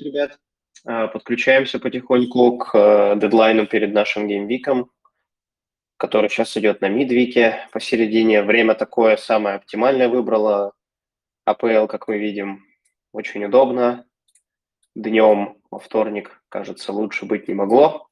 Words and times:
ребят. 0.00 0.38
А, 0.84 1.08
подключаемся 1.08 1.78
потихоньку 1.78 2.58
к 2.58 2.74
э, 2.74 3.16
дедлайну 3.16 3.66
перед 3.66 3.92
нашим 3.92 4.26
геймвиком, 4.26 4.90
который 5.96 6.30
сейчас 6.30 6.56
идет 6.56 6.80
на 6.80 6.88
мидвике 6.88 7.68
посередине. 7.72 8.42
Время 8.42 8.74
такое 8.74 9.16
самое 9.16 9.56
оптимальное 9.56 10.08
выбрало. 10.08 10.72
АПЛ, 11.44 11.86
как 11.86 12.08
мы 12.08 12.18
видим, 12.18 12.64
очень 13.12 13.44
удобно. 13.44 14.06
Днем 14.94 15.58
во 15.70 15.78
вторник, 15.78 16.42
кажется, 16.48 16.92
лучше 16.92 17.26
быть 17.26 17.48
не 17.48 17.54
могло. 17.54 18.08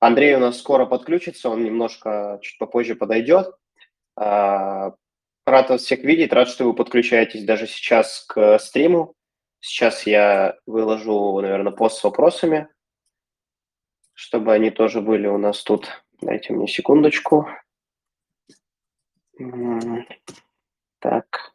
Андрей 0.00 0.34
у 0.34 0.38
нас 0.38 0.58
скоро 0.58 0.86
подключится, 0.86 1.48
он 1.48 1.64
немножко 1.64 2.38
чуть 2.42 2.58
попозже 2.58 2.94
подойдет. 2.94 3.54
А, 4.16 4.94
рад 5.46 5.70
вас 5.70 5.82
всех 5.82 6.00
видеть, 6.00 6.32
рад, 6.32 6.48
что 6.48 6.64
вы 6.64 6.74
подключаетесь 6.74 7.44
даже 7.44 7.66
сейчас 7.66 8.24
к 8.28 8.58
стриму. 8.58 9.14
Сейчас 9.66 10.06
я 10.06 10.58
выложу, 10.66 11.40
наверное, 11.40 11.72
пост 11.72 11.98
с 11.98 12.04
вопросами, 12.04 12.68
чтобы 14.12 14.52
они 14.52 14.70
тоже 14.70 15.00
были 15.00 15.26
у 15.26 15.38
нас 15.38 15.62
тут. 15.62 16.04
Дайте 16.20 16.52
мне 16.52 16.68
секундочку. 16.68 17.48
Так. 20.98 21.53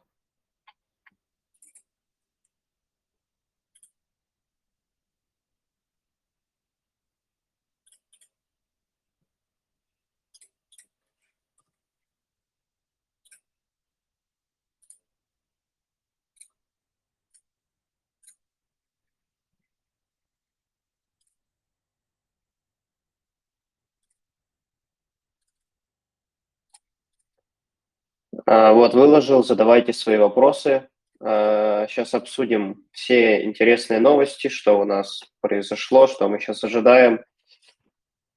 Вот, 28.50 28.96
выложил, 28.96 29.44
задавайте 29.44 29.94
свои 29.94 30.18
вопросы. 30.18 30.90
Сейчас 31.20 32.16
а, 32.16 32.18
обсудим 32.18 32.84
все 32.92 33.44
интересные 33.44 34.00
новости, 34.00 34.48
что 34.48 34.80
у 34.80 34.86
нас 34.86 35.22
произошло, 35.40 36.08
что 36.08 36.28
мы 36.28 36.40
сейчас 36.40 36.64
ожидаем. 36.64 37.24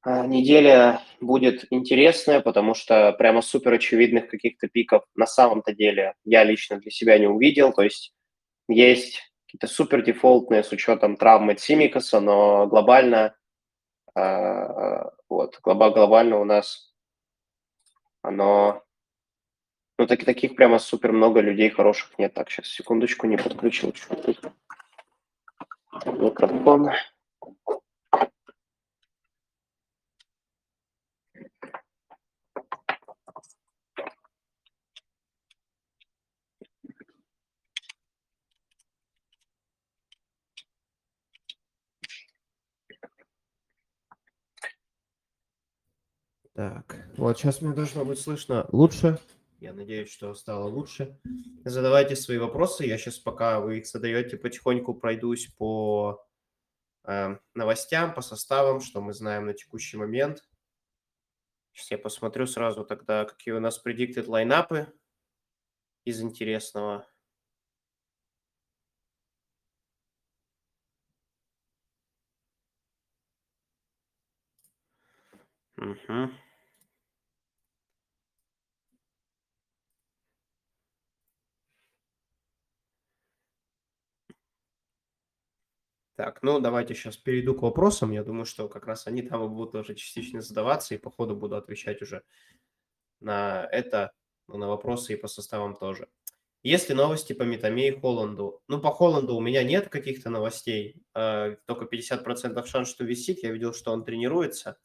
А, 0.03 0.27
неделя 0.27 1.01
будет 1.23 1.65
интересная, 1.71 2.43
потому 2.43 2.75
что 2.75 3.13
прямо 3.13 3.41
супер 3.41 3.73
очевидных 3.73 4.29
каких-то 4.29 4.69
пиков 4.69 5.05
на 5.15 5.27
самом-то 5.27 5.73
деле 5.75 6.13
я 6.25 6.45
лично 6.45 6.79
для 6.79 6.91
себя 6.91 7.19
не 7.19 7.27
увидел. 7.27 7.73
То 7.73 7.81
есть 7.81 8.13
есть 8.69 9.33
какие-то 9.47 9.67
супер 9.67 10.03
дефолтные 10.03 10.63
с 10.63 10.73
учетом 10.73 11.17
травмы 11.17 11.55
Цимикаса, 11.55 12.21
но 12.21 12.67
глобально, 12.67 13.35
вот, 14.15 15.59
глобально 15.63 16.39
у 16.39 16.45
нас 16.45 16.93
оно 18.21 18.83
ну, 19.98 20.07
так, 20.07 20.25
таких 20.25 20.57
прямо 20.57 20.79
супер 20.79 21.12
много 21.12 21.41
людей 21.41 21.71
хороших 21.71 22.19
нет. 22.19 22.35
Так, 22.35 22.51
сейчас, 22.51 22.69
секундочку, 22.69 23.27
не 23.27 23.37
подключил. 23.37 23.95
Микрофон. 26.07 26.91
Так, 46.55 46.97
вот 47.17 47.39
сейчас 47.39 47.63
мне 47.63 47.73
должно 47.73 48.05
быть 48.05 48.20
слышно 48.20 48.67
лучше. 48.73 49.19
Я 49.62 49.73
надеюсь, 49.73 50.11
что 50.11 50.34
стало 50.34 50.68
лучше. 50.68 51.20
Задавайте 51.64 52.17
свои 52.17 52.36
вопросы. 52.36 52.84
Я 52.84 52.98
сейчас, 52.98 53.20
пока 53.20 53.61
вы 53.61 53.78
их 53.78 53.86
задаете, 53.86 54.36
потихоньку 54.36 54.92
пройдусь 54.92 55.46
по 55.56 56.27
э, 57.05 57.36
новостям, 57.55 58.12
по 58.12 58.23
составам, 58.23 58.80
что 58.80 59.00
мы 59.00 59.12
знаем 59.12 59.46
на 59.46 59.55
текущий 59.55 59.96
момент. 59.96 60.42
Сейчас 61.70 61.92
я 61.92 61.98
посмотрю 61.98 62.48
сразу 62.48 62.84
тогда, 62.84 63.24
какие 63.24 63.55
у 63.55 63.61
нас 63.61 63.80
predicted 63.80 64.27
лайнапы 64.27 64.92
из 66.05 66.20
интересного. 66.20 67.06
Угу. 75.77 76.33
Так, 86.14 86.42
ну 86.42 86.61
давайте 86.61 86.95
сейчас 86.95 87.17
перейду 87.17 87.55
к 87.55 87.62
вопросам. 87.62 88.12
Я 88.12 88.23
думаю, 88.23 88.45
что 88.45 88.68
как 88.68 88.86
раз 88.86 89.06
они 89.06 89.23
там 89.23 89.48
будут 89.52 89.73
тоже 89.73 89.95
частично 89.95 90.42
задаваться, 90.42 90.95
и 90.95 90.98
по 90.98 91.11
ходу 91.11 91.34
буду 91.34 91.56
отвечать 91.56 92.02
уже 92.02 92.23
на 93.20 93.67
это, 93.70 94.12
ну, 94.46 94.58
на 94.58 94.68
вопросы 94.68 95.14
и 95.14 95.17
по 95.17 95.28
составам 95.28 95.74
тоже. 95.74 96.08
Есть 96.62 96.90
ли 96.90 96.95
новости 96.95 97.33
по 97.33 97.42
Метаме 97.45 97.89
и 97.89 97.98
Холланду? 97.98 98.62
Ну, 98.68 98.80
по 98.80 98.92
Холланду 98.92 99.34
у 99.34 99.40
меня 99.40 99.64
нет 99.64 99.89
каких-то 99.89 100.30
новостей, 100.30 101.02
э, 101.14 101.56
только 101.67 101.86
50% 101.86 102.67
шанс, 102.67 102.89
что 102.89 103.05
висит. 103.05 103.42
Я 103.42 103.50
видел, 103.50 103.73
что 103.73 103.90
он 103.92 104.05
тренируется. 104.05 104.79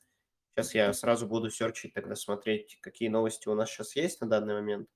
Сейчас 0.55 0.73
я 0.73 0.93
сразу 0.93 1.27
буду 1.27 1.51
серчить, 1.51 1.93
тогда 1.93 2.15
смотреть, 2.15 2.79
какие 2.81 3.09
новости 3.09 3.47
у 3.47 3.53
нас 3.53 3.69
сейчас 3.69 3.95
есть 3.95 4.21
на 4.21 4.27
данный 4.27 4.55
момент. 4.55 4.89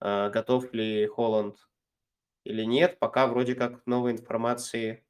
Э, 0.00 0.30
готов 0.30 0.72
ли 0.72 1.06
Холланд 1.06 1.56
или 2.44 2.64
нет. 2.64 2.98
Пока 3.00 3.26
вроде 3.26 3.54
как 3.54 3.84
новой 3.86 4.12
информации 4.12 5.04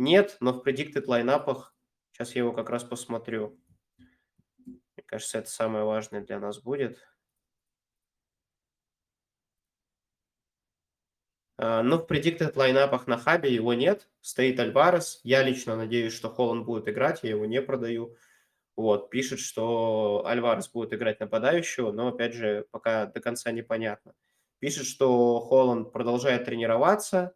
нет, 0.00 0.36
но 0.40 0.52
в 0.52 0.66
predicted 0.66 1.04
лайнапах, 1.06 1.74
сейчас 2.10 2.34
я 2.34 2.40
его 2.40 2.52
как 2.52 2.70
раз 2.70 2.82
посмотрю. 2.82 3.60
Мне 4.66 5.04
кажется, 5.06 5.38
это 5.38 5.50
самое 5.50 5.84
важное 5.84 6.22
для 6.22 6.40
нас 6.40 6.58
будет. 6.58 6.98
А, 11.58 11.82
но 11.82 11.98
в 11.98 12.10
predicted 12.10 12.52
лайнапах 12.56 13.06
на 13.06 13.18
хабе 13.18 13.54
его 13.54 13.74
нет. 13.74 14.08
Стоит 14.22 14.58
Альварес. 14.58 15.20
Я 15.22 15.42
лично 15.42 15.76
надеюсь, 15.76 16.14
что 16.14 16.30
Холланд 16.30 16.64
будет 16.64 16.88
играть. 16.88 17.20
Я 17.22 17.30
его 17.30 17.44
не 17.44 17.60
продаю. 17.60 18.16
Вот, 18.76 19.10
пишет, 19.10 19.40
что 19.40 20.24
Альварес 20.24 20.70
будет 20.70 20.94
играть 20.94 21.20
нападающего, 21.20 21.92
но, 21.92 22.08
опять 22.08 22.32
же, 22.32 22.66
пока 22.70 23.04
до 23.04 23.20
конца 23.20 23.52
непонятно. 23.52 24.14
Пишет, 24.60 24.86
что 24.86 25.40
Холланд 25.40 25.92
продолжает 25.92 26.46
тренироваться, 26.46 27.34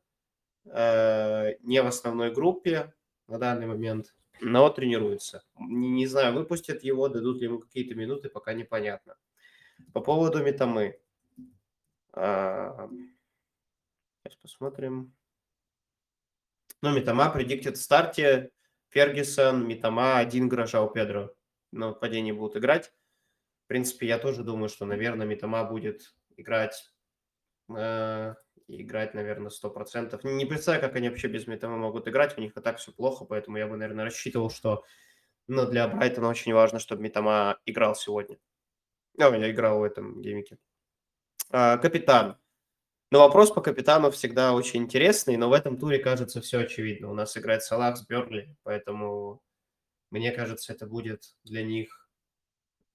не 0.65 1.83
в 1.83 1.87
основной 1.87 2.33
группе 2.33 2.93
на 3.29 3.39
данный 3.39 3.67
момент, 3.67 4.15
но 4.41 4.69
тренируется. 4.71 5.45
Не, 5.59 5.89
не 5.91 6.07
знаю, 6.07 6.35
выпустят 6.35 6.83
его, 6.83 7.09
дадут 7.09 7.39
ли 7.39 7.45
ему 7.45 7.59
какие-то 7.59 7.95
минуты, 7.95 8.29
пока 8.29 8.53
непонятно. 8.53 9.17
По 9.93 10.01
поводу 10.01 10.43
Метамы. 10.43 10.99
А, 12.13 12.89
сейчас 14.23 14.37
посмотрим. 14.37 15.15
Ну, 16.83 16.95
Метама 16.95 17.31
предиктит 17.31 17.77
в 17.77 17.83
старте. 17.83 18.51
Фергюсон, 18.91 19.67
Метама, 19.67 20.19
один 20.19 20.49
гаража 20.49 20.83
у 20.83 20.89
Педро 20.89 21.35
на 21.73 21.93
падении 21.93 22.33
будут 22.33 22.57
играть. 22.57 22.93
В 23.65 23.69
принципе, 23.69 24.07
я 24.07 24.19
тоже 24.19 24.45
думаю, 24.45 24.69
что, 24.69 24.85
наверное, 24.85 25.27
Метама 25.27 25.65
будет 25.65 26.15
играть 26.37 26.93
э, 27.75 28.35
играть, 28.69 29.15
наверное, 29.15 29.51
100%. 29.51 30.21
Не 30.25 30.45
представляю, 30.47 30.83
как 30.83 30.97
они 30.97 31.09
вообще 31.09 31.29
без 31.29 31.47
Метама 31.47 31.77
могут 31.77 32.09
играть, 32.09 32.37
у 32.39 32.41
них 32.41 32.57
и 32.57 32.61
так 32.61 32.79
все 32.79 32.93
плохо, 32.93 33.25
поэтому 33.25 33.57
я 33.59 33.67
бы, 33.67 33.77
наверное, 33.77 34.05
рассчитывал, 34.05 34.51
что 34.51 34.85
ну, 35.47 35.67
для 35.67 35.87
Брайтона 35.89 36.29
очень 36.29 36.55
важно, 36.55 36.79
чтобы 36.79 37.03
Метама 37.03 37.59
играл 37.67 37.95
сегодня. 37.95 38.39
Ну, 39.17 39.33
я 39.35 39.51
играл 39.51 39.81
в 39.81 39.83
этом 39.83 40.21
геймике. 40.21 40.59
А, 41.51 41.79
капитан. 41.79 42.39
Ну, 43.11 43.21
вопрос 43.21 43.53
по 43.53 43.61
капитану 43.61 44.11
всегда 44.11 44.55
очень 44.55 44.83
интересный, 44.83 45.37
но 45.37 45.49
в 45.49 45.53
этом 45.53 45.79
туре, 45.79 45.99
кажется, 45.99 46.41
все 46.41 46.61
очевидно. 46.61 47.11
У 47.11 47.15
нас 47.15 47.37
играет 47.37 47.63
Салах 47.63 47.97
с 47.97 48.07
Берли, 48.07 48.57
поэтому 48.63 49.43
мне 50.11 50.33
кажется, 50.33 50.73
это 50.73 50.87
будет 50.87 51.37
для 51.45 51.63
них 51.63 52.04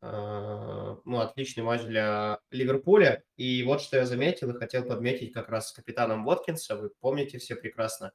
ну, 0.01 1.19
отличный 1.19 1.63
матч 1.63 1.81
для 1.81 2.39
Ливерпуля. 2.51 3.23
И 3.35 3.63
вот 3.63 3.81
что 3.81 3.97
я 3.97 4.05
заметил 4.05 4.49
и 4.51 4.57
хотел 4.57 4.85
подметить 4.85 5.33
как 5.33 5.49
раз 5.49 5.69
с 5.69 5.73
капитаном 5.73 6.23
Воткинса. 6.23 6.77
Вы 6.77 6.89
помните 7.01 7.37
все 7.37 7.55
прекрасно. 7.55 8.13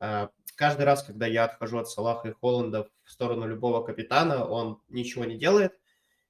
Э, 0.00 0.28
каждый 0.56 0.84
раз, 0.84 1.02
когда 1.02 1.26
я 1.26 1.44
отхожу 1.44 1.78
от 1.78 1.88
Салаха 1.88 2.28
и 2.28 2.32
Холланда 2.32 2.88
в 3.04 3.10
сторону 3.10 3.46
любого 3.46 3.84
капитана, 3.84 4.46
он 4.46 4.80
ничего 4.88 5.24
не 5.24 5.36
делает. 5.36 5.72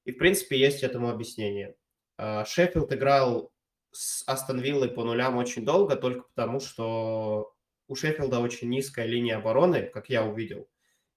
И, 0.05 0.13
в 0.13 0.19
принципе, 0.19 0.59
есть 0.59 0.83
этому 0.83 1.09
объяснение. 1.09 1.75
Э, 2.19 2.45
Шеффилд 2.45 2.93
играл 2.93 3.53
с 3.93 4.23
Астон 4.29 4.61
Виллой 4.61 4.89
по 4.89 5.05
нулям 5.05 5.37
очень 5.37 5.65
долго, 5.65 5.97
только 5.97 6.29
потому 6.29 6.61
что 6.61 7.53
у 7.89 7.95
Шеффилда 7.95 8.39
очень 8.39 8.69
низкая 8.69 9.07
линия 9.07 9.39
обороны, 9.39 9.83
как 9.83 10.09
я 10.09 10.25
увидел. 10.25 10.69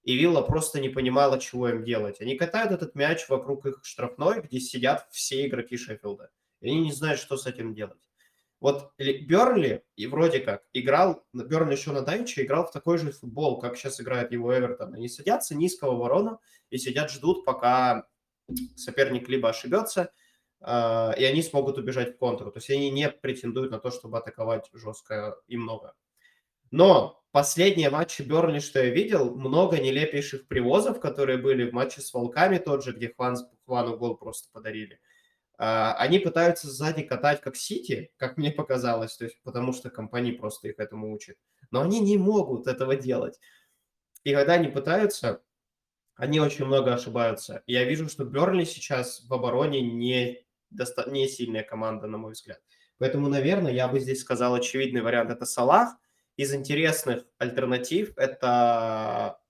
И 0.04 0.16
Вилла 0.16 0.42
просто 0.42 0.80
не 0.80 0.90
понимала, 0.90 1.40
чего 1.40 1.70
им 1.70 1.82
делать. 1.82 2.20
Они 2.20 2.36
катают 2.36 2.72
этот 2.72 2.94
мяч 2.94 3.26
вокруг 3.28 3.64
их 3.64 3.80
штрафной, 3.82 4.42
где 4.42 4.60
сидят 4.60 5.08
все 5.10 5.46
игроки 5.46 5.78
Шеффилда. 5.78 6.30
И 6.60 6.68
они 6.68 6.80
не 6.80 6.92
знают, 6.92 7.18
что 7.18 7.38
с 7.38 7.46
этим 7.46 7.74
делать. 7.74 8.04
Вот 8.60 8.92
Бернли 8.98 9.84
и 9.96 10.06
вроде 10.06 10.40
как 10.40 10.62
играл, 10.72 11.26
Бернли 11.32 11.72
еще 11.72 11.92
на 11.92 12.02
Дайче 12.02 12.44
играл 12.44 12.66
в 12.66 12.72
такой 12.72 12.98
же 12.98 13.12
футбол, 13.12 13.58
как 13.58 13.76
сейчас 13.76 14.00
играет 14.00 14.32
его 14.32 14.56
Эвертон. 14.56 14.94
Они 14.94 15.08
садятся 15.08 15.54
низкого 15.54 15.96
ворона 15.96 16.38
и 16.70 16.78
сидят, 16.78 17.10
ждут, 17.10 17.44
пока 17.44 18.06
соперник 18.76 19.28
либо 19.28 19.48
ошибется, 19.48 20.12
э, 20.60 21.12
и 21.18 21.24
они 21.24 21.42
смогут 21.42 21.78
убежать 21.78 22.14
в 22.14 22.18
контру. 22.18 22.50
То 22.52 22.58
есть 22.58 22.70
они 22.70 22.90
не 22.90 23.10
претендуют 23.10 23.70
на 23.70 23.78
то, 23.78 23.90
чтобы 23.90 24.18
атаковать 24.18 24.70
жестко 24.72 25.36
и 25.46 25.56
много. 25.56 25.94
Но 26.76 27.22
последние 27.30 27.90
матчи 27.90 28.22
Бернли, 28.22 28.58
что 28.60 28.82
я 28.82 28.90
видел, 28.90 29.34
много 29.34 29.78
нелепейших 29.78 30.48
привозов, 30.48 31.00
которые 31.00 31.38
были 31.38 31.68
в 31.68 31.72
матче 31.72 32.00
с 32.00 32.12
Волками, 32.12 32.58
тот 32.58 32.84
же, 32.84 32.92
где 32.92 33.08
Хван, 33.08 33.36
Хвану 33.64 33.96
гол 33.96 34.16
просто 34.16 34.48
подарили– 34.52 35.00
а, 35.56 35.94
они 35.94 36.18
пытаются 36.18 36.68
сзади 36.68 37.02
катать 37.02 37.40
как 37.40 37.56
Сити, 37.56 38.12
как 38.16 38.36
мне 38.36 38.50
показалось, 38.50 39.16
то 39.16 39.24
есть 39.24 39.40
потому 39.42 39.72
что 39.72 39.90
компания 39.90 40.32
просто 40.32 40.68
их 40.68 40.78
этому 40.78 41.12
учит. 41.12 41.38
Но 41.70 41.82
они 41.82 42.00
не 42.00 42.18
могут 42.18 42.66
этого 42.66 42.96
делать. 42.96 43.38
И 44.24 44.32
когда 44.34 44.54
они 44.54 44.68
пытаются, 44.68 45.42
они 46.16 46.40
очень 46.40 46.64
много 46.64 46.94
ошибаются. 46.94 47.62
Я 47.66 47.84
вижу, 47.84 48.08
что 48.08 48.24
Берли 48.24 48.64
сейчас 48.64 49.24
в 49.28 49.32
обороне 49.32 49.80
не, 49.80 50.44
доста- 50.70 51.10
не 51.10 51.28
сильная 51.28 51.62
команда, 51.62 52.06
на 52.06 52.18
мой 52.18 52.32
взгляд. 52.32 52.60
Поэтому, 52.98 53.28
наверное, 53.28 53.72
я 53.72 53.88
бы 53.88 54.00
здесь 54.00 54.20
сказал 54.20 54.54
очевидный 54.54 55.02
вариант– 55.02 55.30
это 55.32 55.46
Салах. 55.46 55.96
Из 56.36 56.52
интересных 56.52 57.24
альтернатив 57.38 58.16
это 58.16 59.40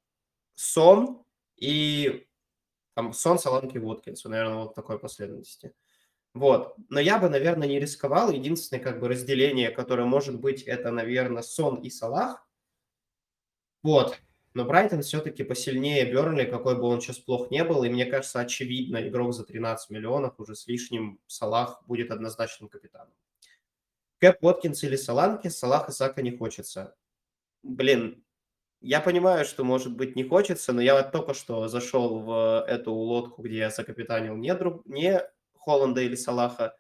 Сон 0.55 1.25
и 1.57 2.27
там 2.95 3.13
Сон, 3.13 3.39
Саланки, 3.39 3.79
Воткинс. 3.79 4.25
Наверное, 4.25 4.65
вот 4.65 4.75
такой 4.75 4.99
последовательности. 4.99 5.75
Вот. 6.35 6.75
Но 6.89 7.01
я 7.01 7.19
бы, 7.19 7.29
наверное, 7.29 7.69
не 7.69 7.81
рисковал. 7.81 8.31
Единственное 8.31 8.83
как 8.83 9.01
бы 9.01 9.09
разделение, 9.09 9.71
которое 9.71 10.05
может 10.05 10.41
быть, 10.41 10.63
это, 10.63 10.91
наверное, 10.91 11.43
Сон 11.43 11.77
и 11.77 11.91
Салах. 11.91 12.47
Вот. 13.83 14.19
Но 14.55 14.65
Брайтон 14.65 15.03
все-таки 15.03 15.43
посильнее 15.43 16.11
Бернли, 16.11 16.45
какой 16.45 16.77
бы 16.77 16.85
он 16.85 17.01
сейчас 17.01 17.19
плох 17.19 17.51
не 17.51 17.65
был. 17.65 17.83
И 17.85 17.89
мне 17.89 18.07
кажется, 18.07 18.41
очевидно, 18.41 19.07
игрок 19.09 19.33
за 19.35 19.45
13 19.45 19.91
миллионов 19.91 20.39
уже 20.39 20.55
с 20.55 20.67
лишним 20.67 21.21
Салах 21.27 21.83
будет 21.87 22.11
однозначным 22.11 22.69
капитаном. 22.69 23.15
Кэп 24.25 24.43
Уоткинс 24.43 24.83
или 24.85 24.97
Саланки, 24.97 25.49
Салах 25.49 25.91
и 25.91 25.93
Сака 25.93 26.23
не 26.23 26.35
хочется. 26.35 26.95
Блин, 27.63 28.25
я 28.81 29.03
понимаю, 29.03 29.45
что, 29.45 29.65
может 29.65 29.95
быть, 29.95 30.17
не 30.17 30.25
хочется, 30.25 30.73
но 30.73 30.81
я 30.81 30.95
вот 30.95 31.13
только 31.13 31.35
что 31.35 31.69
зашел 31.69 32.21
в 32.21 32.65
эту 32.67 32.95
лодку, 32.95 33.43
где 33.43 33.59
я 33.59 33.69
закапитанил 33.69 34.35
не, 34.35 34.55
друг, 34.55 34.87
не 34.87 35.21
Холланда 35.53 36.01
или 36.01 36.15
Салаха, 36.15 36.75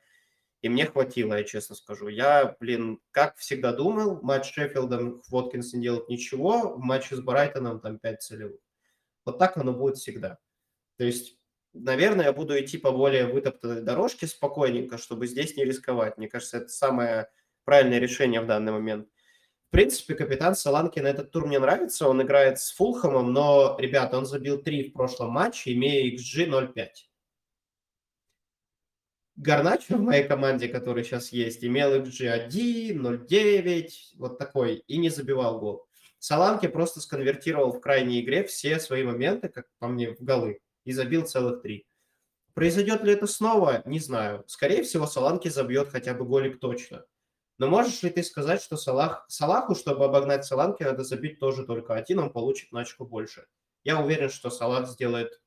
и 0.62 0.70
мне 0.70 0.86
хватило, 0.86 1.34
я 1.34 1.44
честно 1.44 1.74
скажу. 1.74 2.08
Я, 2.08 2.56
блин, 2.60 2.98
как 3.10 3.36
всегда 3.36 3.74
думал, 3.74 4.22
матч 4.22 4.46
с 4.46 4.54
Шеффилдом 4.54 5.20
Воткинс 5.28 5.74
не 5.74 5.82
делает 5.82 6.08
ничего, 6.08 6.76
в 6.76 6.78
матче 6.78 7.14
с 7.14 7.20
Брайтоном 7.20 7.78
там 7.78 7.98
5 7.98 8.22
целевых. 8.22 8.60
Вот 9.26 9.38
так 9.38 9.58
оно 9.58 9.74
будет 9.74 9.98
всегда. 9.98 10.38
То 10.96 11.04
есть, 11.04 11.38
наверное, 11.74 12.26
я 12.26 12.32
буду 12.32 12.58
идти 12.58 12.78
по 12.78 12.90
более 12.92 13.26
вытоптанной 13.26 13.82
дорожке 13.82 14.26
спокойненько, 14.26 14.96
чтобы 14.96 15.26
здесь 15.26 15.56
не 15.56 15.64
рисковать. 15.64 16.16
Мне 16.16 16.28
кажется, 16.28 16.58
это 16.58 16.68
самое 16.68 17.28
правильное 17.64 17.98
решение 17.98 18.40
в 18.40 18.46
данный 18.46 18.72
момент. 18.72 19.08
В 19.68 19.70
принципе, 19.70 20.14
капитан 20.14 20.54
Саланки 20.54 21.00
на 21.00 21.08
этот 21.08 21.32
тур 21.32 21.46
мне 21.46 21.58
нравится. 21.58 22.08
Он 22.08 22.22
играет 22.22 22.60
с 22.60 22.70
Фулхэмом, 22.72 23.32
но, 23.32 23.76
ребята, 23.78 24.16
он 24.18 24.24
забил 24.24 24.62
3 24.62 24.90
в 24.90 24.92
прошлом 24.92 25.30
матче, 25.30 25.72
имея 25.72 26.14
XG 26.14 26.46
0.5. 26.46 26.86
Гарначо 29.36 29.96
в 29.96 30.00
моей 30.00 30.22
команде, 30.28 30.68
который 30.68 31.02
сейчас 31.02 31.32
есть, 31.32 31.64
имел 31.64 31.92
XG 31.92 32.28
1, 32.28 33.26
вот 34.16 34.38
такой, 34.38 34.76
и 34.86 34.96
не 34.96 35.10
забивал 35.10 35.58
гол. 35.58 35.88
Саланки 36.20 36.68
просто 36.68 37.00
сконвертировал 37.00 37.72
в 37.72 37.80
крайней 37.80 38.20
игре 38.20 38.44
все 38.44 38.78
свои 38.78 39.02
моменты, 39.02 39.48
как 39.48 39.66
по 39.80 39.88
мне, 39.88 40.14
в 40.14 40.20
голы, 40.20 40.60
и 40.84 40.92
забил 40.92 41.26
целых 41.26 41.62
три. 41.62 41.86
Произойдет 42.54 43.02
ли 43.02 43.12
это 43.12 43.26
снова, 43.26 43.82
не 43.84 43.98
знаю. 43.98 44.44
Скорее 44.46 44.82
всего, 44.82 45.06
Саланки 45.06 45.48
забьет 45.48 45.88
хотя 45.88 46.14
бы 46.14 46.24
голик 46.24 46.60
точно. 46.60 47.04
Но 47.58 47.68
можешь 47.68 48.02
ли 48.02 48.10
ты 48.10 48.22
сказать, 48.22 48.62
что 48.62 48.76
Салах, 48.76 49.24
Салаху, 49.28 49.74
чтобы 49.74 50.04
обогнать 50.04 50.44
Саланки, 50.44 50.82
надо 50.82 51.04
забить 51.04 51.38
тоже 51.38 51.64
только 51.64 51.94
один, 51.94 52.18
он 52.18 52.30
получит 52.30 52.72
на 52.72 52.80
очко 52.80 53.04
больше? 53.04 53.46
Я 53.82 54.00
уверен, 54.00 54.30
что 54.30 54.50
Салах 54.50 54.88
сделает 54.88 55.40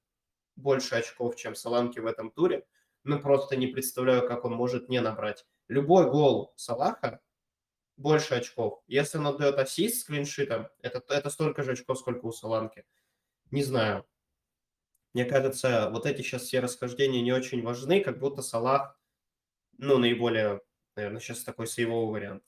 больше 0.56 0.96
очков, 0.96 1.36
чем 1.36 1.56
Саланки 1.56 2.00
в 2.00 2.06
этом 2.06 2.32
туре 2.32 2.66
ну, 3.08 3.20
просто 3.22 3.56
не 3.56 3.68
представляю, 3.68 4.28
как 4.28 4.46
он 4.46 4.54
может 4.54 4.90
не 4.90 5.00
набрать. 5.00 5.46
Любой 5.70 6.10
гол 6.12 6.54
Салаха 6.56 7.22
больше 7.96 8.36
очков. 8.36 8.82
Если 8.88 9.18
он 9.18 9.28
отдает 9.28 9.58
ассист 9.58 10.02
с 10.02 10.04
клиншитом, 10.04 10.68
это, 10.82 11.02
это 11.08 11.30
столько 11.30 11.64
же 11.64 11.72
очков, 11.72 12.00
сколько 12.00 12.26
у 12.26 12.32
Саланки. 12.32 12.86
Не 13.50 13.64
знаю. 13.64 14.06
Мне 15.18 15.26
кажется, 15.26 15.90
вот 15.92 16.06
эти 16.06 16.22
сейчас 16.22 16.44
все 16.44 16.60
расхождения 16.60 17.24
не 17.24 17.32
очень 17.32 17.64
важны, 17.64 18.02
как 18.02 18.20
будто 18.20 18.44
Салах, 18.44 18.96
ну, 19.80 19.98
наиболее, 19.98 20.62
наверное, 20.96 21.20
сейчас 21.20 21.40
такой 21.40 21.66
сейвовый 21.66 22.12
вариант. 22.12 22.44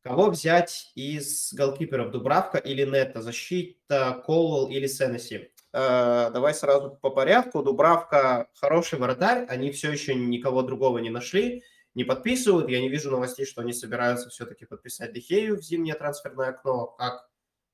Кого 0.00 0.30
взять 0.30 0.92
из 0.94 1.52
голкиперов? 1.52 2.12
Дубравка 2.12 2.58
или 2.58 2.84
Нетта? 2.84 3.20
Защита, 3.20 4.22
Колвелл 4.24 4.68
или 4.70 4.86
Сеннесси? 4.86 5.50
Э, 5.72 6.30
давай 6.32 6.54
сразу 6.54 6.96
по 7.02 7.10
порядку. 7.10 7.64
Дубравка 7.64 8.48
хороший 8.54 9.00
вратарь, 9.00 9.44
они 9.48 9.72
все 9.72 9.90
еще 9.90 10.14
никого 10.14 10.62
другого 10.62 10.98
не 10.98 11.10
нашли, 11.10 11.64
не 11.94 12.04
подписывают. 12.04 12.68
Я 12.68 12.80
не 12.80 12.90
вижу 12.90 13.10
новостей, 13.10 13.44
что 13.44 13.60
они 13.60 13.72
собираются 13.72 14.30
все-таки 14.30 14.66
подписать 14.66 15.12
Дехею 15.12 15.56
в 15.56 15.62
зимнее 15.62 15.96
трансферное 15.96 16.50
окно, 16.50 16.86
как 16.96 17.28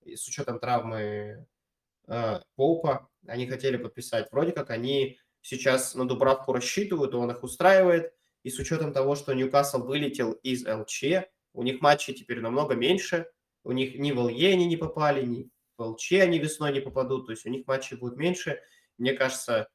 с 0.07 0.27
учетом 0.27 0.61
травмы 0.61 1.47
э, 2.09 2.41
Поупа 2.57 3.09
они 3.27 3.47
хотели 3.47 3.77
подписать. 3.77 4.29
Вроде 4.33 4.53
как 4.53 4.71
они 4.71 5.19
сейчас 5.43 5.95
на 5.95 6.07
Дубравку 6.07 6.53
рассчитывают, 6.53 7.15
он 7.15 7.31
их 7.31 7.43
устраивает. 7.43 8.13
И 8.43 8.51
с 8.51 8.59
учетом 8.59 8.93
того, 8.93 9.15
что 9.15 9.35
Ньюкасл 9.35 9.83
вылетел 9.83 10.33
из 10.33 10.67
ЛЧ, 10.67 11.29
у 11.53 11.63
них 11.63 11.81
матчей 11.81 12.15
теперь 12.15 12.41
намного 12.41 12.75
меньше. 12.75 13.31
У 13.65 13.73
них 13.73 13.99
ни 13.99 14.13
в 14.13 14.27
ЛЕ 14.27 14.53
они 14.53 14.67
не 14.67 14.77
попали, 14.77 15.25
ни 15.25 15.51
в 15.77 15.83
ЛЧ 15.83 16.13
они 16.13 16.39
весной 16.39 16.73
не 16.73 16.81
попадут, 16.81 17.27
то 17.27 17.33
есть 17.33 17.45
у 17.47 17.51
них 17.51 17.67
матчей 17.67 17.97
будет 17.97 18.17
меньше. 18.17 18.61
Мне 18.97 19.13
кажется, 19.13 19.69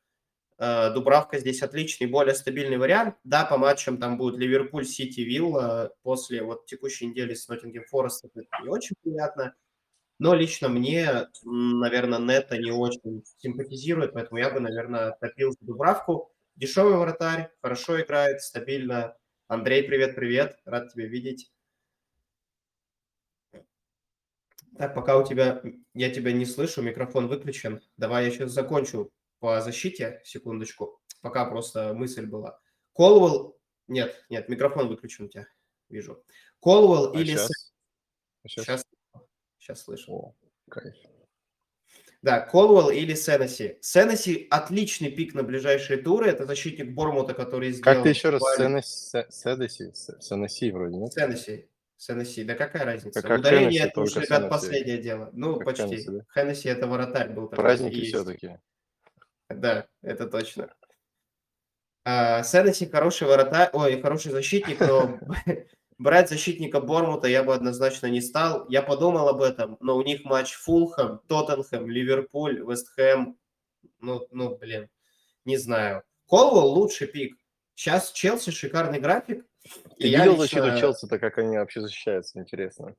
э, 0.58 0.94
Дубравка 0.94 1.40
здесь 1.40 1.62
отличный, 1.62 2.08
более 2.08 2.36
стабильный 2.36 2.78
вариант. 2.78 3.16
Да, 3.24 3.46
по 3.46 3.58
матчам 3.58 3.98
там 3.98 4.18
будет 4.18 4.40
Ливерпуль, 4.40 4.86
Сити, 4.86 5.22
Вилла. 5.22 5.94
После 6.02 6.42
вот 6.42 6.66
текущей 6.66 7.08
недели 7.08 7.34
с 7.34 7.48
Ноттингем 7.48 7.84
Форест 7.86 8.26
это 8.26 8.44
не 8.62 8.70
очень 8.70 8.96
приятно. 9.04 9.54
Но 10.24 10.34
лично 10.34 10.70
мне, 10.70 11.28
наверное, 11.44 12.18
Нета 12.18 12.58
не 12.58 12.72
очень 12.72 13.26
симпатизирует, 13.40 14.14
поэтому 14.14 14.40
я 14.40 14.50
бы, 14.52 14.62
наверное, 14.62 15.18
топил 15.20 15.52
за 15.52 15.58
Дубравку. 15.60 16.34
Дешевый 16.56 16.96
вратарь, 16.96 17.52
хорошо 17.62 18.00
играет, 18.00 18.42
стабильно. 18.42 19.18
Андрей, 19.48 19.84
привет-привет, 19.84 20.58
рад 20.64 20.94
тебя 20.94 21.08
видеть. 21.08 21.52
Так, 24.78 24.96
пока 24.96 25.18
у 25.18 25.28
тебя, 25.28 25.62
я 25.94 26.10
тебя 26.10 26.32
не 26.32 26.46
слышу, 26.46 26.82
микрофон 26.82 27.28
выключен. 27.28 27.82
Давай 27.98 28.24
я 28.24 28.32
сейчас 28.32 28.52
закончу 28.52 29.12
по 29.40 29.60
защите, 29.60 30.22
секундочку, 30.24 31.02
пока 31.20 31.44
просто 31.44 31.94
мысль 31.94 32.28
была. 32.28 32.62
Колвелл, 32.94 33.60
нет, 33.90 34.24
нет, 34.30 34.48
микрофон 34.48 34.88
выключен 34.88 35.26
у 35.26 35.28
тебя, 35.28 35.48
вижу. 35.90 36.24
Колвелл 36.62 37.12
а 37.14 37.20
или... 37.20 37.32
Сейчас? 37.32 37.74
сейчас? 38.48 38.66
Сейчас, 38.66 38.83
сейчас 39.64 39.84
слышу. 39.84 40.14
О, 40.14 40.36
кайф. 40.70 40.96
Да, 42.22 42.40
Колвелл 42.40 42.90
или 42.90 43.16
Сеннесси. 43.16 43.78
Сеннесси 43.82 44.48
отличный 44.50 45.12
пик 45.12 45.34
на 45.34 45.44
ближайшие 45.44 46.02
туры. 46.02 46.30
Это 46.30 46.46
защитник 46.46 46.94
Бормута, 46.94 47.34
который 47.34 47.72
сделал... 47.72 47.96
Как 47.96 48.04
ты 48.04 48.10
еще 48.10 48.30
раз? 48.30 48.42
Сеннесси? 48.56 49.92
Сеннесси 50.22 50.72
вроде, 50.72 50.98
нет? 50.98 51.12
Сеннесси. 51.14 51.68
Хеннесси, 52.06 52.44
да 52.44 52.56
какая 52.56 52.84
разница? 52.86 53.22
Как 53.22 53.40
Ударение 53.40 53.84
это 53.84 54.02
уже, 54.02 54.22
ребят, 54.22 54.50
последнее 54.50 54.98
дело. 54.98 55.30
Ну, 55.34 55.56
как 55.56 55.66
почти. 55.68 55.84
Хеннесси, 55.84 56.10
да? 56.12 56.26
Хеннесси 56.34 56.70
это 56.70 56.88
воротарь 56.88 57.30
был. 57.30 57.48
Праздники 57.48 58.06
все-таки. 58.06 58.58
Да, 59.50 59.88
это 60.02 60.28
точно. 60.28 60.74
А, 62.06 62.44
Сеннесси 62.44 62.88
хороший 62.88 63.28
воротарь, 63.28 63.70
ой, 63.74 64.02
хороший 64.02 64.32
защитник, 64.32 64.80
но 64.82 65.20
брать 65.98 66.30
защитника 66.30 66.80
Бормута 66.80 67.28
я 67.28 67.44
бы 67.44 67.54
однозначно 67.54 68.08
не 68.08 68.22
стал. 68.22 68.66
Я 68.70 68.82
подумал 68.82 69.28
об 69.30 69.42
этом, 69.42 69.78
но 69.80 69.98
у 69.98 70.02
них 70.02 70.24
матч 70.24 70.54
Фулхэм, 70.54 71.20
Тоттенхэм, 71.28 71.90
Ливерпуль, 71.90 72.60
Вестхэм. 72.60 73.38
Ну, 74.00 74.28
ну, 74.32 74.58
блин, 74.58 74.90
не 75.46 75.58
знаю. 75.58 76.04
Колвелл 76.28 76.68
лучший 76.68 77.08
пик. 77.08 77.38
Сейчас 77.76 78.12
Челси 78.12 78.52
шикарный 78.52 79.00
график, 79.00 79.46
ты 79.98 80.08
и 80.08 80.10
видел 80.10 80.42
лично... 80.42 80.62
защиту 80.62 80.80
Челси-то, 80.80 81.20
как 81.20 81.38
они 81.38 81.58
вообще 81.58 81.82
защищаются, 81.82 82.40
интересно? 82.40 82.96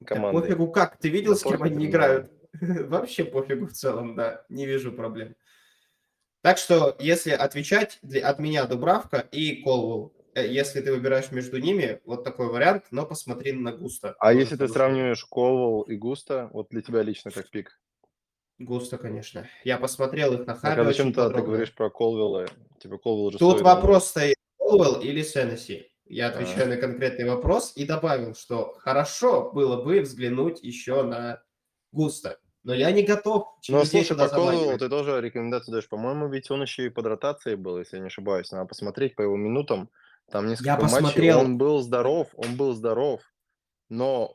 Да 0.00 0.06
командой. 0.06 0.40
пофигу 0.40 0.70
как, 0.70 0.98
ты 0.98 1.08
видел, 1.08 1.32
Да 1.32 1.38
с 1.38 1.42
кем 1.42 1.62
они 1.62 1.86
да. 1.86 1.90
играют? 1.90 2.32
Вообще 2.52 3.24
пофигу 3.24 3.66
в 3.66 3.72
целом, 3.72 4.14
да, 4.14 4.44
не 4.48 4.66
вижу 4.66 4.92
проблем. 4.92 5.34
Так 6.42 6.58
что, 6.58 6.96
если 6.98 7.30
отвечать, 7.30 7.98
для- 8.02 8.28
от 8.28 8.38
меня 8.38 8.66
Дубравка 8.66 9.18
и 9.18 9.62
Колвелл. 9.62 10.12
Э, 10.34 10.46
Если 10.46 10.80
ты 10.80 10.92
выбираешь 10.92 11.30
между 11.30 11.58
ними, 11.58 12.00
вот 12.04 12.24
такой 12.24 12.48
вариант, 12.48 12.84
но 12.90 13.04
посмотри 13.06 13.52
на 13.52 13.72
Густа. 13.72 14.14
А 14.18 14.32
если 14.32 14.56
ты 14.56 14.68
сравниваешь 14.68 15.24
Колвелл 15.24 15.82
и 15.82 15.96
Густа, 15.96 16.48
вот 16.52 16.68
для 16.70 16.82
тебя 16.82 17.02
лично 17.02 17.30
как 17.30 17.50
пик? 17.50 17.78
Густо, 18.58 18.96
конечно. 18.98 19.46
Я 19.64 19.76
посмотрел 19.78 20.34
их 20.34 20.46
на 20.46 20.54
Харе 20.54 20.82
а 20.82 20.84
зачем 20.84 21.08
ты 21.12 21.16
подробно. 21.16 21.42
говоришь 21.46 21.74
про 21.74 21.90
Колвелла? 21.90 22.46
Типа 22.80 22.98
Колвелл 22.98 23.30
же 23.32 23.38
Тут 23.38 23.60
вопрос 23.60 24.08
стоит, 24.08 24.36
Колвелл 24.58 25.00
или 25.00 25.22
Сеннесси. 25.22 25.88
Я 26.06 26.28
А. 26.28 26.30
отвечаю 26.30 26.68
на 26.68 26.76
конкретный 26.76 27.28
вопрос 27.28 27.72
и 27.76 27.84
добавил, 27.86 28.34
что 28.34 28.74
хорошо 28.78 29.50
было 29.52 29.82
бы 29.82 30.00
взглянуть 30.00 30.62
еще 30.62 31.02
на 31.02 31.42
Густа. 31.92 32.38
Но 32.64 32.72
я 32.74 32.92
не 32.92 33.02
готов 33.02 33.48
Ну, 33.68 33.84
слушай, 33.84 34.16
по 34.16 34.28
заманивать. 34.28 34.78
ты 34.78 34.88
тоже 34.88 35.20
рекомендацию 35.20 35.72
даешь. 35.72 35.88
По-моему, 35.88 36.28
ведь 36.28 36.48
он 36.50 36.62
еще 36.62 36.86
и 36.86 36.90
под 36.90 37.06
ротацией 37.06 37.56
был, 37.56 37.78
если 37.78 37.96
я 37.96 38.02
не 38.02 38.06
ошибаюсь. 38.06 38.52
Надо 38.52 38.66
посмотреть 38.66 39.16
по 39.16 39.22
его 39.22 39.36
минутам. 39.36 39.90
Там 40.30 40.48
несколько 40.48 40.72
матчей. 40.72 40.82
посмотрел. 40.82 41.40
Он 41.40 41.58
был 41.58 41.80
здоров, 41.80 42.28
он 42.34 42.56
был 42.56 42.72
здоров, 42.74 43.20
но, 43.88 44.34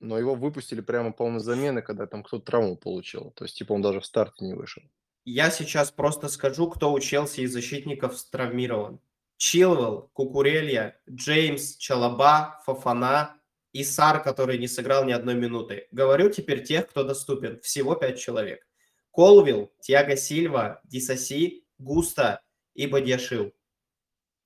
но 0.00 0.18
его 0.18 0.34
выпустили 0.34 0.80
прямо, 0.80 1.12
по-моему, 1.12 1.40
с 1.40 1.44
замены, 1.44 1.82
когда 1.82 2.06
там 2.06 2.22
кто-то 2.22 2.44
травму 2.44 2.76
получил. 2.76 3.30
То 3.32 3.44
есть, 3.44 3.56
типа, 3.56 3.72
он 3.72 3.82
даже 3.82 4.00
в 4.00 4.06
старте 4.06 4.44
не 4.44 4.54
вышел. 4.54 4.82
Я 5.24 5.50
сейчас 5.50 5.90
просто 5.90 6.28
скажу, 6.28 6.68
кто 6.68 6.92
у 6.92 6.98
Челси 6.98 7.42
из 7.42 7.52
защитников 7.52 8.20
травмирован. 8.30 9.00
Чилвелл, 9.36 10.10
Кукурелья, 10.12 11.00
Джеймс, 11.08 11.76
Чалаба, 11.76 12.60
Фафана 12.64 13.40
и 13.72 13.84
Сар, 13.84 14.22
который 14.22 14.58
не 14.58 14.68
сыграл 14.68 15.04
ни 15.04 15.12
одной 15.12 15.34
минуты. 15.34 15.88
Говорю 15.90 16.30
теперь 16.30 16.64
тех, 16.64 16.88
кто 16.88 17.04
доступен. 17.04 17.60
Всего 17.60 17.94
пять 17.94 18.18
человек. 18.18 18.66
Колвилл, 19.12 19.72
Тиаго 19.80 20.16
Сильва, 20.16 20.80
Дисаси, 20.84 21.66
Густа 21.78 22.40
и 22.74 22.86
Бадьяшил, 22.86 23.52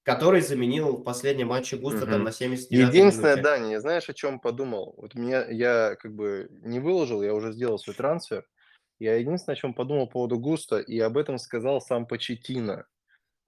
который 0.06 0.40
заменил 0.40 0.98
в 0.98 1.02
последнем 1.02 1.48
матче 1.48 1.76
Густа 1.76 2.02
там 2.06 2.14
Мгм. 2.16 2.24
на 2.24 2.32
79 2.32 2.88
Единственное, 2.88 3.32
минуте. 3.32 3.42
Даня, 3.42 3.70
я 3.72 3.80
знаешь, 3.80 4.08
о 4.08 4.14
чем 4.14 4.38
подумал? 4.38 4.94
Вот 4.98 5.16
меня, 5.16 5.44
я 5.50 5.96
как 5.96 6.14
бы 6.14 6.48
не 6.62 6.78
выложил, 6.78 7.22
я 7.24 7.34
уже 7.34 7.52
сделал 7.52 7.76
свой 7.76 7.96
трансфер. 7.96 8.46
Я 9.00 9.16
единственное, 9.16 9.56
о 9.56 9.58
чем 9.58 9.74
подумал 9.74 10.06
по 10.06 10.12
поводу 10.12 10.38
Густа, 10.38 10.78
и 10.78 10.96
об 11.00 11.18
этом 11.18 11.38
сказал 11.38 11.80
сам 11.80 12.06
Почетина. 12.06 12.86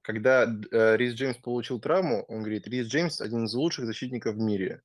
Когда 0.02 0.42
э, 0.72 0.96
Рис 0.96 1.14
Джеймс 1.14 1.36
получил 1.36 1.80
травму, 1.80 2.24
он 2.24 2.40
говорит, 2.40 2.66
Рис 2.66 2.88
Джеймс 2.88 3.20
один 3.20 3.44
из 3.44 3.54
лучших 3.54 3.86
защитников 3.86 4.34
в 4.34 4.38
мире. 4.38 4.82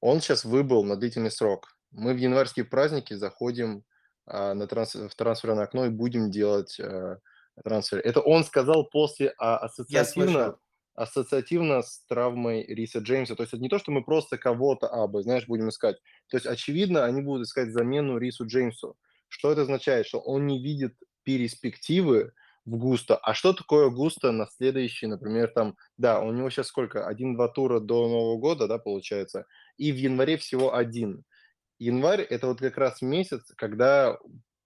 Он 0.00 0.22
сейчас 0.22 0.46
выбыл 0.46 0.82
на 0.82 0.96
длительный 0.96 1.30
срок. 1.30 1.76
Мы 1.90 2.14
в 2.14 2.16
январские 2.16 2.64
праздники 2.64 3.12
заходим 3.12 3.84
а, 4.24 4.54
на 4.54 4.66
транс- 4.66 4.94
в 4.94 5.14
трансферное 5.14 5.64
окно 5.64 5.84
и 5.84 5.90
будем 5.90 6.30
делать 6.30 6.80
а, 6.80 7.18
трансфер. 7.62 7.98
Это 7.98 8.20
он 8.20 8.44
сказал 8.44 8.88
после 8.88 9.34
а, 9.36 9.58
ассоциативно. 9.58 10.56
Ассоциативно 10.94 11.82
с 11.82 12.04
травмой 12.06 12.64
Риса 12.64 12.98
Джеймса. 12.98 13.34
То 13.34 13.42
есть 13.42 13.52
это 13.54 13.62
не 13.62 13.68
то, 13.68 13.78
что 13.78 13.92
мы 13.92 14.04
просто 14.04 14.38
кого-то, 14.38 14.88
а, 14.88 15.06
бы, 15.06 15.22
знаешь, 15.22 15.46
будем 15.46 15.68
искать. 15.68 15.96
То 16.28 16.36
есть, 16.36 16.46
очевидно, 16.46 17.04
они 17.04 17.22
будут 17.22 17.46
искать 17.46 17.72
замену 17.72 18.18
Рису 18.18 18.46
Джеймсу. 18.46 18.96
Что 19.28 19.52
это 19.52 19.62
означает? 19.62 20.06
Что 20.06 20.20
он 20.20 20.46
не 20.46 20.62
видит 20.62 20.94
перспективы 21.24 22.32
в 22.64 22.76
Густо. 22.76 23.16
А 23.16 23.34
что 23.34 23.52
такое 23.52 23.90
Густо 23.90 24.32
на 24.32 24.46
следующий, 24.46 25.06
например, 25.06 25.48
там, 25.48 25.76
да, 25.96 26.20
у 26.20 26.32
него 26.32 26.50
сейчас 26.50 26.68
сколько? 26.68 27.06
Один-два 27.06 27.48
тура 27.48 27.80
до 27.80 28.08
Нового 28.08 28.38
года, 28.38 28.68
да, 28.68 28.78
получается, 28.78 29.46
и 29.76 29.90
в 29.92 29.96
январе 29.96 30.36
всего 30.36 30.74
один. 30.74 31.24
Январь– 31.78 32.20
это 32.30 32.46
вот 32.46 32.60
как 32.60 32.78
раз 32.78 33.02
месяц, 33.02 33.42
когда 33.56 34.16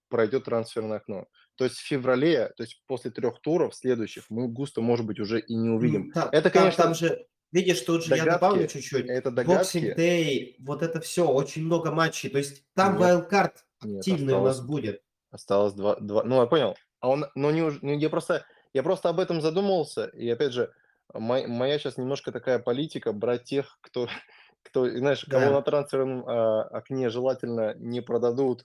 пройдет 0.09 0.45
трансферное 0.45 0.97
окно. 0.97 1.25
То 1.57 1.63
есть 1.65 1.77
в 1.77 1.85
феврале, 1.87 2.53
то 2.55 2.63
есть 2.63 2.81
после 2.87 3.11
трех 3.11 3.39
туров 3.41 3.75
следующих, 3.75 4.25
мы 4.29 4.47
Густо, 4.47 4.81
может 4.81 5.05
быть, 5.05 5.19
уже 5.19 5.39
и 5.39 5.55
не 5.55 5.69
увидим. 5.69 6.03
М, 6.03 6.11
та- 6.11 6.29
Это, 6.31 6.49
там- 6.49 6.61
конечно, 6.61 6.83
там 6.83 6.93
же, 6.93 7.25
видишь, 7.51 7.81
тут 7.81 8.05
же 8.05 8.15
я 8.15 8.23
догадки. 8.23 8.39
добавлю 8.41 8.67
чуть-чуть. 8.67 9.05
это 9.09 9.29
Boxing 9.29 9.33
догадки. 9.33 9.95
Day, 9.97 10.55
вот 10.59 10.83
это 10.83 11.01
все, 11.01 11.27
очень 11.27 11.63
много 11.65 11.91
матчей. 11.91 12.29
То 12.29 12.37
есть 12.37 12.63
там 12.75 12.97
Нет, 12.99 13.99
активный 13.99 14.33
у 14.35 14.43
нас 14.43 14.51
осталось- 14.59 14.59
будет. 14.69 15.01
Осталось 15.31 15.73
два, 15.73 15.95
два. 15.95 16.23
Ну, 16.23 16.39
я 16.41 16.45
понял. 16.45 16.75
А 16.99 17.09
он, 17.09 17.25
ну, 17.35 17.49
не, 17.51 17.61
ну, 17.81 17.97
я 17.97 18.09
просто, 18.09 18.45
я 18.73 18.83
просто 18.83 19.09
об 19.09 19.19
этом 19.19 19.41
задумался, 19.41 20.05
и 20.05 20.29
опять 20.29 20.53
же, 20.53 20.71
мой- 21.13 21.47
моя 21.47 21.79
сейчас 21.79 21.97
немножко 21.97 22.31
такая 22.31 22.59
политика 22.59 23.13
брать 23.13 23.43
тех, 23.45 23.77
кто, 23.81 24.07
кто, 24.63 24.87
знаешь, 24.89 25.25
кого 25.25 25.45
Да. 25.45 25.51
на 25.51 25.61
трансферном 25.63 26.23
а, 26.27 26.63
окне 26.65 27.09
желательно 27.09 27.73
не 27.79 28.01
продадут. 28.01 28.63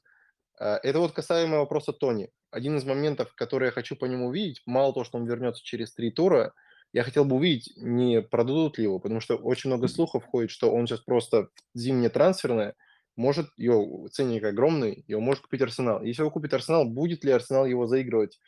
А, 0.58 0.78
это 0.82 0.99
вот 0.99 1.12
касаемо 1.12 1.58
вопроса 1.58 1.92
Тони. 1.92 2.30
Один 2.52 2.76
из 2.76 2.85
моментов, 2.85 3.35
который 3.35 3.66
я 3.66 3.71
хочу 3.71 3.97
по 3.97 4.04
нему 4.04 4.26
увидеть, 4.28 4.62
мало 4.66 4.92
того, 4.92 5.04
что 5.04 5.16
он 5.18 5.25
вернется 5.25 5.64
через 5.64 5.94
три 5.94 6.11
тура, 6.11 6.52
я 6.92 7.02
хотел 7.02 7.25
бы 7.25 7.37
увидеть, 7.37 7.73
не 7.76 8.21
продадут 8.21 8.76
ли 8.76 8.85
его, 8.85 9.00
потому 9.00 9.21
что 9.21 9.37
очень 9.37 9.71
много 9.71 9.88
слухов 9.88 10.26
ходит, 10.26 10.50
что 10.50 10.71
он 10.71 10.87
сейчас 10.87 11.00
просто 11.00 11.49
зимнее 11.75 12.11
трансферное, 12.11 12.75
может, 13.16 13.49
его 13.56 14.06
ценник 14.09 14.44
огромный, 14.44 15.04
его 15.09 15.21
может 15.21 15.42
купить 15.42 15.62
Арсенал. 15.62 16.02
Если 16.02 16.23
его 16.23 16.30
купит 16.30 16.52
Арсенал, 16.52 16.85
будет 16.85 17.25
ли 17.25 17.32
Арсенал 17.32 17.64
его 17.64 17.87
заигрывать 17.87 18.38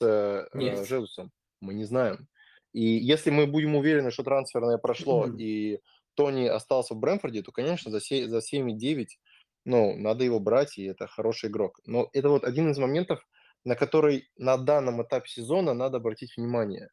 с 0.00 0.48
э. 0.52 0.84
Жезусом? 0.86 1.30
Мы 1.60 1.74
не 1.74 1.84
знаем. 1.84 2.28
И 2.72 2.82
если 2.82 3.30
мы 3.30 3.46
будем 3.46 3.76
уверены, 3.76 4.10
что 4.10 4.22
трансферное 4.22 4.78
прошло, 4.78 5.26
Мгм. 5.26 5.36
и 5.38 5.80
Тони 6.14 6.46
остался 6.46 6.94
в 6.94 6.98
Брэнфорде, 6.98 7.42
то, 7.42 7.52
конечно, 7.52 7.90
за, 7.90 8.00
се- 8.00 8.28
за 8.28 8.40
7,9 8.40 9.18
ну, 9.64 9.96
надо 9.96 10.24
его 10.24 10.40
брать, 10.40 10.78
и 10.78 10.84
это 10.84 11.06
хороший 11.06 11.48
игрок. 11.48 11.78
Но 11.86 12.08
это 12.12 12.28
вот 12.28 12.44
один 12.44 12.70
из 12.70 12.78
моментов, 12.78 13.24
на 13.64 13.76
который 13.76 14.28
на 14.36 14.56
данном 14.56 15.02
этапе 15.02 15.28
сезона 15.28 15.74
надо 15.74 15.98
обратить 15.98 16.36
внимание. 16.36 16.88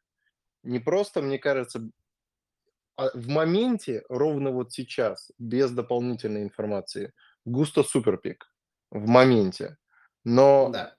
Не 0.62 0.78
просто, 0.78 1.22
мне 1.22 1.38
кажется, 1.38 1.90
а 2.96 3.10
в 3.14 3.28
моменте, 3.28 4.02
ровно 4.08 4.50
вот 4.50 4.72
сейчас, 4.72 5.30
без 5.38 5.70
дополнительной 5.70 6.42
информации, 6.42 7.12
густо 7.46 7.82
суперпик. 7.82 8.52
В 8.90 9.06
моменте. 9.06 9.78
Но 10.24 10.68
Да. 10.70 10.96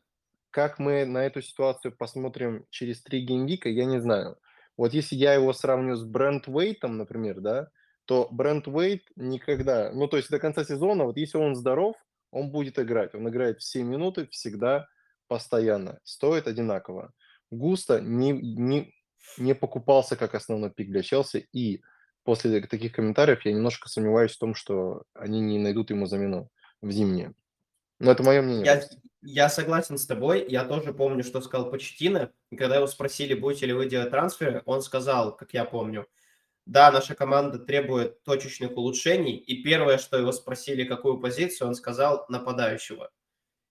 как 0.50 0.80
мы 0.80 1.06
на 1.06 1.26
эту 1.26 1.42
ситуацию 1.42 1.96
посмотрим 1.96 2.66
через 2.72 3.04
три 3.04 3.22
геймвика, 3.22 3.70
я 3.70 3.86
не 3.86 4.00
знаю. 4.02 4.38
Вот 4.78 4.94
если 4.94 5.16
я 5.16 5.34
его 5.36 5.54
сравню 5.54 5.96
с 5.96 6.04
Брент 6.04 6.48
Уэйтом, 6.48 6.98
например, 6.98 7.40
да, 7.40 7.70
то 8.06 8.28
Брент 8.32 8.68
Уэйт 8.68 9.04
никогда, 9.16 9.92
ну 9.94 10.08
то 10.08 10.18
есть 10.18 10.32
до 10.32 10.40
конца 10.40 10.64
сезона, 10.64 11.04
вот 11.06 11.18
если 11.18 11.38
он 11.38 11.56
здоров, 11.56 11.96
он 12.32 12.50
будет 12.50 12.80
играть. 12.80 13.14
Он 13.14 13.30
играет 13.30 13.60
все 13.60 13.84
минуты 13.84 14.28
всегда, 14.32 14.88
постоянно. 15.32 15.98
Стоит 16.04 16.46
одинаково. 16.46 17.14
Густо 17.52 18.02
не, 18.02 18.34
не, 18.34 18.94
не 19.38 19.56
покупался 19.56 20.18
как 20.18 20.36
основной 20.36 20.72
пик 20.72 20.90
для 20.90 21.04
Челси, 21.04 21.48
и 21.54 21.82
после 22.26 22.60
таких 22.60 22.92
комментариев 22.92 23.46
я 23.46 23.54
немножко 23.54 23.88
сомневаюсь 23.88 24.36
в 24.36 24.40
том, 24.40 24.56
что 24.56 25.04
они 25.14 25.40
не 25.40 25.58
найдут 25.58 25.90
ему 25.90 26.06
замену 26.06 26.50
в 26.82 26.92
зимнее. 26.92 27.34
Но 28.00 28.12
это 28.12 28.24
мое 28.24 28.42
мнение. 28.42 28.66
Я, 28.66 28.82
я 29.22 29.48
согласен 29.48 29.98
с 29.98 30.06
тобой. 30.06 30.46
Я 30.50 30.66
тоже 30.66 30.94
помню, 30.94 31.24
что 31.24 31.40
сказал 31.40 31.72
Почтина. 31.72 32.34
И 32.50 32.58
когда 32.58 32.76
его 32.76 32.88
спросили, 32.88 33.34
будете 33.34 33.68
ли 33.68 33.74
вы 33.74 33.88
делать 33.88 34.10
трансферы, 34.10 34.64
он 34.66 34.82
сказал, 34.82 35.34
как 35.38 35.54
я 35.54 35.64
помню, 35.64 36.08
да, 36.66 36.92
наша 36.92 37.16
команда 37.16 37.58
требует 37.58 38.22
точечных 38.24 38.72
улучшений. 38.76 39.38
И 39.38 39.64
первое, 39.64 39.98
что 39.98 40.18
его 40.18 40.34
спросили, 40.34 40.84
какую 40.84 41.22
позицию, 41.22 41.70
он 41.70 41.76
сказал 41.76 42.26
нападающего. 42.28 43.12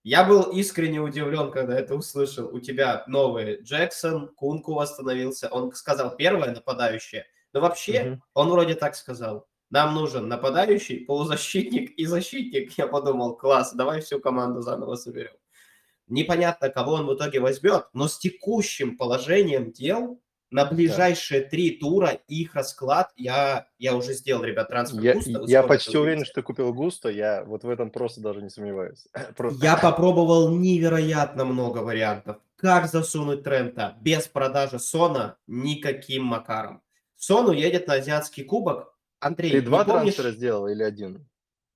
Я 0.03 0.23
был 0.23 0.43
искренне 0.51 0.99
удивлен, 0.99 1.51
когда 1.51 1.77
это 1.77 1.95
услышал. 1.95 2.47
У 2.53 2.59
тебя 2.59 3.03
новый 3.07 3.61
Джексон, 3.61 4.29
Кунку 4.29 4.73
восстановился. 4.73 5.47
Он 5.49 5.71
сказал 5.73 6.15
первое 6.15 6.51
нападающее. 6.53 7.25
Но 7.53 7.61
вообще, 7.61 8.03
Мгм. 8.03 8.23
он 8.33 8.49
вроде 8.49 8.75
так 8.75 8.95
сказал. 8.95 9.47
Нам 9.69 9.93
нужен 9.93 10.27
нападающий, 10.27 11.05
полузащитник 11.05 11.91
и 11.91 12.05
защитник. 12.05 12.77
Я 12.77 12.87
подумал, 12.87 13.35
класс, 13.37 13.73
давай 13.73 14.01
всю 14.01 14.19
команду 14.19 14.61
заново 14.61 14.95
соберем. 14.95 15.33
Непонятно, 16.07 16.69
кого 16.69 16.93
он 16.93 17.05
в 17.05 17.13
итоге 17.15 17.39
возьмет, 17.39 17.85
но 17.93 18.07
с 18.07 18.17
текущим 18.17 18.97
положением 18.97 19.71
дел 19.71 20.20
на 20.51 20.65
ближайшие 20.65 21.41
три 21.41 21.71
тура 21.77 22.09
их 22.27 22.55
расклад, 22.55 23.11
я, 23.15 23.67
я 23.79 23.95
уже 23.95 24.13
сделал, 24.13 24.43
ребят, 24.43 24.67
трансфер 24.67 25.01
Я, 25.01 25.13
Густа, 25.13 25.41
я 25.47 25.63
почти 25.63 25.97
уверен, 25.97 26.25
что 26.25 26.35
ты 26.35 26.41
купил 26.43 26.73
Густо, 26.73 27.09
я 27.09 27.43
вот 27.45 27.63
в 27.63 27.69
этом 27.69 27.89
просто 27.89 28.21
даже 28.21 28.41
не 28.41 28.49
сомневаюсь. 28.49 29.07
Просто- 29.37 29.63
Я 29.63 29.77
попробовал 29.77 30.49
невероятно 30.55 31.45
много 31.45 31.79
вариантов. 31.79 32.37
Как 32.57 32.87
засунуть 32.87 33.43
Трента 33.43 33.95
без 34.01 34.27
продажи 34.27 34.77
Сона 34.77 35.37
никаким 35.47 36.25
макаром. 36.25 36.83
Сон 37.15 37.47
уедет 37.49 37.87
на 37.87 37.95
азиатский 37.95 38.43
кубок. 38.43 38.93
Андрей, 39.19 39.51
Ты 39.51 39.61
два 39.61 39.85
помнишь- 39.85 40.15
трансфера 40.15 40.31
сделал 40.31 40.67
или 40.67 40.83
один? 40.83 41.27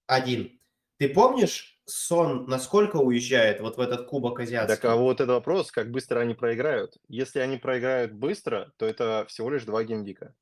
Один. 0.07 0.59
Ты 0.97 1.09
помнишь, 1.09 1.74
Сон 1.85 2.45
насколько 2.47 2.97
уезжает 2.97 3.59
вот 3.61 3.77
в 3.77 3.79
этот 3.79 4.07
кубок 4.07 4.39
азиатский? 4.39 4.75
Так 4.75 4.85
а 4.85 4.95
вот 4.95 5.21
это 5.21 5.33
вопрос, 5.33 5.71
как 5.71 5.91
быстро 5.91 6.19
они 6.19 6.33
проиграют. 6.33 6.97
Если 7.07 7.39
они 7.39 7.57
проиграют 7.57 8.11
быстро, 8.13 8.71
то 8.77 8.85
это 8.85 9.25
всего 9.27 9.49
лишь 9.51 9.63
два 9.65 9.83
gameweek 9.83 10.23
а. 10.23 10.33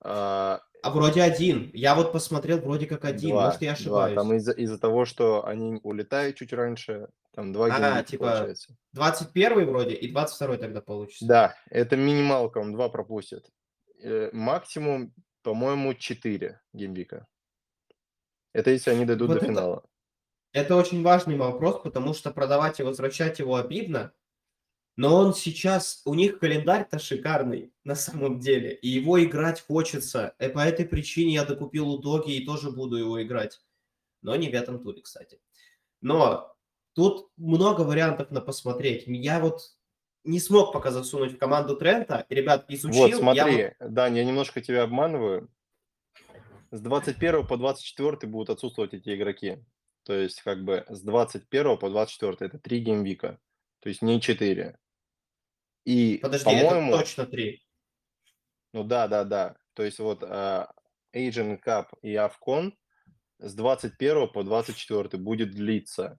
А, 0.00 0.60
А 0.82 0.90
вроде 0.90 1.22
один. 1.22 1.70
Я 1.74 1.96
вот 1.96 2.12
посмотрел, 2.12 2.58
вроде 2.60 2.86
как 2.86 3.04
один. 3.04 3.30
два, 3.30 3.46
Может, 3.46 3.62
я 3.62 3.70
два. 3.70 3.74
ошибаюсь. 3.74 4.14
Там 4.14 4.32
из-за 4.34 4.52
из-за 4.52 4.78
того, 4.78 5.04
что 5.04 5.44
они 5.44 5.80
улетают 5.82 6.36
чуть 6.36 6.52
раньше, 6.52 7.08
там 7.34 7.52
два 7.52 7.66
А, 7.66 8.02
типа, 8.04 8.26
получается. 8.26 8.76
21 8.92 9.66
вроде 9.66 9.94
и 9.96 10.10
22 10.12 10.56
тогда 10.58 10.80
получится. 10.80 11.26
Да, 11.26 11.56
это 11.70 11.96
минималка, 11.96 12.58
он 12.58 12.72
два 12.72 12.88
пропустит. 12.88 13.50
Э, 14.00 14.30
максимум, 14.32 15.12
по-моему, 15.42 15.94
4 15.94 16.60
gameweek 16.72 17.15
а. 17.15 17.26
Это 18.52 18.70
если 18.70 18.90
они 18.92 19.04
дойдут 19.04 19.28
Вот 19.28 19.34
до 19.34 19.38
это- 19.40 19.46
финала. 19.46 19.84
Это 20.52 20.76
очень 20.76 21.02
важный 21.02 21.36
вопрос, 21.36 21.80
потому 21.82 22.14
что 22.14 22.30
продавать 22.30 22.80
и 22.80 22.82
возвращать 22.82 23.38
его 23.38 23.56
обидно. 23.56 24.12
Но 24.96 25.14
он 25.14 25.32
сейчас, 25.32 26.02
у 26.04 26.14
них 26.14 26.40
календарь-то 26.40 26.98
шикарный 26.98 27.72
на 27.84 27.94
самом 27.94 28.40
деле, 28.40 28.74
и 28.74 28.88
его 28.88 29.22
играть 29.22 29.60
хочется. 29.60 30.34
И 30.40 30.48
по 30.48 30.58
этой 30.58 30.86
причине 30.86 31.34
я 31.34 31.44
докупил 31.44 31.88
у 31.88 31.98
Доги 31.98 32.32
и 32.32 32.44
тоже 32.44 32.72
буду 32.72 32.96
его 32.96 33.22
играть. 33.22 33.60
Но 34.22 34.34
не 34.34 34.48
в 34.48 34.54
этом 34.54 34.82
туре, 34.82 35.02
кстати. 35.02 35.40
Но 36.00 36.56
тут 36.94 37.30
много 37.36 37.82
вариантов 37.82 38.32
на 38.32 38.40
посмотреть. 38.40 39.04
Я 39.06 39.38
вот 39.38 39.60
не 40.24 40.40
смог 40.40 40.72
пока 40.72 40.90
засунуть 40.90 41.34
в 41.34 41.38
команду 41.38 41.76
Трента. 41.76 42.26
Ребят, 42.28 42.64
изучил. 42.68 43.02
Вот, 43.02 43.10
я 43.10 43.18
смотри, 43.18 43.74
Дань, 43.78 44.16
я 44.16 44.24
немножко 44.24 44.60
тебя 44.60 44.82
обманываю. 44.82 45.48
С 46.70 46.80
21 46.80 47.46
по 47.46 47.56
24 47.56 48.30
будут 48.30 48.50
отсутствовать 48.50 48.94
эти 48.94 49.14
игроки. 49.14 49.58
То 50.08 50.14
есть, 50.14 50.40
как 50.40 50.64
бы, 50.64 50.86
с 50.88 51.02
21 51.02 51.76
по 51.76 51.90
24 51.90 52.36
это 52.40 52.58
3 52.58 52.80
gameweek 52.80 53.26
а. 53.26 53.38
То 53.80 53.90
есть, 53.90 54.00
не 54.00 54.22
4. 54.22 54.78
И, 55.84 56.16
Подожди, 56.22 56.48
это 56.50 56.68
по-моему, 56.70 56.92
точно 56.96 57.26
три. 57.26 57.62
ну 58.72 58.84
да, 58.84 59.06
да, 59.06 59.24
да. 59.24 59.56
То 59.74 59.82
есть, 59.82 59.98
вот 59.98 60.22
а, 60.22 60.72
Asian 61.14 61.60
Cup 61.62 61.88
и 62.00 62.14
AFCON 62.14 62.72
с 63.38 63.54
21 63.54 64.28
по 64.32 64.42
24 64.44 65.22
будет 65.22 65.50
длиться, 65.50 66.18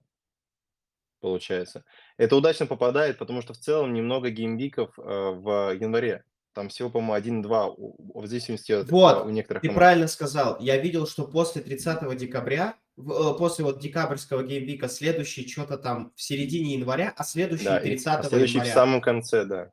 получается. 1.20 1.84
Это 2.16 2.36
удачно 2.36 2.66
попадает, 2.66 3.18
потому 3.18 3.42
что 3.42 3.54
в 3.54 3.58
целом 3.58 3.92
немного 3.92 4.30
gameweek 4.30 4.83
ов 4.83 4.96
э, 4.98 5.02
в 5.02 5.74
январе. 5.74 6.22
Там 6.52 6.68
всего, 6.68 6.90
по-моему, 6.90 7.14
1-2, 7.14 7.74
у- 7.76 7.94
у- 7.98 8.20
в 8.20 8.26
зависимости 8.28 8.70
от 8.72 8.88
Вот, 8.90 9.18
э, 9.18 9.22
у 9.26 9.30
некоторых 9.30 9.62
Ты 9.62 9.68
команд. 9.68 9.78
правильно 9.78 10.06
сказал. 10.08 10.58
Я 10.60 10.78
видел, 10.78 11.06
что 11.08 11.26
после 11.26 11.60
30 11.62 12.14
декабря, 12.14 12.76
после 13.38 13.64
вот 13.64 13.80
декабрьского 13.80 14.42
gameweek 14.42 14.79
а, 14.79 14.88
следующий 14.88 15.48
что-то 15.48 15.78
там 15.78 16.12
в 16.16 16.22
середине 16.22 16.74
января, 16.74 17.12
а 17.16 17.24
следующий 17.24 17.64
Да, 17.64 17.78
и- 17.78 17.82
30 17.84 18.20
а 18.20 18.22
следующий 18.28 18.52
в 18.54 18.56
января. 18.56 18.74
самом 18.74 19.00
конце, 19.00 19.44
да. 19.44 19.70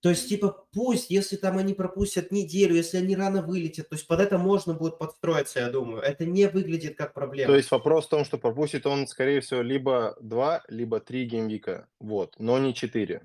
То 0.00 0.10
есть, 0.10 0.28
типа, 0.28 0.66
пусть, 0.72 1.10
если 1.10 1.36
там 1.36 1.58
они 1.58 1.74
пропустят 1.74 2.30
неделю, 2.30 2.76
если 2.76 2.98
они 2.98 3.16
рано 3.16 3.42
вылетят, 3.42 3.88
то 3.88 3.96
есть 3.96 4.06
под 4.06 4.20
это 4.20 4.38
можно 4.38 4.74
будет 4.74 4.98
подстроиться, 4.98 5.58
я 5.58 5.68
думаю. 5.70 6.00
Это 6.02 6.24
не 6.24 6.46
выглядит 6.46 6.96
как 6.96 7.12
проблема. 7.12 7.52
То 7.52 7.56
есть 7.56 7.70
вопрос 7.72 8.06
в 8.06 8.10
том, 8.10 8.24
что 8.24 8.38
пропустит 8.38 8.86
он, 8.86 9.08
скорее 9.08 9.40
всего, 9.40 9.62
либо 9.62 10.16
2, 10.20 10.62
либо 10.68 11.00
3 11.00 11.24
gameweek 11.24 11.75
а, 11.75 11.88
вот, 11.98 12.36
но 12.38 12.58
не 12.58 12.72
4. 12.74 13.22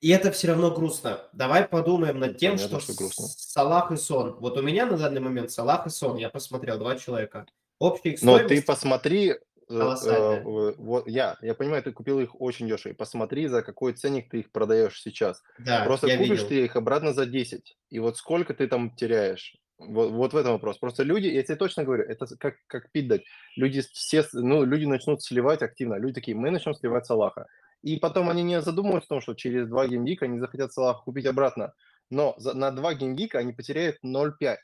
И 0.00 0.10
это 0.10 0.30
все 0.30 0.48
равно 0.48 0.70
грустно. 0.70 1.20
Давай 1.32 1.66
подумаем 1.66 2.18
над 2.18 2.36
тем, 2.36 2.56
Понятно, 2.56 2.80
что, 2.80 2.92
что 2.92 3.02
грустно. 3.02 3.26
Салах 3.28 3.92
и 3.92 3.96
Сон. 3.96 4.36
Вот 4.40 4.58
у 4.58 4.62
меня 4.62 4.86
на 4.86 4.98
данный 4.98 5.20
момент 5.20 5.50
Салах 5.50 5.86
и 5.86 5.90
Сон. 5.90 6.16
Я 6.16 6.28
посмотрел, 6.28 6.78
два 6.78 6.96
человека. 6.96 7.46
Общая 7.78 8.10
их 8.10 8.22
Но 8.22 8.38
ты 8.38 8.62
посмотри, 8.62 9.30
э, 9.30 9.36
колоссальная. 9.68 10.40
э, 10.40 10.74
вот 10.78 11.06
я, 11.08 11.36
я 11.42 11.54
понимаю, 11.54 11.82
ты 11.82 11.92
купил 11.92 12.20
их 12.20 12.40
очень 12.40 12.68
дешево. 12.68 12.94
Посмотри, 12.94 13.48
за 13.48 13.62
какой 13.62 13.92
ценник 13.92 14.30
ты 14.30 14.40
их 14.40 14.52
продаешь 14.52 15.00
сейчас. 15.00 15.42
Да, 15.58 15.84
Просто 15.84 16.06
я 16.06 16.16
купишь 16.16 16.30
видел. 16.30 16.48
ты 16.48 16.64
их 16.64 16.76
обратно 16.76 17.12
за 17.12 17.26
10. 17.26 17.76
И 17.90 17.98
вот 17.98 18.16
сколько 18.16 18.54
ты 18.54 18.66
там 18.66 18.94
теряешь? 18.96 19.56
Вот, 19.78 20.10
вот 20.12 20.32
в 20.32 20.36
этом 20.36 20.52
вопрос. 20.52 20.78
Просто 20.78 21.02
люди, 21.02 21.26
я 21.26 21.42
тебе 21.42 21.56
точно 21.56 21.84
говорю, 21.84 22.04
это 22.04 22.26
как, 22.38 22.56
как 22.66 22.90
пить 22.92 23.08
дать. 23.08 23.24
Люди 23.56 23.82
все, 23.92 24.24
ну, 24.32 24.64
люди 24.64 24.86
начнут 24.86 25.22
сливать 25.22 25.60
активно. 25.62 25.96
Люди 25.96 26.14
такие, 26.14 26.34
мы 26.36 26.50
начнем 26.50 26.74
сливать 26.74 27.04
Салаха. 27.04 27.46
И 27.82 27.98
потом 27.98 28.30
они 28.30 28.42
не 28.42 28.62
задумываются 28.62 29.08
о 29.08 29.14
том, 29.16 29.20
что 29.20 29.34
через 29.34 29.68
два 29.68 29.86
gameweek 29.86 30.20
а 30.20 30.24
они 30.24 30.38
захотят 30.38 30.72
Салаха 30.72 31.02
купить 31.02 31.26
обратно. 31.26 31.74
Но 32.10 32.34
за, 32.38 32.54
на 32.54 32.70
два 32.70 32.94
gameweek 32.94 33.33
а 33.33 33.38
они 33.38 33.52
потеряют 33.52 33.98
0,5. 34.02 34.56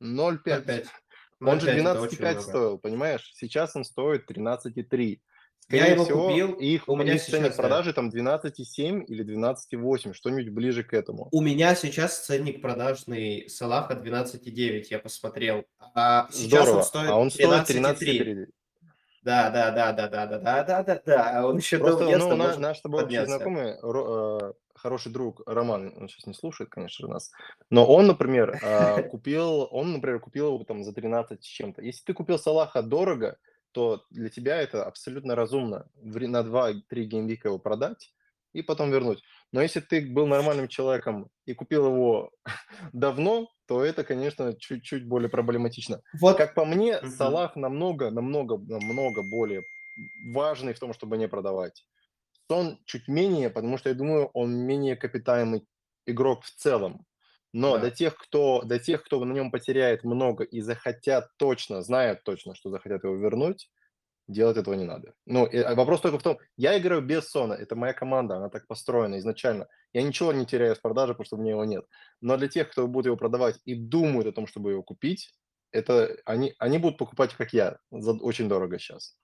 0,5. 0.00 0.86
0,5. 1.40 1.50
Он 1.52 1.60
же 1.60 1.66
0,5 1.70 1.80
это 1.90 2.00
очень 2.00 2.18
12,5 2.18 2.32
много. 2.32 2.40
стоил, 2.42 2.78
понимаешь? 2.78 3.32
Сейчас 3.34 3.76
он 3.76 3.84
стоит 3.84 4.30
13,3. 4.30 5.20
Я 5.70 5.80
Скорее 5.80 5.92
его 5.94 6.04
всего, 6.04 6.28
купил, 6.28 6.52
их, 6.54 6.88
у 6.88 6.96
меня 6.96 7.14
их 7.14 7.22
ценник 7.22 7.46
сейчас, 7.48 7.56
продажи 7.56 7.92
там 7.92 8.08
12,7 8.08 9.04
или 9.04 9.22
12,8, 9.22 10.14
что-нибудь 10.14 10.48
ближе 10.48 10.82
к 10.82 10.94
этому. 10.94 11.28
У 11.30 11.42
меня 11.42 11.74
сейчас 11.74 12.24
ценник 12.24 12.62
продажный 12.62 13.50
Салаха 13.50 13.92
12,9, 13.94 14.84
я 14.88 14.98
посмотрел. 14.98 15.64
А 15.94 16.26
сейчас 16.30 16.62
Здорово. 16.64 16.76
он 16.78 16.82
стоит 16.84 17.10
а 17.10 17.16
он 17.16 17.30
стоит 17.30 17.68
13,3. 17.68 18.00
13,3. 18.00 18.46
Да, 19.22 19.50
да, 19.50 19.70
да, 19.70 19.92
да, 19.92 20.08
да, 20.08 20.26
да, 20.26 20.38
да, 20.38 20.62
да, 20.62 20.82
да, 20.82 21.02
да. 21.04 21.46
Он 21.46 21.58
еще 21.58 21.76
Просто, 21.76 22.04
ну, 22.04 22.28
на- 22.30 22.36
может 22.36 22.60
наш 22.60 22.78
с 22.78 22.80
тобой 22.80 23.04
общий 23.04 23.22
знакомый, 23.26 23.72
э, 23.72 24.52
хороший 24.78 25.12
друг 25.12 25.42
Роман, 25.46 25.92
он 25.96 26.08
сейчас 26.08 26.26
не 26.26 26.34
слушает, 26.34 26.70
конечно 26.70 27.06
же, 27.06 27.12
нас, 27.12 27.30
но 27.70 27.86
он, 27.86 28.06
например, 28.06 28.58
э, 28.62 29.02
купил, 29.10 29.68
он, 29.70 29.92
например, 29.92 30.20
купил 30.20 30.54
его 30.54 30.64
там 30.64 30.84
за 30.84 30.92
13 30.92 31.42
с 31.42 31.46
чем-то. 31.46 31.82
Если 31.82 32.04
ты 32.04 32.14
купил 32.14 32.38
Салаха 32.38 32.82
дорого, 32.82 33.36
то 33.72 34.04
для 34.10 34.28
тебя 34.28 34.56
это 34.56 34.84
абсолютно 34.84 35.34
разумно 35.34 35.88
на 36.02 36.42
2-3 36.42 36.82
геймвика 37.04 37.48
его 37.48 37.58
продать 37.58 38.12
и 38.52 38.62
потом 38.62 38.90
вернуть. 38.90 39.22
Но 39.52 39.62
если 39.62 39.80
ты 39.80 40.06
был 40.06 40.26
нормальным 40.26 40.68
человеком 40.68 41.30
и 41.46 41.54
купил 41.54 41.86
его 41.86 42.30
давно, 42.92 43.48
то 43.66 43.84
это, 43.84 44.04
конечно, 44.04 44.54
чуть-чуть 44.54 45.06
более 45.06 45.28
проблематично. 45.28 46.00
Вот, 46.20 46.36
Как 46.36 46.54
по 46.54 46.64
мне. 46.64 47.00
Салах 47.02 47.56
намного, 47.56 48.10
намного, 48.10 48.58
намного 48.58 49.22
более 49.22 49.62
важный 50.32 50.72
в 50.72 50.78
том, 50.78 50.92
чтобы 50.92 51.18
не 51.18 51.28
продавать. 51.28 51.84
Сон 52.50 52.78
чуть 52.86 53.08
менее, 53.08 53.50
потому 53.50 53.78
что 53.78 53.90
я 53.90 53.94
думаю, 53.94 54.30
он 54.32 54.54
менее 54.54 54.96
капитаемый 54.96 55.66
игрок 56.06 56.44
в 56.44 56.50
целом. 56.54 57.06
Но 57.52 57.74
Да. 57.74 57.80
для 57.80 57.90
тех, 57.90 58.16
кто, 58.16 58.62
для 58.62 58.78
тех, 58.78 59.02
кто 59.04 59.24
на 59.24 59.32
нем 59.32 59.50
потеряет 59.50 60.04
много 60.04 60.44
и 60.44 60.60
захотят 60.60 61.30
точно, 61.36 61.82
знают 61.82 62.22
точно, 62.24 62.54
что 62.54 62.70
захотят 62.70 63.04
его 63.04 63.16
вернуть, 63.16 63.70
делать 64.28 64.56
этого 64.58 64.74
не 64.74 64.84
надо. 64.84 65.14
Ну, 65.26 65.46
и, 65.46 65.58
а 65.58 65.74
вопрос 65.74 66.00
только 66.02 66.18
в 66.18 66.22
том, 66.22 66.38
я 66.56 66.78
играю 66.78 67.02
без 67.02 67.30
Сона, 67.30 67.54
это 67.54 67.76
моя 67.76 67.94
команда, 67.94 68.36
она 68.36 68.50
так 68.50 68.66
построена 68.66 69.18
изначально. 69.18 69.68
Я 69.92 70.02
ничего 70.02 70.32
не 70.32 70.46
теряю 70.46 70.76
с 70.76 70.78
продажи, 70.80 71.14
потому 71.14 71.26
что 71.26 71.36
у 71.36 71.40
меня 71.40 71.52
его 71.52 71.64
нет. 71.64 71.86
Но 72.20 72.36
для 72.36 72.48
тех, 72.48 72.70
кто 72.70 72.86
будет 72.88 73.06
его 73.06 73.16
продавать 73.16 73.58
и 73.64 73.74
думают 73.74 74.26
о 74.28 74.32
том, 74.32 74.46
чтобы 74.46 74.72
его 74.72 74.82
купить, 74.82 75.34
это 75.72 76.16
они, 76.26 76.54
они 76.58 76.78
будут 76.78 76.98
покупать, 76.98 77.34
как 77.34 77.52
я, 77.52 77.78
за 77.90 78.12
очень 78.12 78.48
дорого 78.48 78.78
сейчас. 78.78 79.16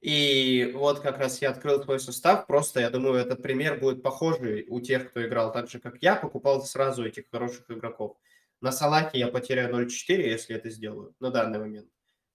И 0.00 0.72
вот 0.74 1.00
как 1.00 1.18
раз 1.18 1.42
я 1.42 1.50
открыл 1.50 1.80
твой 1.80 2.00
состав, 2.00 2.46
просто 2.46 2.80
я 2.80 2.90
думаю, 2.90 3.16
этот 3.16 3.42
пример 3.42 3.78
будет 3.78 4.02
похожий 4.02 4.66
у 4.68 4.80
тех, 4.80 5.10
кто 5.10 5.26
играл 5.26 5.52
так 5.52 5.68
же, 5.68 5.78
как 5.78 5.98
я, 6.00 6.16
покупал 6.16 6.62
сразу 6.62 7.04
этих 7.04 7.24
хороших 7.30 7.70
игроков. 7.70 8.16
На 8.62 8.72
Салахе 8.72 9.18
я 9.18 9.28
потеряю 9.28 9.74
0,4, 9.74 10.22
если 10.22 10.56
это 10.56 10.70
сделаю, 10.70 11.14
на 11.20 11.30
данный 11.30 11.58
момент. 11.58 11.88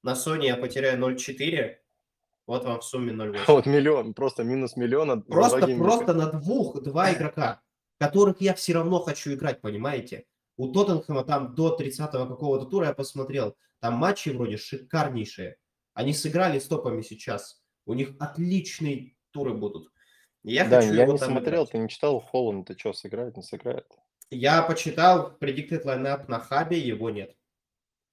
На 0.03 0.13
Sony 0.13 0.45
я 0.45 0.57
потеряю 0.57 0.99
0,4, 0.99 1.77
вот 2.45 2.65
вам 2.65 2.79
в 2.79 2.83
сумме 2.83 3.13
0,8. 3.13 3.39
Вот 3.47 3.65
миллион, 3.65 4.13
просто 4.13 4.43
минус 4.43 4.75
два 4.75 5.17
Просто, 5.21 5.67
просто 5.77 6.13
на 6.13 6.31
двух, 6.31 6.81
два 6.83 7.11
игрока, 7.13 7.61
которых 7.99 8.41
я 8.41 8.53
все 8.53 8.73
равно 8.73 8.99
хочу 8.99 9.33
играть, 9.33 9.61
понимаете? 9.61 10.25
У 10.57 10.71
Тоттенхэма 10.71 11.23
там 11.23 11.55
до 11.55 11.75
30-го 11.79 12.27
какого-то 12.27 12.65
тура 12.65 12.87
я 12.87 12.93
посмотрел, 12.93 13.57
там 13.79 13.95
матчи 13.95 14.29
вроде 14.29 14.57
шикарнейшие. 14.57 15.57
Они 15.95 16.13
сыграли 16.13 16.59
с 16.59 16.67
топами 16.67 17.01
сейчас. 17.01 17.63
У 17.85 17.93
них 17.93 18.11
отличные 18.19 19.15
туры 19.31 19.53
будут. 19.53 19.91
Я 20.43 20.67
Дань, 20.67 20.83
хочу 20.83 20.93
я 20.93 21.03
его 21.03 21.13
не 21.13 21.19
там 21.19 21.31
смотрел, 21.31 21.63
играть. 21.63 21.71
ты 21.71 21.77
не 21.79 21.89
читал 21.89 22.19
Холланд, 22.19 22.67
ты 22.67 22.77
что, 22.77 22.93
сыграет, 22.93 23.35
не 23.37 23.41
сыграет? 23.41 23.87
Я 24.29 24.61
почитал 24.61 25.37
Predicted 25.39 25.85
Lineup 25.85 26.25
на 26.27 26.39
хабе, 26.39 26.77
его 26.77 27.09
нет. 27.09 27.35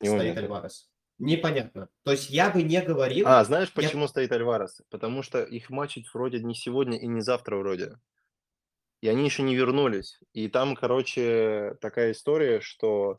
Его 0.00 0.16
Стоит 0.16 0.36
нет. 0.36 0.44
Альварес. 0.44 0.90
Непонятно. 1.18 1.88
То 2.04 2.12
есть 2.12 2.30
я 2.30 2.50
бы 2.50 2.62
не 2.62 2.80
говорил... 2.80 3.26
А, 3.26 3.44
знаешь, 3.44 3.72
Я- 3.74 3.82
почему 3.82 4.06
стоит 4.06 4.30
Альварес? 4.32 4.82
Потому 4.88 5.22
что 5.22 5.42
их 5.42 5.68
матчить 5.68 6.06
вроде 6.14 6.40
не 6.40 6.54
сегодня 6.54 6.98
и 6.98 7.06
не 7.06 7.20
завтра 7.20 7.56
вроде. 7.56 7.98
И 9.00 9.08
они 9.08 9.24
еще 9.24 9.42
не 9.42 9.56
вернулись. 9.56 10.20
И 10.32 10.48
там, 10.48 10.76
короче, 10.76 11.76
такая 11.80 12.12
история, 12.12 12.60
что 12.60 13.16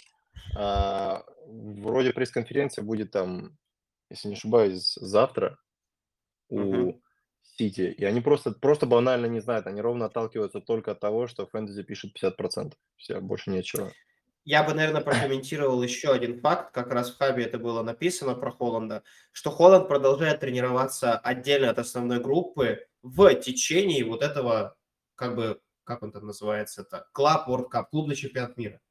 а, 0.55 1.23
вроде 1.45 2.13
пресс-конференция 2.13 2.83
будет 2.83 3.11
там, 3.11 3.57
если 4.13 4.29
не 4.29 4.35
ошибаюсь, 4.35 4.93
завтра 4.95 5.57
у 6.49 6.59
Мгм. 6.59 7.01
Сити. 7.41 7.93
И 7.97 8.05
они 8.05 8.21
просто, 8.21 8.51
просто 8.51 8.85
банально 8.85 9.25
не 9.25 9.39
знают. 9.39 9.67
Они 9.67 9.81
ровно 9.81 10.05
отталкиваются 10.05 10.59
только 10.59 10.91
от 10.91 10.99
того, 10.99 11.27
что 11.27 11.45
фэнтези 11.45 11.83
пишет 11.83 12.13
50%. 12.13 12.73
Все, 12.95 13.19
больше 13.19 13.49
нечего. 13.49 13.91
Я 14.45 14.63
бы, 14.63 14.73
наверное, 14.73 15.01
прокомментировал 15.01 15.81
еще 15.83 16.11
один 16.11 16.39
факт, 16.41 16.73
как 16.73 16.91
раз 16.91 17.11
в 17.11 17.17
Хабе 17.17 17.45
это 17.45 17.57
было 17.57 17.81
написано 17.81 18.35
про 18.35 18.51
Холланда, 18.51 19.03
что 19.31 19.51
Холланд 19.51 19.87
продолжает 19.87 20.41
тренироваться 20.41 21.17
отдельно 21.17 21.69
от 21.69 21.79
основной 21.79 22.19
группы 22.19 22.85
в 23.01 23.33
течение 23.35 24.03
вот 24.03 24.21
этого, 24.21 24.75
как 25.15 25.35
бы, 25.35 25.61
как 25.85 26.03
он 26.03 26.11
там 26.11 26.25
называется, 26.25 26.81
это 26.81 27.07
Club 27.17 27.47
World 27.47 27.69
Cup, 27.73 27.85
клубный 27.89 28.15
чемпионат 28.15 28.57
мира. 28.57 28.81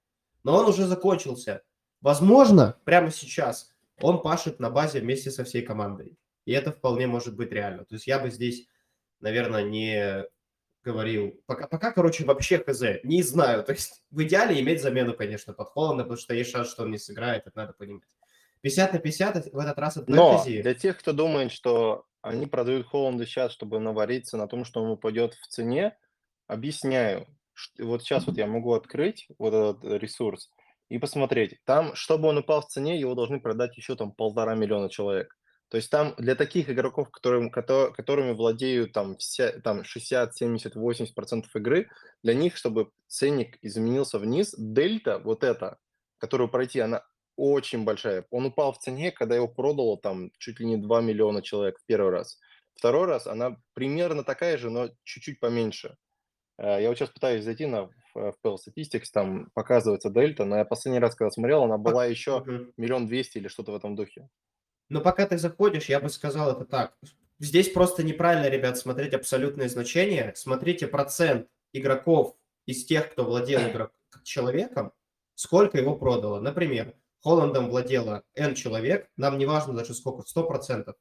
но 0.42 0.56
он 0.56 0.66
уже 0.66 0.86
закончился. 0.86 1.62
Возможно, 2.00 2.76
прямо 2.84 3.10
сейчас 3.10 3.71
он 4.00 4.22
пашет 4.22 4.60
на 4.60 4.70
базе 4.70 5.00
вместе 5.00 5.30
со 5.30 5.44
всей 5.44 5.62
командой. 5.62 6.16
И 6.44 6.52
это 6.52 6.72
вполне 6.72 7.06
может 7.06 7.36
быть 7.36 7.52
реально. 7.52 7.84
То 7.84 7.94
есть 7.94 8.06
я 8.06 8.18
бы 8.18 8.30
здесь, 8.30 8.66
наверное, 9.20 9.62
не 9.62 10.24
говорил. 10.82 11.40
Пока, 11.46 11.68
пока, 11.68 11.92
короче, 11.92 12.24
вообще 12.24 12.58
хз. 12.58 12.82
Не 13.04 13.22
знаю. 13.22 13.62
То 13.64 13.72
есть 13.72 14.02
в 14.10 14.22
идеале 14.22 14.60
иметь 14.60 14.82
замену, 14.82 15.14
конечно, 15.14 15.52
под 15.52 15.68
Холланда, 15.68 16.04
потому 16.04 16.18
что 16.18 16.34
есть 16.34 16.50
шанс, 16.50 16.70
что 16.70 16.82
он 16.82 16.90
не 16.90 16.98
сыграет, 16.98 17.46
это 17.46 17.56
надо 17.56 17.72
понимать. 17.74 18.08
50 18.62 18.92
на 18.92 18.98
50 18.98 19.52
в 19.52 19.58
этот 19.58 19.78
раз 19.78 19.96
от 19.96 20.08
Но 20.08 20.42
для 20.44 20.74
тех, 20.74 20.98
кто 20.98 21.12
думает, 21.12 21.50
что 21.50 22.06
они 22.20 22.46
продают 22.46 22.86
Холланда 22.86 23.26
сейчас, 23.26 23.52
чтобы 23.52 23.80
навариться 23.80 24.36
на 24.36 24.46
том, 24.46 24.64
что 24.64 24.82
он 24.82 24.90
упадет 24.90 25.34
в 25.34 25.46
цене, 25.48 25.96
объясняю. 26.46 27.26
Вот 27.78 28.02
сейчас 28.02 28.26
вот 28.26 28.36
я 28.38 28.46
могу 28.46 28.72
открыть 28.72 29.26
вот 29.38 29.52
этот 29.52 30.00
ресурс 30.00 30.50
и 30.92 30.98
посмотреть. 30.98 31.58
Там, 31.64 31.94
чтобы 31.94 32.28
он 32.28 32.36
упал 32.36 32.60
в 32.60 32.66
цене, 32.66 33.00
его 33.00 33.14
должны 33.14 33.40
продать 33.40 33.78
еще 33.78 33.96
там 33.96 34.12
полтора 34.12 34.54
миллиона 34.54 34.90
человек. 34.90 35.34
То 35.70 35.78
есть 35.78 35.88
там 35.88 36.14
для 36.18 36.34
таких 36.34 36.68
игроков, 36.68 37.10
которым, 37.10 37.50
кото- 37.50 37.92
которыми 37.92 38.32
владеют 38.32 38.92
там, 38.92 39.16
вся, 39.16 39.58
там 39.60 39.84
60, 39.84 40.36
70, 40.36 40.74
80 40.74 41.14
процентов 41.14 41.56
игры, 41.56 41.88
для 42.22 42.34
них, 42.34 42.58
чтобы 42.58 42.90
ценник 43.06 43.56
изменился 43.62 44.18
вниз, 44.18 44.54
дельта 44.58 45.18
вот 45.18 45.44
эта, 45.44 45.78
которую 46.18 46.50
пройти, 46.50 46.80
она 46.80 47.02
очень 47.36 47.84
большая. 47.84 48.26
Он 48.30 48.44
упал 48.44 48.74
в 48.74 48.78
цене, 48.78 49.12
когда 49.12 49.34
его 49.34 49.48
продало 49.48 49.96
там 49.98 50.30
чуть 50.36 50.60
ли 50.60 50.66
не 50.66 50.76
2 50.76 51.00
миллиона 51.00 51.40
человек 51.40 51.78
в 51.78 51.86
первый 51.86 52.10
раз. 52.10 52.38
Второй 52.74 53.06
раз 53.06 53.26
она 53.26 53.56
примерно 53.72 54.24
такая 54.24 54.58
же, 54.58 54.68
но 54.68 54.90
чуть-чуть 55.04 55.40
поменьше. 55.40 55.96
Э, 56.58 56.82
Я 56.82 56.90
вот 56.90 56.98
сейчас 56.98 57.08
пытаюсь 57.08 57.44
зайти 57.44 57.64
на 57.64 57.88
в 58.14 58.34
FPL 58.44 58.56
Statistics, 58.56 59.06
там 59.12 59.50
показывается 59.54 60.10
дельта, 60.10 60.44
но 60.44 60.56
я 60.56 60.64
последний 60.64 61.00
раз, 61.00 61.14
когда 61.14 61.30
смотрел, 61.30 61.64
она 61.64 61.78
была 61.78 62.06
еще 62.06 62.44
миллион 62.76 63.06
двести 63.06 63.38
или 63.38 63.48
что-то 63.48 63.72
в 63.72 63.76
этом 63.76 63.96
духе. 63.96 64.28
Но 64.88 65.00
пока 65.00 65.26
ты 65.26 65.38
заходишь, 65.38 65.88
я 65.88 66.00
бы 66.00 66.08
сказал 66.08 66.52
это 66.52 66.64
так. 66.64 66.96
Здесь 67.38 67.70
просто 67.70 68.04
неправильно, 68.04 68.48
ребят, 68.48 68.78
смотреть 68.78 69.14
абсолютные 69.14 69.68
значения. 69.68 70.32
Смотрите 70.36 70.86
процент 70.86 71.48
игроков 71.72 72.36
из 72.66 72.84
тех, 72.84 73.10
кто 73.10 73.24
владел 73.24 73.60
игрок... 73.68 73.92
человеком, 74.22 74.92
сколько 75.34 75.78
его 75.78 75.96
продало. 75.96 76.40
Например, 76.40 76.94
Холландом 77.20 77.70
владело 77.70 78.24
N 78.34 78.54
человек, 78.54 79.08
нам 79.16 79.38
не 79.38 79.46
важно 79.46 79.74
даже 79.74 79.94
сколько, 79.94 80.22
100%. 80.22 80.94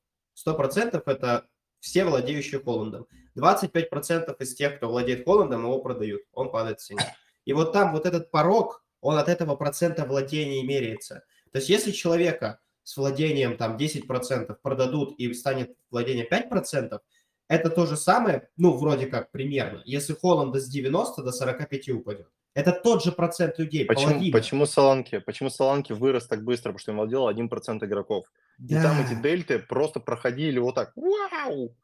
100% 0.47 1.04
это 1.06 1.47
все 1.82 2.06
владеющие 2.06 2.62
Холландом. 2.62 3.08
25% 3.36 4.36
из 4.39 4.56
тех, 4.56 4.78
кто 4.78 4.88
владеет 4.88 5.26
Холландом, 5.26 5.63
его 5.63 5.80
продают, 5.80 6.22
он 6.32 6.50
падает 6.50 6.80
в 6.80 6.84
цене. 6.84 7.15
И 7.44 7.52
вот 7.52 7.74
там 7.74 7.91
вот 7.91 8.06
этот 8.06 8.32
порог, 8.32 8.86
он 9.02 9.17
от 9.17 9.28
этого 9.28 9.56
процента 9.56 10.06
владения 10.06 10.63
меряется. 10.63 11.24
То 11.52 11.58
есть 11.58 11.70
если 11.70 11.91
человека 11.91 12.60
с 12.84 12.96
владением 12.98 13.58
там 13.58 13.76
10% 13.76 14.56
продадут 14.62 15.15
и 15.17 15.34
станет 15.34 15.76
владение 15.89 16.28
5%, 16.28 17.00
это 17.48 17.70
то 17.70 17.86
же 17.86 17.98
самое, 17.98 18.50
ну, 18.56 18.78
вроде 18.78 19.08
как 19.08 19.32
примерно, 19.32 19.82
если 19.84 20.13
Холланда 20.13 20.60
с 20.62 20.67
90 20.67 21.22
до 21.22 21.32
45 21.32 21.89
упадет. 21.89 22.30
Это 22.54 22.74
тот 22.74 23.04
же 23.04 23.12
процент 23.12 23.58
людей, 23.60 23.86
Почему, 23.86 24.12
половина. 24.12 24.38
почему 24.38 24.65
Саланки? 24.65 25.20
Почему 25.20 25.50
Саланки 25.50 25.94
вырос 25.94 26.28
так 26.28 26.44
быстро? 26.44 26.74
Потому 26.74 26.80
что 26.80 26.91
им 26.91 26.98
владел 26.98 27.30
1% 27.30 27.86
игроков. 27.86 28.26
И 28.69 28.74
там 28.74 29.00
эти 29.02 29.13
Да. 29.15 29.21
дельты 29.21 29.60
просто 29.60 30.00
проходили 30.00 30.60
вот 30.60 30.76
так. 30.76 30.91
Вау! 30.95 31.76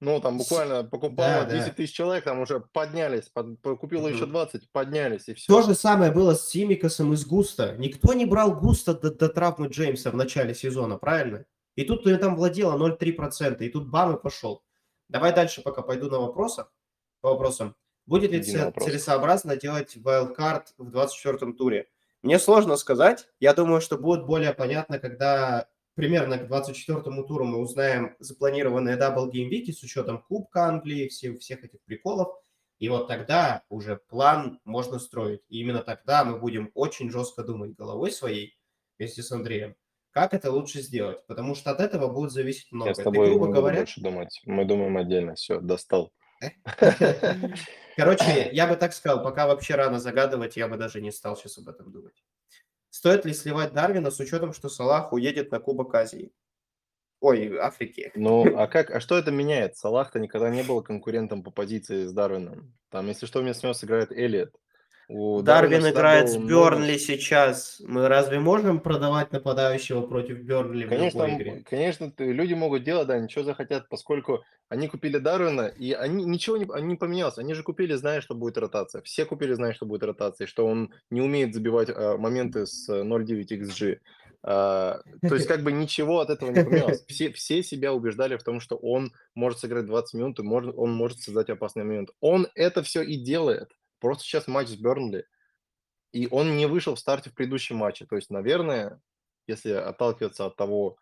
Ну, 0.00 0.20
там 0.20 0.38
буквально 0.38 0.84
покупало 0.84 1.42
Да, 1.42 1.44
да. 1.44 1.58
10 1.58 1.74
тысяч 1.76 1.92
человек, 1.94 2.24
там 2.24 2.38
уже 2.40 2.60
поднялись, 2.60 3.28
под- 3.28 3.60
купило 3.80 4.06
еще 4.08 4.22
Мгм. 4.24 4.30
20, 4.32 4.70
поднялись, 4.70 5.28
и 5.28 5.34
все. 5.34 5.52
То 5.52 5.62
же 5.62 5.74
самое 5.74 6.12
было 6.12 6.34
с 6.34 6.48
Симикасом 6.48 7.12
из 7.14 7.26
Густа. 7.26 7.74
Никто 7.78 8.14
не 8.14 8.24
брал 8.24 8.54
Густа 8.54 8.94
до, 8.94 9.10
до 9.12 9.28
травмы 9.28 9.66
Джеймса 9.68 10.10
в 10.10 10.16
начале 10.16 10.54
сезона, 10.54 10.98
правильно? 10.98 11.44
И 11.76 11.84
тут 11.84 12.06
него 12.06 12.16
там 12.18 12.36
владело 12.36 12.76
0,3%, 12.78 13.60
и 13.66 13.68
тут 13.68 13.88
бам 13.88 14.14
и 14.16 14.22
пошел. 14.22 14.62
Давай 15.08 15.34
дальше 15.34 15.62
пока 15.62 15.82
пойду 15.82 16.08
на 16.10 16.18
вопросах, 16.18 16.72
по 17.20 17.30
вопросам. 17.30 17.74
Будет 18.06 18.32
ли 18.32 18.40
це- 18.40 18.64
вопросы. 18.66 18.84
целесообразно 18.84 19.56
делать 19.56 19.96
wildcard 19.96 20.62
в 20.78 20.90
24-м 20.90 21.52
туре? 21.54 21.86
Мне 22.22 22.38
сложно 22.38 22.76
сказать. 22.76 23.28
Я 23.40 23.52
думаю, 23.52 23.80
что 23.80 23.96
будет 23.98 24.26
более 24.26 24.52
понятно, 24.52 24.98
когда 24.98 25.66
примерно 25.98 26.38
к 26.38 26.48
24-му 26.48 27.24
туру 27.24 27.44
мы 27.44 27.58
узнаем 27.58 28.14
запланированные 28.20 28.94
double 28.94 29.28
gameweek 29.28 29.67
и 29.67 29.72
с 29.72 29.82
учетом 29.82 30.22
Кубка 30.22 30.66
Англии, 30.66 31.08
все, 31.08 31.34
всех 31.34 31.64
этих 31.64 31.82
приколов. 31.82 32.28
И 32.78 32.88
вот 32.88 33.08
тогда 33.08 33.64
уже 33.68 33.96
план 33.96 34.60
можно 34.64 35.00
строить. 35.00 35.40
И 35.48 35.58
именно 35.58 35.82
тогда 35.82 36.24
мы 36.24 36.38
будем 36.38 36.70
очень 36.74 37.10
жестко 37.10 37.42
думать 37.42 37.74
головой 37.74 38.12
своей 38.12 38.56
вместе 38.96 39.24
с 39.24 39.32
Андреем, 39.32 39.74
как 40.12 40.34
это 40.34 40.52
лучше 40.52 40.82
сделать. 40.82 41.26
Потому 41.26 41.56
что 41.56 41.72
от 41.72 41.80
этого 41.80 42.06
будет 42.06 42.30
зависеть 42.30 42.70
много. 42.70 42.90
Я 42.90 42.94
с 42.94 42.98
Ты, 42.98 43.02
тобой 43.02 43.26
не 43.26 43.32
грубо 43.32 43.46
буду 43.46 43.58
говоря, 43.58 43.78
больше 43.78 44.00
думать. 44.00 44.40
Мы 44.44 44.64
думаем 44.64 44.96
отдельно. 44.96 45.34
Все, 45.34 45.58
достал. 45.58 46.12
Короче, 47.96 48.50
я 48.52 48.68
бы 48.68 48.76
так 48.76 48.92
сказал, 48.92 49.24
пока 49.24 49.48
вообще 49.48 49.74
рано 49.74 49.98
загадывать, 49.98 50.56
я 50.56 50.68
бы 50.68 50.76
даже 50.76 51.00
не 51.00 51.10
стал 51.10 51.36
сейчас 51.36 51.58
об 51.58 51.68
этом 51.68 51.90
думать. 51.90 52.22
Стоит 52.90 53.24
ли 53.24 53.32
сливать 53.32 53.72
Дарвина 53.72 54.10
с 54.10 54.18
учетом, 54.20 54.52
что 54.52 54.68
Салах 54.68 55.12
уедет 55.12 55.50
на 55.52 55.60
Кубок 55.60 55.94
Азии? 55.94 56.32
Ой, 57.20 57.56
Африки. 57.58 58.12
Ну, 58.14 58.42
а 58.58 58.66
как, 58.66 58.90
а 58.90 59.00
что 59.00 59.18
это 59.18 59.30
меняет? 59.30 59.76
Салах-то 59.76 60.18
никогда 60.18 60.50
не 60.50 60.62
был 60.62 60.82
конкурентом 60.82 61.42
по 61.42 61.50
позиции 61.50 62.06
с 62.06 62.12
Дарвином. 62.12 62.74
Там, 62.90 63.08
если 63.08 63.26
что, 63.26 63.40
вместо 63.40 63.66
него 63.66 63.74
сыграет 63.74 64.12
Элliот. 64.12 64.54
У 65.08 65.42
Дарвина 65.42 65.80
Дарвин 65.80 65.80
всегда 65.80 65.90
играет 65.90 66.28
с 66.28 66.36
Бернли 66.36 66.86
минус. 66.88 67.02
сейчас. 67.02 67.80
Мы 67.80 68.08
разве 68.08 68.40
можем 68.40 68.80
продавать 68.80 69.32
нападающего 69.32 70.02
против 70.02 70.40
Бернли 70.42 70.86
в 70.86 70.88
Конечно, 70.88 71.22
любой 71.22 71.30
м, 71.30 71.36
игре? 71.36 71.64
конечно, 71.64 72.12
люди 72.18 72.54
могут 72.54 72.84
делать, 72.84 73.08
да, 73.08 73.18
ничего 73.18 73.44
захотят, 73.44 73.88
поскольку 73.88 74.44
они 74.68 74.88
купили 74.88 75.18
Дарвина, 75.18 75.62
и 75.66 75.92
они 75.92 76.24
ничего 76.26 76.58
не, 76.58 76.66
они 76.70 76.88
не 76.88 76.96
поменялось. 76.96 77.38
Они 77.38 77.54
же 77.54 77.62
купили, 77.62 77.94
зная, 77.94 78.20
что 78.20 78.34
будет 78.34 78.58
ротация. 78.58 79.00
Все 79.02 79.24
купили, 79.24 79.54
зная, 79.54 79.72
что 79.72 79.86
будет 79.86 80.02
ротация, 80.02 80.46
и 80.46 80.48
что 80.48 80.66
он 80.66 80.92
не 81.10 81.22
умеет 81.22 81.54
забивать 81.54 81.88
а, 81.90 82.18
моменты 82.18 82.66
с 82.66 82.86
э, 82.88 83.02
0.9 83.02 83.46
XG. 83.48 83.98
А, 84.42 85.00
то 85.26 85.34
есть, 85.34 85.46
как 85.48 85.62
бы 85.64 85.72
ничего 85.72 86.20
от 86.20 86.30
этого 86.30 86.50
не 86.50 86.62
поменялось. 86.62 87.04
Все, 87.08 87.32
все 87.32 87.62
себя 87.62 87.94
убеждали 87.94 88.36
в 88.36 88.42
том, 88.44 88.60
что 88.60 88.76
он 88.76 89.12
может 89.34 89.58
сыграть 89.60 89.86
20 89.86 90.14
минут, 90.14 90.38
и 90.38 90.42
может, 90.42 90.74
он 90.76 90.92
может 90.92 91.20
создать 91.20 91.48
опасный 91.50 91.84
момент. 91.84 92.10
Он 92.20 92.46
это 92.54 92.82
все 92.82 93.02
и 93.02 93.16
делает. 93.16 93.70
Просто 94.00 94.24
сейчас 94.24 94.46
матч 94.46 94.68
с 94.68 94.76
Бернли. 94.76 95.26
И 96.12 96.28
он 96.30 96.56
не 96.56 96.66
вышел 96.66 96.94
в 96.94 96.98
старте 97.00 97.30
в 97.30 97.34
предыдущем 97.34 97.76
матче. 97.76 98.06
То 98.06 98.16
есть, 98.16 98.30
наверное, 98.30 99.00
если 99.46 99.72
отталкиваться 99.72 100.46
от 100.46 100.56
того, 100.56 100.98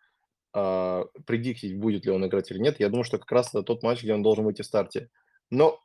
а, 0.53 1.05
предиктить, 1.25 1.77
будет 1.77 2.05
ли 2.05 2.11
он 2.11 2.25
играть 2.25 2.51
или 2.51 2.59
нет, 2.59 2.79
я 2.79 2.89
думаю, 2.89 3.03
что 3.03 3.19
как 3.19 3.31
раз 3.31 3.49
это 3.49 3.63
тот 3.63 3.83
матч, 3.83 4.01
где 4.01 4.13
он 4.13 4.23
должен 4.23 4.43
выйти 4.45 4.61
в 4.63 4.65
старте. 4.65 5.09
Но 5.49 5.79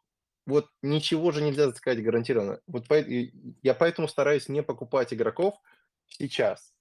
вот 0.46 0.68
ничего 0.82 1.30
же 1.30 1.42
нельзя 1.42 1.70
сказать 1.72 2.02
гарантированно. 2.02 2.60
Вот 2.66 2.88
по- 2.88 3.04
я 3.04 3.74
поэтому 3.74 4.08
стараюсь 4.08 4.48
не 4.48 4.62
покупать 4.62 5.12
игроков 5.12 5.56
сейчас, 6.08 6.74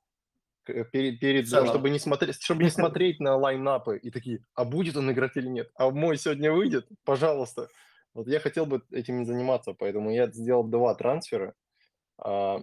перед, 0.65 1.19
перед 1.19 1.49
целом. 1.49 1.67
чтобы 1.67 1.89
не 1.89 1.99
смотреть, 1.99 2.41
чтобы 2.41 2.63
не 2.63 2.69
смотреть 2.69 3.19
на 3.19 3.35
лайнапы 3.35 3.97
и 3.97 4.09
такие, 4.09 4.45
а 4.55 4.65
будет 4.65 4.95
он 4.95 5.11
играть 5.11 5.35
или 5.35 5.47
нет, 5.47 5.71
а 5.75 5.89
мой 5.89 6.17
сегодня 6.17 6.51
выйдет, 6.51 6.87
пожалуйста. 7.03 7.67
Вот 8.13 8.27
я 8.27 8.39
хотел 8.39 8.65
бы 8.65 8.83
этим 8.91 9.19
не 9.19 9.25
заниматься, 9.25 9.73
поэтому 9.73 10.11
я 10.11 10.27
сделал 10.27 10.63
два 10.63 10.95
трансфера. 10.95 11.53
А, 12.17 12.59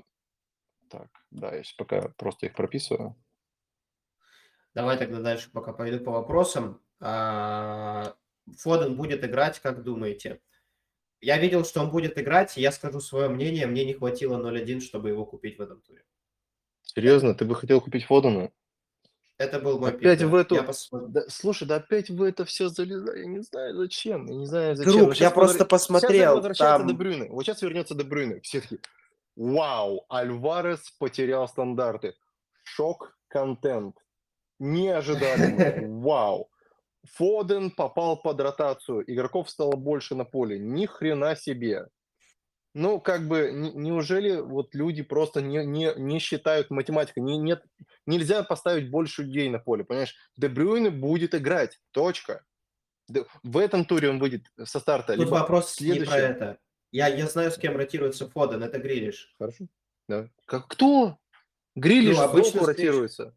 так, 0.91 1.09
да, 1.31 1.55
я 1.55 1.63
сейчас 1.63 1.75
пока 1.75 2.09
просто 2.17 2.47
их 2.47 2.55
прописываю. 2.55 3.17
Давай 4.75 4.99
тогда 4.99 5.21
дальше 5.21 5.51
пока 5.51 5.73
пойду 5.73 6.05
по 6.05 6.13
вопросам. 6.13 6.81
А, 7.01 8.15
Фоден 8.59 8.97
будет 8.97 9.25
играть, 9.25 9.59
как 9.61 9.83
думаете? 9.83 10.41
Я 11.21 11.39
видел, 11.39 11.65
что 11.65 11.81
он 11.81 11.91
будет 11.91 12.19
играть, 12.19 12.57
и 12.57 12.61
я 12.61 12.71
скажу 12.71 13.01
свое 13.01 13.29
мнение. 13.29 13.67
Мне 13.67 13.85
не 13.85 13.95
хватило 13.95 14.39
0.1, 14.39 14.81
чтобы 14.81 15.09
его 15.09 15.27
купить 15.27 15.59
в 15.59 15.63
этом 15.63 15.81
туре. 15.81 16.05
Серьезно, 16.83 17.35
ты 17.35 17.45
бы 17.45 17.55
хотел 17.55 17.81
купить 17.81 18.05
Фодена? 18.05 18.53
Это 19.38 19.61
был 19.61 19.79
мой 19.79 19.90
Опять 19.90 20.18
пик, 20.18 20.29
в 20.29 20.33
да. 20.33 20.40
эту- 20.40 20.55
Я. 20.57 20.66
Да, 21.09 21.22
слушай, 21.29 21.66
да 21.66 21.77
опять 21.77 22.11
вы 22.11 22.29
это 22.31 22.44
все 22.44 22.68
залезаете. 22.68 23.20
Я 23.22 23.27
не 23.29 23.40
знаю 23.40 23.77
зачем. 23.77 24.27
Я 24.27 24.35
не 24.35 24.46
знаю 24.46 24.74
зачем. 24.77 24.92
Друг, 24.92 25.03
Но 25.05 25.09
я 25.11 25.14
щас 25.14 25.33
просто 25.33 25.64
посмотрел, 25.64 26.11
Сейчас 26.12 26.35
возвращается 26.35 26.79
там- 26.79 26.87
Де 26.88 26.94
Брюйне. 26.94 27.29
Вот 27.31 27.44
сейчас 27.44 27.62
вернется 27.62 27.94
Де 27.94 28.03
Брюйне. 28.05 28.40
Все 28.40 28.61
таки 28.61 28.81
вау, 29.37 30.05
Альварес 30.09 30.90
потерял 30.98 31.46
стандарты. 31.46 32.14
Шок-контент. 32.64 33.94
Неожиданно. 34.59 36.01
Вау. 36.01 36.51
Фоден 37.14 37.70
попал 37.70 38.20
под 38.20 38.40
ротацию. 38.40 39.05
Игроков 39.11 39.48
стало 39.51 39.77
больше 39.77 40.14
на 40.14 40.24
поле. 40.24 40.59
Ни 40.59 40.87
хрена 40.87 41.37
себе. 41.37 41.87
Ну, 42.74 43.01
как 43.01 43.27
бы, 43.27 43.51
не- 43.53 43.72
неужели 43.72 44.40
вот 44.40 44.74
люди 44.74 45.03
просто 45.03 45.40
не, 45.40 45.64
не, 45.64 45.92
не 45.96 46.18
считают 46.18 46.70
математикой? 46.70 47.22
Не, 47.22 47.38
нет, 47.38 47.62
нельзя 48.09 48.42
поставить 48.42 48.90
больше 48.90 49.23
людей 49.23 49.49
на 49.51 49.59
поле, 49.59 49.85
понимаешь? 49.85 50.14
Де 50.37 50.49
Брюйне 50.49 50.90
будет 50.90 51.35
играть, 51.35 51.79
точка. 51.92 52.44
В 53.42 53.59
этом 53.59 53.85
туре 53.85 54.11
он 54.11 54.18
выйдет 54.18 54.42
со 54.64 54.81
старта. 54.81 55.14
Тут 55.14 55.25
либо 55.25 55.37
вопрос 55.37 55.77
в 55.77 55.81
не 55.81 56.01
про 56.01 56.16
это. 56.16 56.59
Я, 56.90 57.09
я 57.09 57.27
знаю, 57.27 57.51
с 57.51 57.59
кем 57.59 57.77
ротируется 57.77 58.29
Фоден, 58.29 58.62
это 58.62 58.79
Грилиш. 58.79 59.35
Хорошо. 59.38 59.66
Да. 60.09 60.29
Как, 60.47 60.68
кто? 60.68 61.18
Грилиш 61.75 62.16
Ну, 62.16 62.23
обычно 62.23 62.66
ротируется. 62.66 63.37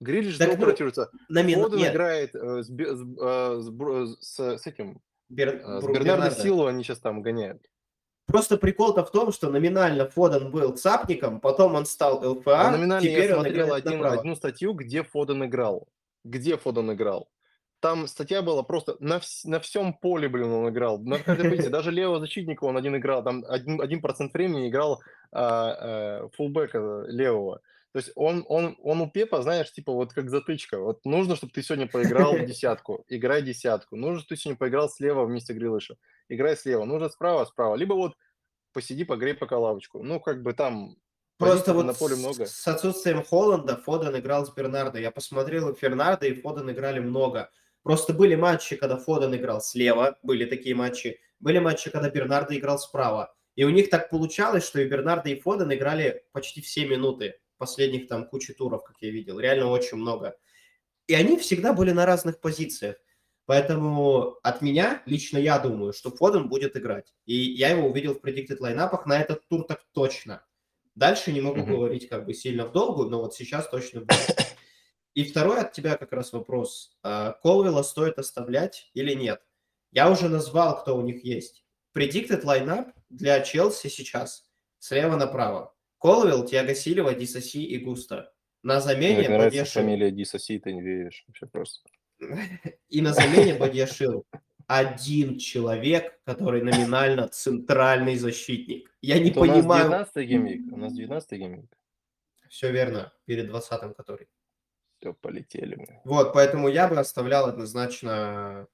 Грилиш 0.00 0.38
Так, 0.38 0.58
ну, 0.58 0.66
ротируется. 0.66 1.10
На 1.28 1.42
мин... 1.42 1.60
Фоден 1.60 1.78
Нет, 1.78 1.92
играет 1.92 2.34
э, 2.34 2.62
с, 2.62 2.70
Бе- 2.70 2.96
с, 2.96 3.02
э, 3.20 4.06
с 4.20 4.58
с- 4.58 4.66
этим, 4.66 5.00
Бер... 5.28 5.56
э, 5.56 5.80
с 5.80 5.84
Бернардо. 5.84 6.30
Силу 6.30 6.66
они 6.66 6.82
сейчас 6.82 7.00
там 7.00 7.22
гоняют. 7.22 7.64
Просто 8.26 8.56
прикол-то 8.56 9.04
в 9.04 9.10
том, 9.10 9.32
что 9.32 9.50
номинально 9.50 10.08
Фоден 10.08 10.50
был 10.50 10.72
цапником, 10.76 11.40
потом 11.40 11.74
он 11.74 11.86
стал 11.86 12.22
А 12.22 12.28
ЛФА, 12.30 12.70
номинально 12.70 13.00
теперь 13.00 13.28
я 13.28 13.34
смотрел 13.34 13.74
один, 13.74 13.98
направо. 13.98 14.18
одну 14.20 14.36
статью, 14.36 14.72
где 14.74 15.02
Фоден 15.02 15.44
играл. 15.44 15.88
Где 16.24 16.56
Фоден 16.56 16.92
играл. 16.92 17.28
Там 17.80 18.06
статья 18.06 18.42
была 18.42 18.62
просто 18.62 18.96
на, 19.00 19.16
вс- 19.16 19.42
на 19.44 19.58
всем 19.58 19.92
поле, 19.92 20.28
блин, 20.28 20.52
он 20.52 20.68
играл. 20.70 20.98
На 21.00 21.18
каждой 21.18 21.50
позиции. 21.50 21.68
Даже 21.68 21.90
левого 21.90 22.20
защитника 22.20 22.62
он 22.64 22.76
один 22.76 22.96
играл. 22.96 23.24
Там 23.24 23.44
один, 23.48 23.80
один 23.80 24.00
процент 24.00 24.32
времени 24.32 24.68
играл 24.68 25.02
а, 25.32 26.22
а, 26.22 26.28
фулбека 26.36 27.04
левого. 27.08 27.60
То 27.92 27.98
есть 27.98 28.10
он, 28.14 28.44
он, 28.48 28.76
он 28.82 29.00
у 29.02 29.10
Пепа, 29.10 29.42
знаешь, 29.42 29.70
типа 29.72 29.92
вот 29.92 30.12
как 30.12 30.30
затычка. 30.30 30.78
Вот 30.78 31.04
нужно, 31.04 31.36
чтобы 31.36 31.52
ты 31.52 31.62
сегодня 31.62 31.86
поиграл 31.86 32.34
в 32.34 32.44
десятку. 32.46 33.04
Играй 33.08 33.42
десятку. 33.42 33.96
Нужно, 33.96 34.20
чтобы 34.20 34.28
ты 34.30 34.36
сегодня 34.36 34.58
поиграл 34.58 34.88
слева 34.88 35.24
вместе 35.26 35.52
Грилыша. 35.52 35.96
Играй 36.28 36.56
слева. 36.56 36.84
Нужно 36.84 37.08
справа, 37.10 37.44
справа. 37.44 37.74
Либо 37.74 37.92
вот 37.94 38.14
посиди, 38.72 39.04
погрей 39.04 39.34
пока 39.34 39.58
лавочку. 39.58 40.02
Ну, 40.02 40.20
как 40.20 40.42
бы 40.42 40.54
там 40.54 40.96
Просто 41.38 41.74
вот 41.74 41.84
на 41.84 41.92
поле 41.92 42.14
с- 42.14 42.18
много. 42.18 42.46
с 42.46 42.68
отсутствием 42.68 43.22
Холланда 43.24 43.76
Фоден 43.76 44.16
играл 44.16 44.46
с 44.46 44.50
Бернардо. 44.54 44.98
Я 44.98 45.10
посмотрел, 45.10 45.70
и 45.70 45.74
Фернардо 45.74 46.26
и 46.26 46.34
Фоден 46.34 46.70
играли 46.70 47.00
много. 47.00 47.50
Просто 47.82 48.12
были 48.14 48.36
матчи, 48.36 48.76
когда 48.76 48.96
Фоден 48.96 49.34
играл 49.34 49.60
слева, 49.60 50.16
были 50.22 50.44
такие 50.46 50.74
матчи. 50.74 51.18
Были 51.40 51.58
матчи, 51.58 51.90
когда 51.90 52.08
Бернардо 52.08 52.56
играл 52.56 52.78
справа. 52.78 53.34
И 53.56 53.64
у 53.64 53.70
них 53.70 53.90
так 53.90 54.08
получалось, 54.08 54.64
что 54.66 54.80
и 54.80 54.88
Бернардо, 54.88 55.28
и 55.30 55.40
Фоден 55.40 55.70
играли 55.74 56.24
почти 56.32 56.62
все 56.62 56.86
минуты. 56.86 57.34
Последних 57.62 58.08
там 58.08 58.26
кучу 58.26 58.56
туров, 58.56 58.82
как 58.82 58.96
я 59.02 59.10
видел. 59.12 59.38
Реально 59.38 59.68
очень 59.68 59.96
много. 59.96 60.36
И 61.06 61.14
они 61.14 61.36
всегда 61.36 61.72
были 61.72 61.92
на 61.92 62.06
разных 62.06 62.40
позициях. 62.40 62.96
Поэтому 63.46 64.36
от 64.42 64.62
меня, 64.62 65.00
лично 65.06 65.38
я 65.38 65.60
думаю, 65.60 65.92
что 65.92 66.10
Фоден 66.10 66.48
будет 66.48 66.76
играть. 66.76 67.14
И 67.24 67.36
я 67.36 67.68
его 67.68 67.86
увидел 67.88 68.14
в 68.14 68.18
predicted 68.20 68.56
лайнапах 68.58 69.06
на 69.06 69.20
этот 69.20 69.46
тур 69.46 69.62
так 69.64 69.84
точно. 69.92 70.44
Дальше 70.96 71.30
не 71.32 71.40
могу 71.40 71.60
Мгм. 71.60 71.70
говорить 71.70 72.08
как 72.08 72.26
бы 72.26 72.34
сильно 72.34 72.66
в 72.66 72.72
долгую, 72.72 73.10
но 73.10 73.20
вот 73.20 73.32
сейчас 73.32 73.68
точно 73.68 74.00
будет. 74.00 74.08
И 75.14 75.22
второй 75.22 75.60
от 75.60 75.70
тебя 75.70 75.96
как 75.96 76.10
раз 76.12 76.32
вопрос. 76.32 76.98
А, 77.04 77.38
Колвилла 77.44 77.84
стоит 77.84 78.18
оставлять 78.18 78.90
или 78.94 79.14
нет? 79.14 79.40
Я 79.92 80.10
уже 80.10 80.28
назвал, 80.28 80.80
кто 80.80 80.96
у 80.96 81.02
них 81.02 81.24
есть. 81.24 81.64
Predicted 81.96 82.44
лайнап 82.44 82.88
для 83.08 83.40
Челси 83.40 83.86
сейчас. 83.86 84.50
Слева 84.80 85.14
направо. 85.14 85.71
Колвилл, 86.02 86.44
Тиаго 86.44 86.74
Сильва, 86.74 87.14
Дисаси 87.14 87.64
и 87.64 87.78
Густа. 87.78 88.32
На 88.64 88.74
Мне 88.74 88.82
замене 88.82 89.28
нравится 89.28 89.44
Бадьяшил. 89.44 89.82
фамилия 89.82 90.10
Дисоси, 90.10 90.58
ты 90.58 90.72
не 90.72 90.82
веришь. 90.82 91.24
Вообще 91.28 91.46
просто. 91.46 91.88
И 92.88 93.00
на 93.00 93.12
замене 93.12 93.54
Бадьяшил. 93.54 94.26
Один 94.66 95.38
человек, 95.38 96.18
который 96.24 96.62
номинально 96.62 97.28
центральный 97.28 98.16
защитник. 98.16 98.92
Я 99.00 99.20
не 99.20 99.30
Это 99.30 99.40
у 99.40 99.44
нас 99.44 99.56
понимаю. 99.56 99.84
19 99.84 100.28
gameweek. 100.28 100.72
У 100.72 100.76
нас 100.76 100.92
19 100.92 101.38
gameweek. 101.38 101.78
Все 102.48 102.72
верно. 102.72 103.12
Перед 103.24 103.48
20-м 103.48 103.94
который. 103.94 104.26
Все, 104.98 105.14
полетели 105.14 105.76
мы. 105.76 106.00
Вот, 106.04 106.32
поэтому 106.32 106.68
я 106.68 106.88
бы 106.88 106.98
оставлял 106.98 107.46
однозначно 107.46 108.66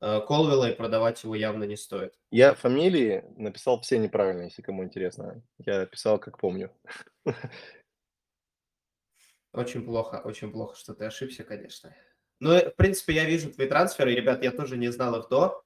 Колвилла 0.00 0.70
и 0.70 0.74
продавать 0.76 1.22
его 1.24 1.34
явно 1.34 1.64
не 1.64 1.76
стоит. 1.76 2.14
Я 2.30 2.54
фамилии 2.54 3.24
написал 3.36 3.80
все 3.80 3.98
неправильно, 3.98 4.42
если 4.42 4.62
кому 4.62 4.84
интересно. 4.84 5.42
Я 5.58 5.86
писал, 5.86 6.18
как 6.18 6.38
помню. 6.38 6.70
Очень 9.52 9.84
плохо, 9.84 10.20
очень 10.24 10.52
плохо, 10.52 10.76
что 10.76 10.94
ты 10.94 11.06
ошибся, 11.06 11.42
конечно. 11.42 11.94
Но, 12.38 12.56
в 12.58 12.76
принципе, 12.76 13.14
я 13.14 13.24
вижу 13.24 13.50
твои 13.50 13.66
трансферы. 13.66 14.14
Ребят, 14.14 14.42
я 14.44 14.52
тоже 14.52 14.76
не 14.76 14.88
знал 14.92 15.18
их 15.18 15.28
до. 15.28 15.62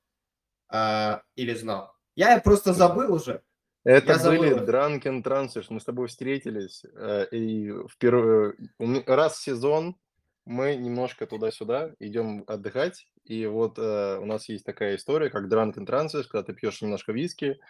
а, 0.69 1.23
или 1.35 1.53
знал. 1.55 1.95
Я 2.17 2.41
просто 2.41 2.73
забыл 2.73 3.13
уже. 3.15 3.43
Это 3.85 4.13
Я 4.13 4.19
были. 4.25 4.57
Drunken 4.65 5.23
Transfers. 5.23 5.67
Мы 5.69 5.81
с 5.81 5.85
тобой 5.85 6.07
встретились. 6.09 6.85
э, 6.85 7.27
И 7.33 7.71
впервые, 7.89 8.55
раз 9.07 9.39
в 9.39 9.43
сезон 9.43 9.97
мы 10.47 10.77
немножко 10.77 11.27
туда-сюда 11.27 11.95
идем 11.99 12.45
отдыхать. 12.47 13.09
И 13.25 13.47
вот 13.47 13.79
э, 13.79 14.19
у 14.19 14.27
нас 14.27 14.49
есть 14.49 14.65
такая 14.65 14.97
история, 14.97 15.31
как 15.31 15.45
Drunken 15.45 15.87
Transfers, 15.87 16.25
когда 16.25 16.43
ты 16.43 16.53
пьешь 16.55 16.83
немножко 16.83 17.13
виски, 17.13 17.61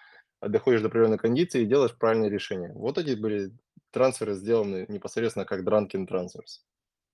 а 0.41 0.49
доходишь 0.49 0.81
до 0.81 0.89
определенной 0.89 1.19
кондиции 1.19 1.63
и 1.63 1.67
делаешь 1.67 1.97
правильное 1.97 2.31
решение. 2.31 2.73
Вот 2.75 2.99
эти 2.99 3.15
были 3.15 3.53
трансферы 3.91 4.35
сделаны 4.35 4.87
непосредственно 4.89 5.45
как 5.45 5.61
Drunken 5.63 6.07
Transfers. 6.09 6.63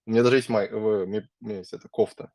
У 0.07 0.11
меня 0.11 0.23
даже 0.23 0.37
есть, 0.37 0.49
май, 0.49 0.71
в- 0.71 1.07
меня- 1.07 1.29
у 1.41 1.45
меня 1.45 1.59
есть 1.59 1.73
эта 1.73 1.89
кофта 1.89 2.33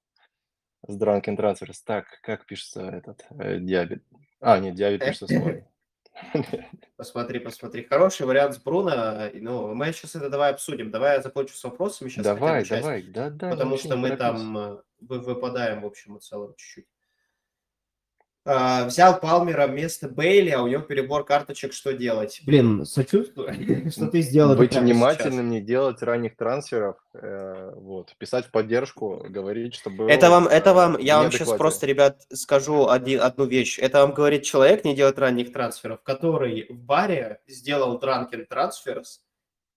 с 0.87 0.95
Drunken 0.99 1.37
Transfers. 1.37 1.77
Так, 1.85 2.05
как 2.21 2.45
пишется 2.45 2.81
этот 2.81 3.25
э, 3.31 3.59
диабет? 3.59 4.03
А, 4.41 4.59
нет, 4.59 4.75
диабет 4.75 4.99
пишется 5.05 5.27
свой. 5.27 5.65
Посмотри, 6.95 7.39
посмотри. 7.39 7.84
Хороший 7.84 8.26
вариант 8.26 8.56
с 8.56 8.58
Бруно. 8.60 9.30
Ну, 9.34 9.73
мы 9.73 9.91
сейчас 9.93 10.15
это 10.15 10.30
давай 10.30 10.52
обсудим. 10.52 10.91
Давай 10.91 11.15
я 11.15 11.21
закончу 11.21 11.56
с 11.56 11.63
вопросами 11.63 12.10
сейчас. 12.10 12.23
Давай, 12.23 12.65
давай, 12.65 13.04
да, 13.04 13.30
да. 13.30 13.49
Потому 13.49 13.78
что 13.78 13.95
мы 13.95 14.15
там 14.15 14.58
э, 14.58 14.78
вы- 15.02 15.19
выпадаем 15.19 15.82
в 15.82 15.86
общем 15.86 16.17
и 16.17 16.19
целом 16.19 16.54
чуть-чуть. 16.56 16.86
А, 18.45 18.86
взял 18.86 19.21
Палмера 19.21 19.67
вместо 19.67 20.10
Бейли, 20.10 20.49
а 20.49 20.62
у 20.62 20.67
него 20.67 20.82
перебор 20.82 21.23
карточек, 21.23 21.71
что 21.71 21.93
делать? 21.93 22.41
Блин, 22.45 22.86
сочувствую, 22.86 23.53
что 23.91 24.08
ты 24.08 24.21
сделал 24.21 24.58
Быть 24.58 24.75
внимательным, 24.75 25.49
не 25.49 25.62
делать 25.62 26.01
ранних 26.01 26.36
трансферов, 26.36 26.97
э, 27.13 27.71
вот, 27.73 28.13
писать 28.17 28.47
в 28.47 28.51
поддержку, 28.51 29.25
говорить, 29.29 29.75
чтобы... 29.75 30.12
Это 30.12 30.29
вам, 30.29 30.47
это 30.47 30.73
вам, 30.73 30.97
я 30.97 31.19
вам 31.19 31.32
сейчас 31.32 31.53
просто, 31.53 31.86
ребят, 31.86 32.21
скажу 32.34 32.89
один, 32.89 33.21
одну 33.21 33.45
вещь. 33.45 33.79
Это 33.79 34.01
вам 34.01 34.13
говорит 34.13 34.43
человек, 34.43 34.84
не 34.84 34.93
делать 34.93 35.17
ранних 35.17 35.53
трансферов, 35.53 36.01
который 36.03 36.67
в 36.69 36.75
баре 36.75 37.39
сделал 37.47 37.97
дранкен 37.97 38.45
трансферс. 38.45 39.21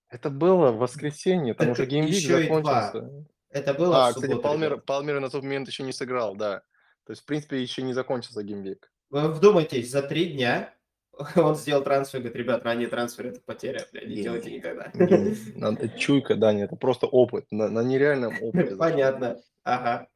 Это 0.09 0.29
было 0.29 0.71
в 0.71 0.79
воскресенье, 0.79 1.53
там 1.53 1.67
Это 1.69 1.81
уже 1.81 1.89
геймвик 1.89 2.15
еще 2.15 2.43
и 2.43 2.47
два. 2.47 2.83
закончился. 2.83 3.27
Это 3.49 3.73
было 3.73 4.07
А, 4.07 4.11
в 4.11 4.15
кстати, 4.15 4.35
Палмер. 4.35 4.77
Палмер 4.81 5.21
на 5.21 5.29
тот 5.29 5.43
момент 5.43 5.69
еще 5.69 5.83
не 5.83 5.93
сыграл, 5.93 6.35
да. 6.35 6.63
То 7.07 7.11
есть, 7.11 7.21
в 7.23 7.25
принципе, 7.25 7.61
еще 7.61 7.83
не 7.83 7.93
закончился 7.93 8.43
геймвик. 8.43 8.91
Вы 9.09 9.29
вдумайтесь, 9.29 9.89
за 9.89 10.01
три 10.01 10.33
дня 10.33 10.73
он 11.37 11.55
сделал 11.55 11.81
трансфер, 11.81 12.19
говорит, 12.19 12.35
ребят, 12.37 12.63
ранний 12.63 12.87
трансфер 12.87 13.27
это 13.27 13.39
потеря, 13.39 13.87
бля, 13.93 14.01
не 14.01 14.07
Гений. 14.07 14.23
делайте 14.23 14.51
никогда. 14.51 14.91
Надо- 15.55 15.87
Чуйка, 15.97 16.35
да, 16.35 16.51
нет, 16.51 16.67
это 16.67 16.75
просто 16.75 17.07
опыт, 17.07 17.45
на, 17.49 17.69
на 17.69 17.81
нереальном 17.81 18.35
опыте. 18.41 18.75
Понятно. 18.75 19.39
Ага. 19.63 20.09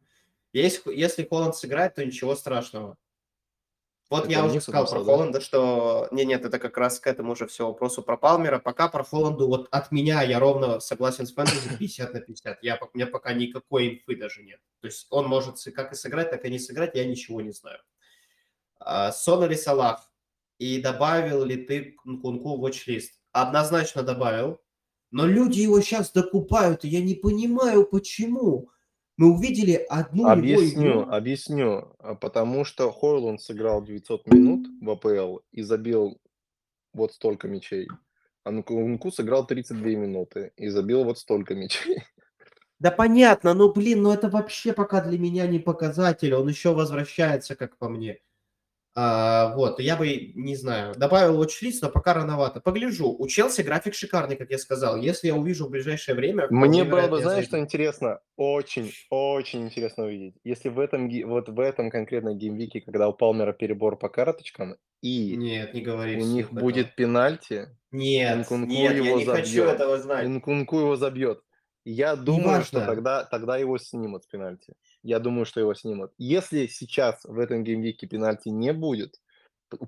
Если, 0.51 0.93
если 0.93 1.23
Холланд 1.23 1.55
сыграет, 1.55 1.95
то 1.95 2.05
ничего 2.05 2.35
страшного. 2.35 2.97
Вот 4.11 4.25
Это 4.25 4.31
я 4.33 4.45
уже 4.45 4.59
сказал 4.59 4.85
про 4.85 4.99
да? 4.99 5.05
Холланда, 5.05 5.39
что... 5.39 6.09
Не, 6.11 6.25
нет, 6.25 6.43
это 6.43 6.59
как 6.59 6.77
раз 6.77 6.99
к 6.99 7.07
этому 7.07 7.33
же 7.33 7.47
все 7.47 7.65
вопросу 7.65 8.03
про 8.03 8.17
Палмера. 8.17 8.59
Пока 8.59 8.89
про 8.89 9.05
Холланду 9.05 9.47
вот 9.47 9.69
от 9.71 9.93
меня 9.93 10.21
я 10.21 10.37
ровно 10.37 10.81
согласен 10.81 11.25
с 11.25 11.31
фэнтези 11.31 11.77
50 11.79 12.13
на 12.13 12.19
50. 12.19 12.61
Я, 12.61 12.77
у 12.77 12.89
меня 12.93 13.07
пока 13.07 13.31
никакой 13.31 13.87
инфы 13.87 14.17
даже 14.17 14.43
нет. 14.43 14.59
То 14.81 14.87
есть 14.87 15.07
он 15.11 15.27
может 15.27 15.55
как 15.73 15.93
и 15.93 15.95
сыграть, 15.95 16.29
так 16.29 16.43
и 16.43 16.49
не 16.49 16.59
сыграть, 16.59 16.93
я 16.93 17.05
ничего 17.05 17.39
не 17.39 17.51
знаю. 17.51 17.79
А, 18.81 19.13
Сон 19.13 19.45
или 19.45 19.55
Салах? 19.55 20.11
И 20.57 20.81
добавил 20.81 21.45
ли 21.45 21.55
ты 21.55 21.93
Кунку 21.93 22.57
в 22.57 22.65
watch-лист? 22.65 23.13
Однозначно 23.31 24.03
добавил. 24.03 24.59
Но 25.11 25.25
люди 25.25 25.61
его 25.61 25.79
сейчас 25.79 26.11
докупают, 26.11 26.83
и 26.83 26.89
я 26.89 27.01
не 27.01 27.15
понимаю, 27.15 27.85
почему. 27.85 28.71
Мы 29.21 29.31
увидели 29.31 29.85
одну 29.87 30.23
его 30.23 30.31
Объясню, 30.31 30.91
игру. 30.93 31.11
объясню. 31.11 31.95
А 31.99 32.15
Потому 32.15 32.65
что 32.65 32.91
Хойланд 32.91 33.39
сыграл 33.39 33.83
900 33.83 34.25
минут 34.25 34.65
в 34.81 34.89
АПЛ 34.89 35.41
и 35.51 35.61
забил 35.61 36.19
вот 36.91 37.13
столько 37.13 37.47
мячей. 37.47 37.87
А 38.43 38.49
Нкунку 38.49 39.11
сыграл 39.11 39.45
32 39.45 39.89
минуты 39.89 40.53
и 40.57 40.69
забил 40.69 41.03
вот 41.03 41.19
столько 41.19 41.53
мячей. 41.53 41.97
Да 42.79 42.89
понятно, 42.89 43.53
но 43.53 43.71
блин, 43.71 44.01
ну 44.01 44.11
это 44.11 44.27
вообще 44.27 44.73
пока 44.73 45.01
для 45.01 45.19
меня 45.19 45.45
не 45.45 45.59
показатель. 45.59 46.33
Он 46.33 46.49
еще 46.49 46.73
возвращается, 46.73 47.55
как 47.55 47.77
по 47.77 47.87
мне. 47.89 48.21
А, 48.93 49.55
вот, 49.55 49.79
я 49.79 49.95
бы, 49.95 50.31
не 50.35 50.55
знаю, 50.57 50.93
добавил 50.95 51.41
watch-лист, 51.41 51.81
но 51.81 51.89
пока 51.89 52.13
рановато. 52.13 52.59
Погляжу. 52.59 53.15
У 53.17 53.27
Челси 53.27 53.61
график 53.61 53.93
шикарный, 53.93 54.35
как 54.35 54.49
я 54.49 54.57
сказал. 54.57 54.97
Если 54.97 55.27
я 55.27 55.35
увижу 55.35 55.67
в 55.67 55.69
ближайшее 55.69 56.15
время... 56.15 56.47
Мне 56.49 56.83
было 56.83 57.07
бы, 57.07 57.17
я 57.17 57.23
знаешь, 57.23 57.45
что 57.45 57.57
интересно? 57.57 58.19
Очень, 58.35 58.91
очень 59.09 59.63
интересно 59.63 60.05
увидеть. 60.05 60.35
Если 60.43 60.67
в 60.67 60.77
этом, 60.79 61.09
вот 61.27 61.47
в 61.47 61.59
этом 61.59 61.89
конкретном 61.89 62.37
геймвике, 62.37 62.81
когда 62.81 63.07
у 63.07 63.13
Палмера 63.13 63.53
перебор 63.53 63.97
по 63.97 64.09
карточкам, 64.09 64.75
и 65.01 65.35
Нет, 65.37 65.73
не 65.73 65.81
говори 65.81 66.17
у 66.21 66.25
них 66.25 66.47
этого. 66.47 66.59
будет 66.59 66.95
пенальти, 66.95 67.69
Нет, 67.91 68.39
Нкунку 68.39 68.71
нет, 68.71 68.91
я 68.91 68.97
его 68.97 69.19
не 69.19 69.25
хочу 69.25 69.47
забьет. 69.47 69.69
этого 69.75 69.99
знать. 69.99 70.27
Нкунку 70.27 70.79
его 70.79 70.95
забьет. 70.97 71.41
Я 71.85 72.15
думаю, 72.15 72.63
что 72.63 72.85
тогда, 72.85 73.23
тогда 73.23 73.57
его 73.57 73.77
снимут 73.77 74.23
с 74.25 74.27
пенальти. 74.27 74.73
Я 75.03 75.19
думаю, 75.19 75.45
что 75.45 75.59
его 75.59 75.73
снимут. 75.73 76.11
Если 76.17 76.67
сейчас 76.67 77.23
в 77.23 77.39
этом 77.39 77.63
геймвике 77.63 78.07
пенальти 78.07 78.49
не 78.49 78.73
будет, 78.73 79.19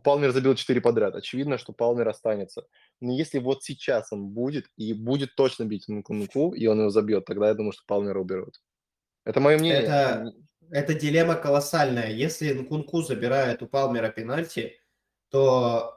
Палмер 0.03 0.31
забил 0.31 0.55
4 0.55 0.81
подряд. 0.81 1.15
Очевидно, 1.15 1.57
что 1.57 1.73
Палмер 1.73 2.07
останется. 2.07 2.65
Но 3.01 3.13
если 3.13 3.39
вот 3.39 3.63
сейчас 3.63 4.11
он 4.11 4.27
будет, 4.27 4.67
и 4.77 4.93
будет 4.93 5.35
точно 5.35 5.65
бить 5.65 5.87
Нкунку, 5.87 6.53
и 6.53 6.65
он 6.67 6.79
его 6.79 6.89
забьет, 6.89 7.25
тогда 7.25 7.49
я 7.49 7.53
думаю, 7.53 7.73
что 7.73 7.83
Палмера 7.85 8.19
уберут. 8.19 8.61
Это 9.25 9.39
мое 9.39 9.57
мнение. 9.57 9.81
Это, 9.81 10.33
это 10.69 10.93
дилемма 10.93 11.35
колоссальная. 11.35 12.11
Если 12.11 12.53
Нкунку 12.53 13.01
забирает 13.01 13.61
у 13.61 13.67
Палмера 13.67 14.09
пенальти, 14.09 14.79
то 15.29 15.93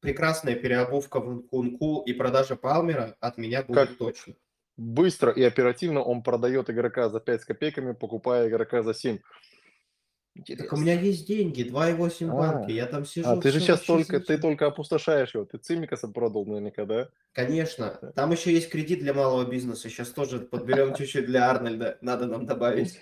прекрасная 0.00 0.54
переобувка 0.54 1.20
в 1.20 1.30
Нкунку 1.32 2.02
и 2.02 2.12
продажа 2.12 2.56
Палмера 2.56 3.16
от 3.20 3.38
меня 3.38 3.62
будет 3.62 3.88
Как- 3.88 3.96
точно. 3.96 4.34
Быстро 4.80 5.30
и 5.30 5.42
оперативно 5.42 6.02
он 6.02 6.22
продает 6.22 6.70
игрока 6.70 7.10
за 7.10 7.20
5 7.20 7.42
с 7.42 7.44
копейками, 7.44 7.92
покупая 7.92 8.48
игрока 8.48 8.82
за 8.82 8.94
7. 8.94 9.18
Так 10.56 10.72
у 10.72 10.76
меня 10.78 10.98
есть 10.98 11.26
деньги, 11.26 11.62
2,8 11.70 12.26
в 12.26 12.30
А, 12.30 12.34
банке, 12.34 12.72
я 12.76 12.86
там 12.86 13.04
сижу. 13.04 13.28
А 13.28 13.36
ты 13.36 13.50
же 13.50 13.60
сейчас 13.60 13.82
только, 13.82 14.20
ты 14.20 14.38
только 14.38 14.64
опустошаешь 14.64 15.34
его. 15.34 15.44
Ты 15.44 15.58
Цимикаса 15.58 16.08
продал 16.08 16.46
наверняка, 16.46 16.86
да? 16.86 17.10
Конечно. 17.32 17.90
Там 18.16 18.32
еще 18.32 18.54
есть 18.54 18.70
кредит 18.70 19.00
для 19.00 19.12
малого 19.12 19.44
бизнеса. 19.44 19.90
Сейчас 19.90 20.08
тоже 20.08 20.38
подберем 20.38 20.94
чуть-чуть 20.94 21.26
для 21.26 21.50
Арнольда. 21.50 21.98
Надо 22.00 22.24
нам 22.24 22.46
добавить. 22.46 22.98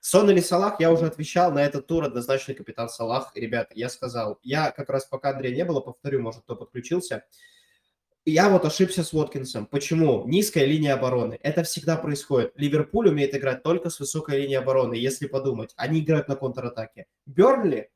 Сон 0.00 0.30
или 0.30 0.38
Салах, 0.38 0.78
я 0.78 0.92
уже 0.92 1.06
отвечал 1.06 1.50
на 1.50 1.64
этот 1.64 1.88
тур, 1.88 2.04
однозначно 2.04 2.54
капитан 2.54 2.88
Салах. 2.88 3.32
Ребят, 3.34 3.72
я 3.74 3.88
сказал, 3.88 4.38
я 4.44 4.70
как 4.70 4.90
раз 4.90 5.06
пока 5.06 5.30
Андрея 5.30 5.56
не 5.56 5.64
было, 5.64 5.80
повторю, 5.80 6.22
может, 6.22 6.42
кто 6.42 6.54
подключился. 6.54 7.24
Я 8.26 8.48
вот 8.48 8.64
ошибся 8.64 9.04
с 9.04 9.14
Уоткинсом. 9.14 9.66
Почему? 9.66 10.24
Низкая 10.26 10.64
линия 10.64 10.94
обороны. 10.94 11.38
Это 11.42 11.62
всегда 11.62 11.96
происходит. 11.96 12.52
Ливерпуль 12.56 13.08
умеет 13.08 13.36
играть 13.36 13.62
только 13.62 13.88
с 13.88 14.00
высокой 14.00 14.40
линией 14.40 14.56
обороны, 14.56 14.94
если 14.94 15.28
подумать. 15.28 15.72
Они 15.76 16.00
играют 16.00 16.26
на 16.26 16.34
контратаке. 16.34 17.06
Бернли, 17.24 17.88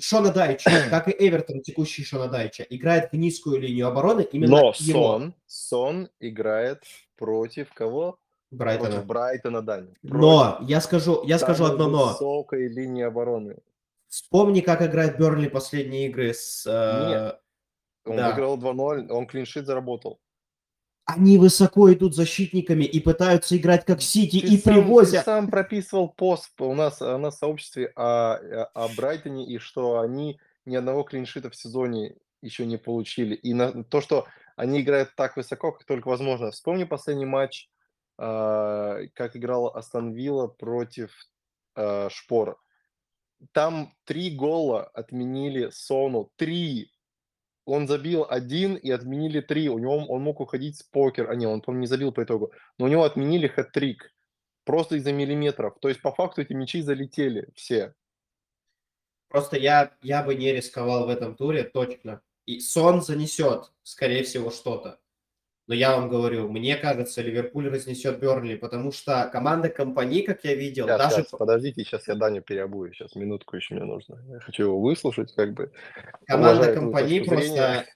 Шона 0.00 0.32
Дайча, 0.32 0.70
как 0.90 1.06
и 1.06 1.14
Эвертон, 1.16 1.60
текущий 1.60 2.02
Шона 2.02 2.26
Дайча, 2.26 2.64
играет 2.64 3.12
в 3.12 3.16
низкую 3.16 3.60
линию 3.60 3.86
обороны. 3.86 4.22
Именно 4.32 4.50
Но 4.50 4.72
его. 4.76 5.02
Сон, 5.02 5.34
Сон 5.46 6.08
играет 6.18 6.82
против 7.16 7.72
кого? 7.72 8.18
Брайтона. 8.50 8.90
Против 8.90 9.06
Брайтона, 9.06 9.62
да. 9.62 9.84
Но, 10.02 10.58
я 10.62 10.80
скажу, 10.80 11.22
я 11.24 11.38
скажу 11.38 11.64
одно 11.64 11.88
но. 11.88 12.08
высокой 12.08 12.66
линии 12.66 13.04
обороны. 13.04 13.58
Вспомни, 14.08 14.60
как 14.60 14.82
играет 14.82 15.16
Бернли 15.16 15.46
последние 15.46 16.08
игры 16.08 16.34
с... 16.34 16.66
э, 16.66 17.08
Нет. 17.08 17.39
Он 18.04 18.16
Да. 18.16 18.28
выиграл 18.28 18.56
2-0, 18.58 19.10
он 19.10 19.26
клиншит 19.26 19.66
заработал. 19.66 20.20
Они 21.04 21.38
высоко 21.38 21.92
идут 21.92 22.14
защитниками 22.14 22.84
и 22.84 23.00
пытаются 23.00 23.56
играть 23.56 23.84
как 23.84 24.00
Сити 24.00 24.40
Ты 24.40 24.54
и 24.54 24.58
сам, 24.58 24.74
привозят. 24.74 25.20
Ты 25.20 25.24
сам 25.24 25.50
прописывал 25.50 26.08
пост 26.08 26.52
у 26.60 26.72
нас, 26.74 27.02
у 27.02 27.18
нас 27.18 27.34
в 27.36 27.38
сообществе 27.38 27.92
о, 27.96 28.34
о 28.74 28.88
Брайтоне, 28.96 29.46
и 29.46 29.58
что 29.58 30.00
они 30.00 30.38
ни 30.66 30.76
одного 30.76 31.02
клиншита 31.02 31.50
в 31.50 31.56
сезоне 31.56 32.14
еще 32.42 32.64
не 32.64 32.76
получили. 32.76 33.34
И 33.34 33.54
на, 33.54 33.84
то, 33.84 34.00
что 34.00 34.26
они 34.56 34.80
играют 34.82 35.14
так 35.16 35.36
высоко, 35.36 35.72
как 35.72 35.84
только 35.84 36.08
возможно. 36.08 36.50
Вспомни 36.50 36.84
последний 36.84 37.26
матч, 37.26 37.68
а, 38.18 39.00
как 39.14 39.36
играл 39.36 39.74
Астон 39.74 40.12
Вилла 40.12 40.46
против 40.46 41.10
а, 41.74 42.08
Шпора. 42.10 42.56
Там 43.52 43.94
три 44.04 44.30
гола 44.36 44.84
отменили 44.84 45.70
Сону. 45.70 46.30
Три. 46.36 46.92
Он 47.70 47.86
забил 47.86 48.26
один 48.28 48.74
и 48.74 48.90
отменили 48.90 49.40
три. 49.40 49.68
У 49.68 49.78
него 49.78 49.96
он 49.96 50.22
мог 50.22 50.40
уходить 50.40 50.78
с 50.78 50.82
покер. 50.82 51.30
А 51.30 51.34
не, 51.36 51.46
он, 51.46 51.60
по-моему, 51.60 51.82
не 51.82 51.86
забил 51.86 52.12
по 52.12 52.24
итогу. 52.24 52.52
Но 52.78 52.86
у 52.86 52.88
него 52.88 53.04
отменили 53.04 53.46
хэт-трик. 53.48 54.10
Просто 54.64 54.96
из-за 54.96 55.12
миллиметров. 55.12 55.78
То 55.80 55.88
есть, 55.88 56.02
по 56.02 56.12
факту, 56.12 56.42
эти 56.42 56.52
мячи 56.52 56.82
залетели 56.82 57.48
все. 57.54 57.94
Просто 59.28 59.56
я, 59.56 59.96
я 60.02 60.24
бы 60.24 60.34
не 60.34 60.52
рисковал 60.52 61.06
в 61.06 61.10
этом 61.10 61.36
туре, 61.36 61.62
точно. 61.62 62.20
И 62.46 62.58
Сон 62.58 63.02
занесет, 63.02 63.70
скорее 63.84 64.24
всего, 64.24 64.50
что-то. 64.50 64.98
Но 65.70 65.76
я 65.76 65.94
вам 65.94 66.08
говорю, 66.08 66.48
мне 66.48 66.74
кажется, 66.74 67.22
Ливерпуль 67.22 67.68
разнесет 67.68 68.18
Бернли, 68.18 68.56
потому 68.56 68.90
что 68.90 69.30
команда 69.32 69.68
компании, 69.68 70.22
как 70.22 70.42
я 70.42 70.56
видел, 70.56 70.86
Сейчас, 70.86 70.98
даже... 70.98 71.14
сейчас, 71.22 71.38
подождите, 71.38 71.84
сейчас 71.84 72.08
я 72.08 72.16
Даню 72.16 72.42
переобую. 72.42 72.92
Сейчас 72.92 73.14
минутку 73.14 73.54
еще 73.54 73.74
мне 73.76 73.84
нужно. 73.84 74.18
Я 74.28 74.40
хочу 74.40 74.64
его 74.64 74.80
выслушать, 74.80 75.32
как 75.32 75.54
бы. 75.54 75.70
Команда 76.26 76.74
компании 76.74 77.20
просто... 77.20 77.86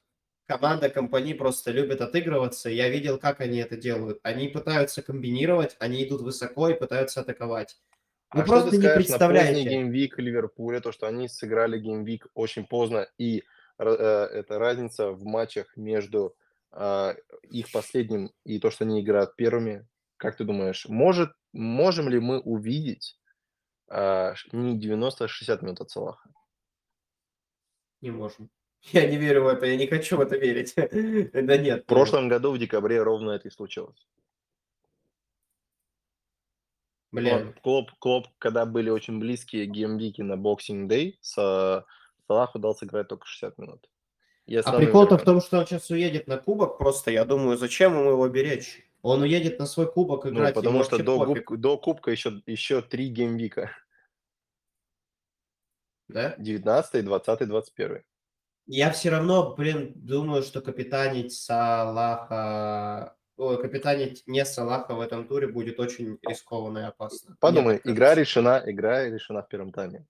Команда 0.47 0.89
компании 0.89 1.33
просто 1.33 1.73
любит 1.73 2.01
отыгрываться. 2.01 2.71
Я 2.71 2.89
видел, 2.91 3.19
как 3.19 3.41
они 3.41 3.59
это 3.59 3.77
делают. 3.77 4.21
Они 4.23 4.47
пытаются 4.47 5.03
комбинировать, 5.03 5.75
они 5.81 6.05
идут 6.05 6.21
высоко 6.21 6.69
и 6.69 6.79
пытаются 6.79 7.23
атаковать. 7.23 7.77
Вы 8.33 8.43
а 8.43 8.45
просто 8.45 8.77
не 8.77 8.87
на 8.87 8.95
представляете. 8.95 9.53
поздний 9.53 9.69
gameweek 9.69 10.17
Ливерпуля, 10.21 10.79
то, 10.79 10.93
что 10.93 11.09
они 11.09 11.27
сыграли 11.27 11.81
gameweek 11.81 12.29
очень 12.35 12.67
поздно, 12.67 13.09
и 13.19 13.43
э, 13.81 13.85
это 13.85 14.61
разница 14.61 15.11
в 15.11 15.25
матчах 15.25 15.77
между 15.77 16.37
их 17.51 17.71
последним 17.73 18.33
и 18.45 18.59
то, 18.59 18.71
что 18.71 18.85
они 18.85 19.01
играют 19.01 19.37
первыми. 19.37 19.87
Как 20.17 20.37
ты 20.37 20.45
думаешь, 20.45 20.87
может, 20.89 21.33
можем 21.53 22.09
ли 22.09 22.19
мы 22.19 22.41
увидеть 22.41 23.19
ш- 23.89 24.35
не 24.53 24.79
90, 24.79 25.25
а 25.25 25.29
60 25.29 25.63
минут 25.63 25.81
от 25.81 25.91
Салаха? 25.91 26.31
Не 28.01 28.11
можем. 28.11 28.51
Я 28.93 29.09
не 29.09 29.17
верю 29.17 29.45
в 29.45 29.47
это, 29.49 29.67
я 29.67 29.77
не 29.77 29.87
хочу 29.87 30.17
в 30.17 30.21
это 30.21 30.37
верить. 30.37 30.75
Да 31.33 31.57
нет. 31.57 31.85
В 31.85 31.87
прошлом 31.87 32.29
году 32.29 32.53
в 32.53 32.59
декабре 32.59 33.03
ровно 33.03 33.31
это 33.33 33.49
и 33.49 33.51
случилось. 33.51 34.07
Блин, 37.13 37.55
Клоп, 37.63 37.93
Клоп, 38.01 38.27
когда 38.39 38.67
были 38.67 38.91
очень 38.91 39.21
близкие 39.21 39.67
геймвики 39.67 40.21
на 40.21 40.35
Boxing 40.35 40.89
Day, 40.89 41.15
с 41.21 41.87
Салаху 42.27 42.59
дал 42.59 42.75
сыграть 42.75 43.07
только 43.09 43.25
60 43.27 43.57
минут. 43.59 43.89
Я 44.47 44.61
А 44.61 44.77
прикол-то 44.77 45.17
в 45.17 45.23
том, 45.25 45.41
что 45.41 45.59
он 45.59 45.67
сейчас 45.67 45.91
уедет 45.91 46.27
на 46.27 46.37
кубок, 46.37 46.77
просто 46.77 47.11
я 47.11 47.25
думаю, 47.25 47.57
зачем 47.57 47.99
ему 47.99 48.11
его 48.11 48.29
беречь? 48.29 48.87
Он 49.01 49.23
уедет 49.23 49.59
на 49.59 49.67
свой 49.67 49.91
кубок 49.91 50.25
Ну, 50.25 50.31
играть, 50.31 50.55
ему 50.55 50.63
потому 50.63 50.85
что 50.85 51.03
до, 51.03 51.25
губ- 51.25 51.57
до 51.57 51.79
Кубка 51.79 52.11
еще, 52.11 52.43
еще 52.47 52.83
три 52.83 53.09
геймвика. 53.09 53.71
да? 56.09 56.35
19, 56.39 57.05
20, 57.05 57.49
21. 57.49 58.03
Я 58.67 58.91
все 58.93 59.11
равно, 59.11 59.55
блин, 59.55 59.93
думаю, 59.95 60.43
что 60.43 60.61
капитанить 60.63 61.33
Салаха... 61.35 63.15
Ой, 63.37 63.61
капитанить 63.61 64.23
не 64.27 64.45
Салаха 64.45 64.95
в 64.95 65.01
этом 65.01 65.27
туре 65.27 65.49
будет 65.49 65.81
очень 65.81 66.19
рискованно 66.23 66.79
и 66.79 66.83
опасно. 66.83 67.37
Подумай, 67.41 67.79
так 67.79 67.93
игра 67.93 68.15
решена, 68.15 68.63
игра 68.65 69.05
решена 69.05 69.43
в 69.43 69.49
первом 69.49 69.73
тайме. 69.73 70.07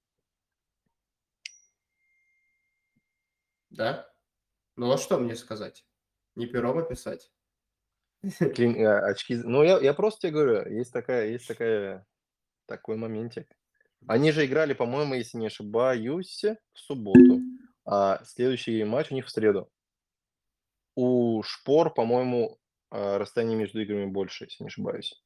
Да? 3.71 4.09
Ну 4.77 4.91
а 4.93 4.99
что 4.99 5.19
мне 5.19 5.37
сказать? 5.37 5.87
Не 6.35 6.47
пером 6.47 6.79
описать? 6.79 7.33
Клин- 8.23 8.77
э, 8.77 9.11
очки. 9.11 9.37
Ну, 9.37 9.63
я, 9.63 9.79
я 9.79 9.95
просто 9.95 10.23
тебе 10.23 10.33
говорю, 10.33 10.71
есть 10.71 10.93
такая, 10.93 11.29
есть 11.29 11.47
такая, 11.47 12.07
такой 12.67 12.97
моментик. 12.97 13.49
Они 14.07 14.33
же 14.33 14.45
играли, 14.45 14.75
по-моему, 14.75 15.15
если 15.15 15.39
не 15.39 15.47
ошибаюсь, 15.47 16.45
в 16.45 16.79
субботу. 16.79 17.41
А 17.87 18.23
следующий 18.25 18.83
матч 18.85 19.11
у 19.11 19.15
них 19.15 19.27
в 19.27 19.31
среду. 19.31 19.71
У 20.95 21.43
Шпор, 21.43 21.93
по-моему, 21.93 22.59
э, 22.91 23.17
расстояние 23.17 23.59
между 23.59 23.81
играми 23.81 24.07
больше, 24.07 24.45
если 24.45 24.65
не 24.65 24.69
ошибаюсь. 24.69 25.23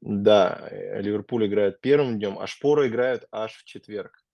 Да, 0.00 0.68
э, 0.70 1.00
Ливерпуль 1.00 1.46
играет 1.46 1.80
первым 1.80 2.18
днем, 2.18 2.38
а 2.38 2.46
Шпоры 2.46 2.88
играют 2.88 3.26
аж 3.30 3.54
в 3.56 3.64
четверг. 3.64 4.24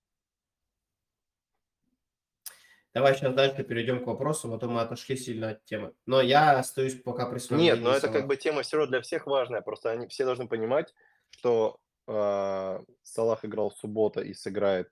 Давай 2.97 3.15
сейчас 3.15 3.35
дальше 3.35 3.63
перейдем 3.63 4.03
к 4.03 4.07
вопросу, 4.07 4.51
а 4.55 4.59
то 4.59 4.71
мы 4.71 4.81
отошли 4.81 5.19
сильно 5.19 5.51
от 5.51 5.63
темы. 5.67 5.93
Но 6.07 6.23
я 6.23 6.59
остаюсь 6.59 6.95
пока 7.03 7.27
при 7.27 7.39
своем 7.41 7.63
Нет, 7.63 7.81
но 7.83 7.91
это 7.91 8.01
Салаха. 8.07 8.21
как 8.21 8.27
бы 8.27 8.37
тема 8.39 8.63
все 8.63 8.79
равно 8.79 8.91
для 8.91 9.03
всех 9.03 9.27
важная. 9.27 9.61
Просто 9.61 9.91
они 9.91 10.07
все 10.07 10.25
должны 10.25 10.49
понимать, 10.49 10.95
что 11.29 11.79
э, 12.07 12.81
Салах 13.03 13.45
играл 13.45 13.69
в 13.69 13.77
субботу 13.77 14.23
и 14.23 14.33
сыграет 14.33 14.89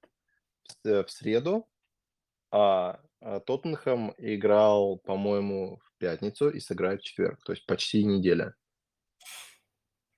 в, 0.65 0.73
с- 0.87 1.05
в 1.05 1.11
среду, 1.11 1.67
а, 2.51 3.01
а 3.23 3.41
Тоттенхэм 3.41 4.13
играл, 4.19 4.99
по-моему, 4.99 5.81
в 5.83 5.97
пятницу 5.97 6.51
и 6.51 6.61
сыграет 6.61 7.01
в 7.01 7.05
четверг. 7.05 7.43
То 7.43 7.53
есть 7.53 7.65
почти 7.65 8.05
неделя. 8.05 8.55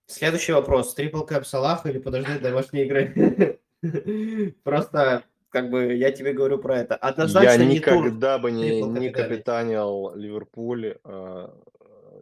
Следующий 0.07 0.55
вопрос. 0.55 0.93
Трипл 0.93 1.23
кэп 1.23 1.47
Салаха 1.47 1.89
или 1.89 2.01
подождать 2.01 2.43
домашней 2.43 2.83
игры? 2.83 3.61
Просто, 4.65 5.23
как 5.57 5.71
бы, 5.71 5.95
я 5.95 6.13
тебе 6.13 6.35
говорю 6.35 6.59
про 6.59 6.77
это. 6.81 6.99
Я 7.03 7.09
Однозначно 7.09 7.63
не 7.65 7.81
тур. 7.81 8.05
никогда 8.05 8.39
бы 8.39 8.51
не, 8.53 8.69
трипл 8.69 8.91
не 8.91 9.09
капитанил 9.09 10.15
Ливерпуль, 10.15 10.99
э, 11.03 11.49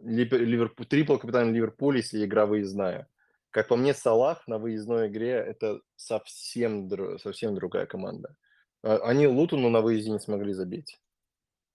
Либер- 0.03 0.39
Ливерпуль, 0.45 0.85
трипл 0.85 1.17
капитан 1.17 1.53
Ливерпуль, 1.53 1.97
если 1.97 2.23
игра 2.23 2.45
выездная. 2.45 3.07
Как 3.51 3.67
по 3.67 3.75
мне, 3.75 3.93
Салах 3.93 4.47
на 4.47 4.57
выездной 4.57 5.07
игре 5.09 5.31
это 5.31 5.81
совсем, 5.97 6.89
совсем 7.19 7.55
другая 7.55 7.85
команда. 7.85 8.37
А, 8.83 8.99
Они 9.03 9.27
Лутону 9.27 9.69
на 9.69 9.81
выезде 9.81 10.11
не 10.11 10.19
смогли 10.19 10.53
забить. 10.53 11.01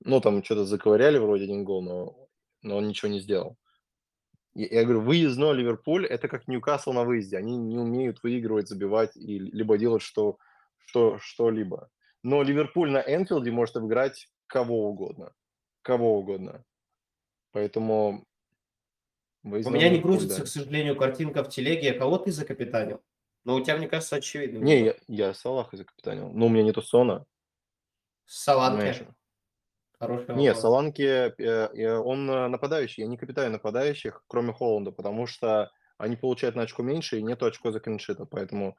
Ну, 0.03 0.21
там 0.23 0.43
что-то 0.43 0.65
заковыряли 0.65 1.19
вроде 1.19 1.45
один 1.45 1.65
гол, 1.65 1.83
но, 1.83 2.29
но 2.63 2.79
он 2.79 2.89
ничего 2.89 3.13
не 3.13 3.21
сделал. 3.21 3.59
Я, 4.55 4.67
я 4.81 4.85
говорю, 4.85 5.03
выездной 5.03 5.57
Ливерпуль 5.57 6.07
это 6.07 6.27
как 6.29 6.49
Ньюкасл 6.49 6.95
на 6.95 7.05
выезде. 7.05 7.37
Они 7.37 7.59
не 7.59 7.77
умеют 7.77 8.23
выигрывать, 8.23 8.69
забивать 8.69 9.15
и 9.15 9.39
либо 9.39 9.77
делать 9.77 10.01
что, 10.03 10.39
что, 10.87 11.19
что-либо. 11.19 11.91
но 12.23 12.43
Ливерпуль 12.43 12.91
на 12.91 12.99
Энфилде 12.99 13.51
может 13.51 13.77
обыграть 13.77 14.29
кого 14.47 14.89
угодно. 14.89 15.33
Кого 15.83 16.19
угодно. 16.19 16.65
Поэтому... 17.53 18.27
У 19.43 19.51
возьмем 19.51 19.75
меня 19.75 19.89
не 19.89 20.01
грузится, 20.01 20.41
да. 20.41 20.45
к 20.45 20.49
сожалению, 20.49 20.97
картинка 20.97 21.43
в 21.43 21.49
телеге. 21.49 21.95
Кого 21.95 22.19
ты 22.19 22.31
закапитанил? 22.31 23.03
Но 23.45 23.55
у 23.55 23.61
тебя, 23.63 23.77
мне 23.77 23.89
кажется, 23.89 24.17
очевидно. 24.17 24.59
Не, 24.59 24.85
я, 24.85 24.95
я 25.09 25.35
Салаха 25.35 25.77
закапитанил. 25.77 26.31
Но 26.33 26.47
у 26.47 26.49
меня 26.51 26.63
нету 26.63 26.83
Сона. 26.83 27.25
Саланке. 28.27 29.09
Хороший 29.99 30.35
Не, 30.35 30.49
вопрос. 30.49 30.63
Саланки, 30.63 31.03
э, 31.03 31.33
э, 31.39 31.97
он 31.97 32.31
э, 32.31 32.49
нападающий. 32.49 33.03
Я 33.03 33.09
не 33.09 33.17
капитаю 33.17 33.51
нападающих, 33.51 34.23
кроме 34.29 34.53
Холланда, 34.53 34.93
потому 34.93 35.27
что 35.27 35.71
они 35.99 36.17
получают 36.17 36.57
на 36.57 36.63
очко 36.63 36.83
меньше 36.83 37.19
и 37.19 37.23
нету 37.23 37.45
очко 37.47 37.71
за 37.71 37.81
клиншита. 37.81 38.25
Поэтому 38.25 38.79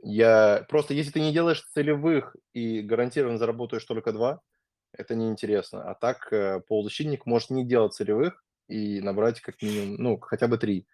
я... 0.00 0.64
Просто 0.68 0.94
если 0.94 1.10
ты 1.12 1.20
не 1.20 1.32
делаешь 1.32 1.66
целевых 1.72 2.36
и 2.52 2.80
гарантированно 2.82 3.38
заработаешь 3.38 3.84
только 3.84 4.12
два, 4.12 4.40
это 4.92 5.14
неинтересно. 5.14 5.88
А 5.90 5.94
так 5.94 6.32
э, 6.32 6.60
полузащитник 6.68 7.26
может 7.26 7.50
не 7.50 7.64
делать 7.66 7.94
целевых 7.94 8.44
и 8.68 9.00
набрать 9.00 9.40
как 9.40 9.60
минимум, 9.62 9.96
ну, 9.96 10.18
хотя 10.20 10.48
бы 10.48 10.58
три. 10.58 10.86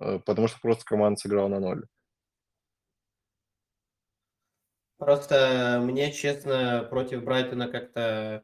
э, 0.00 0.18
Потому 0.24 0.48
что 0.48 0.60
просто 0.60 0.84
команда 0.84 1.20
сыграла 1.20 1.48
на 1.48 1.60
ноль. 1.60 1.86
Просто 4.98 5.80
мне, 5.82 6.12
честно, 6.12 6.86
против 6.90 7.22
Брайтона 7.22 7.68
как-то... 7.68 8.42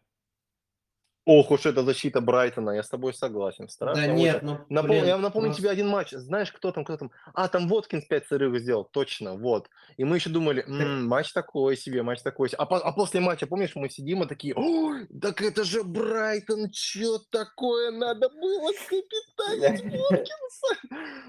Ох 1.26 1.50
уж 1.50 1.64
эта 1.64 1.82
защита 1.82 2.20
Брайтона, 2.20 2.72
я 2.72 2.82
с 2.82 2.88
тобой 2.90 3.14
согласен. 3.14 3.66
Страшно 3.70 4.02
Да 4.02 4.12
очень. 4.12 4.22
нет, 4.22 4.42
ну, 4.42 4.58
Напом- 4.68 4.88
блин, 4.90 5.04
я 5.06 5.16
напомню 5.16 5.48
просто- 5.48 5.62
тебе 5.62 5.70
один 5.70 5.88
матч. 5.88 6.10
Знаешь, 6.10 6.52
кто 6.52 6.70
там, 6.70 6.84
кто 6.84 6.98
там? 6.98 7.12
А, 7.32 7.48
там 7.48 7.66
Воткинс 7.66 8.04
5 8.04 8.26
срывов 8.26 8.60
сделал, 8.60 8.84
точно, 8.84 9.34
вот. 9.34 9.70
И 9.96 10.04
мы 10.04 10.16
еще 10.16 10.28
думали, 10.28 10.62
«М, 10.66 11.06
матч 11.06 11.32
такой 11.32 11.78
себе, 11.78 12.02
матч 12.02 12.20
такой 12.20 12.50
себе. 12.50 12.58
А, 12.58 12.66
по- 12.66 12.78
а 12.78 12.92
после 12.92 13.20
матча, 13.20 13.46
помнишь, 13.46 13.74
мы 13.74 13.88
сидим 13.88 14.22
и 14.22 14.26
такие, 14.26 14.52
ой, 14.54 15.06
так 15.22 15.40
это 15.40 15.64
же 15.64 15.82
Брайтон, 15.82 16.70
что 16.74 17.18
такое 17.30 17.90
надо 17.90 18.28
было 18.28 18.70
капитанить 18.86 19.82
Воткинса? 19.82 20.76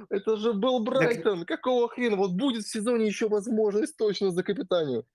Это 0.09 0.35
же 0.35 0.51
был 0.53 0.79
Брайтон, 0.83 1.45
какого 1.45 1.87
хрена? 1.87 2.17
Вот 2.17 2.31
будет 2.31 2.65
в 2.65 2.69
сезоне 2.69 3.07
еще 3.07 3.29
возможность 3.29 3.95
точно 3.95 4.31
за 4.31 4.43
капитанию. 4.43 5.05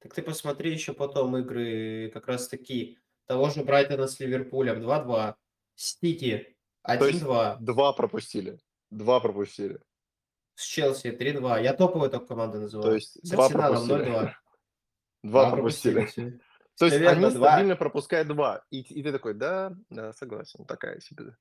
Так 0.00 0.14
ты 0.14 0.22
посмотри 0.22 0.72
еще 0.72 0.92
потом 0.94 1.36
игры 1.36 2.10
как 2.12 2.26
раз 2.26 2.48
таки 2.48 2.98
того 3.28 3.50
же 3.50 3.62
Брайтона 3.62 4.08
с 4.08 4.18
Ливерпулем 4.18 4.82
2-2, 4.82 5.34
Сити 5.74 6.56
То 6.82 7.06
есть 7.06 7.22
1-2, 7.22 7.58
два 7.60 7.92
пропустили, 7.92 8.58
два 8.90 9.20
пропустили. 9.20 9.78
с 10.54 10.64
Челси 10.64 11.08
3-2. 11.08 11.62
Я 11.62 11.74
топовую 11.74 12.10
только 12.10 12.26
команду 12.26 12.58
называю. 12.58 12.88
То 12.90 12.94
есть 12.94 13.24
с 13.24 13.30
два 13.30 13.46
Арсеналом 13.46 13.88
пропустили. 13.88 14.16
0-2. 14.16 14.32
Два 15.24 15.50
пропустили. 15.50 15.94
пропустили. 15.94 16.40
То 16.78 16.86
есть 16.86 16.96
они 16.96 17.20
два. 17.20 17.30
стабильно 17.30 17.76
пропускают 17.76 18.28
два. 18.28 18.62
И, 18.70 18.80
и 18.80 19.02
ты 19.02 19.12
такой, 19.12 19.34
да, 19.34 19.74
да, 19.90 20.12
согласен, 20.12 20.64
такая 20.64 21.00
себе. 21.00 21.36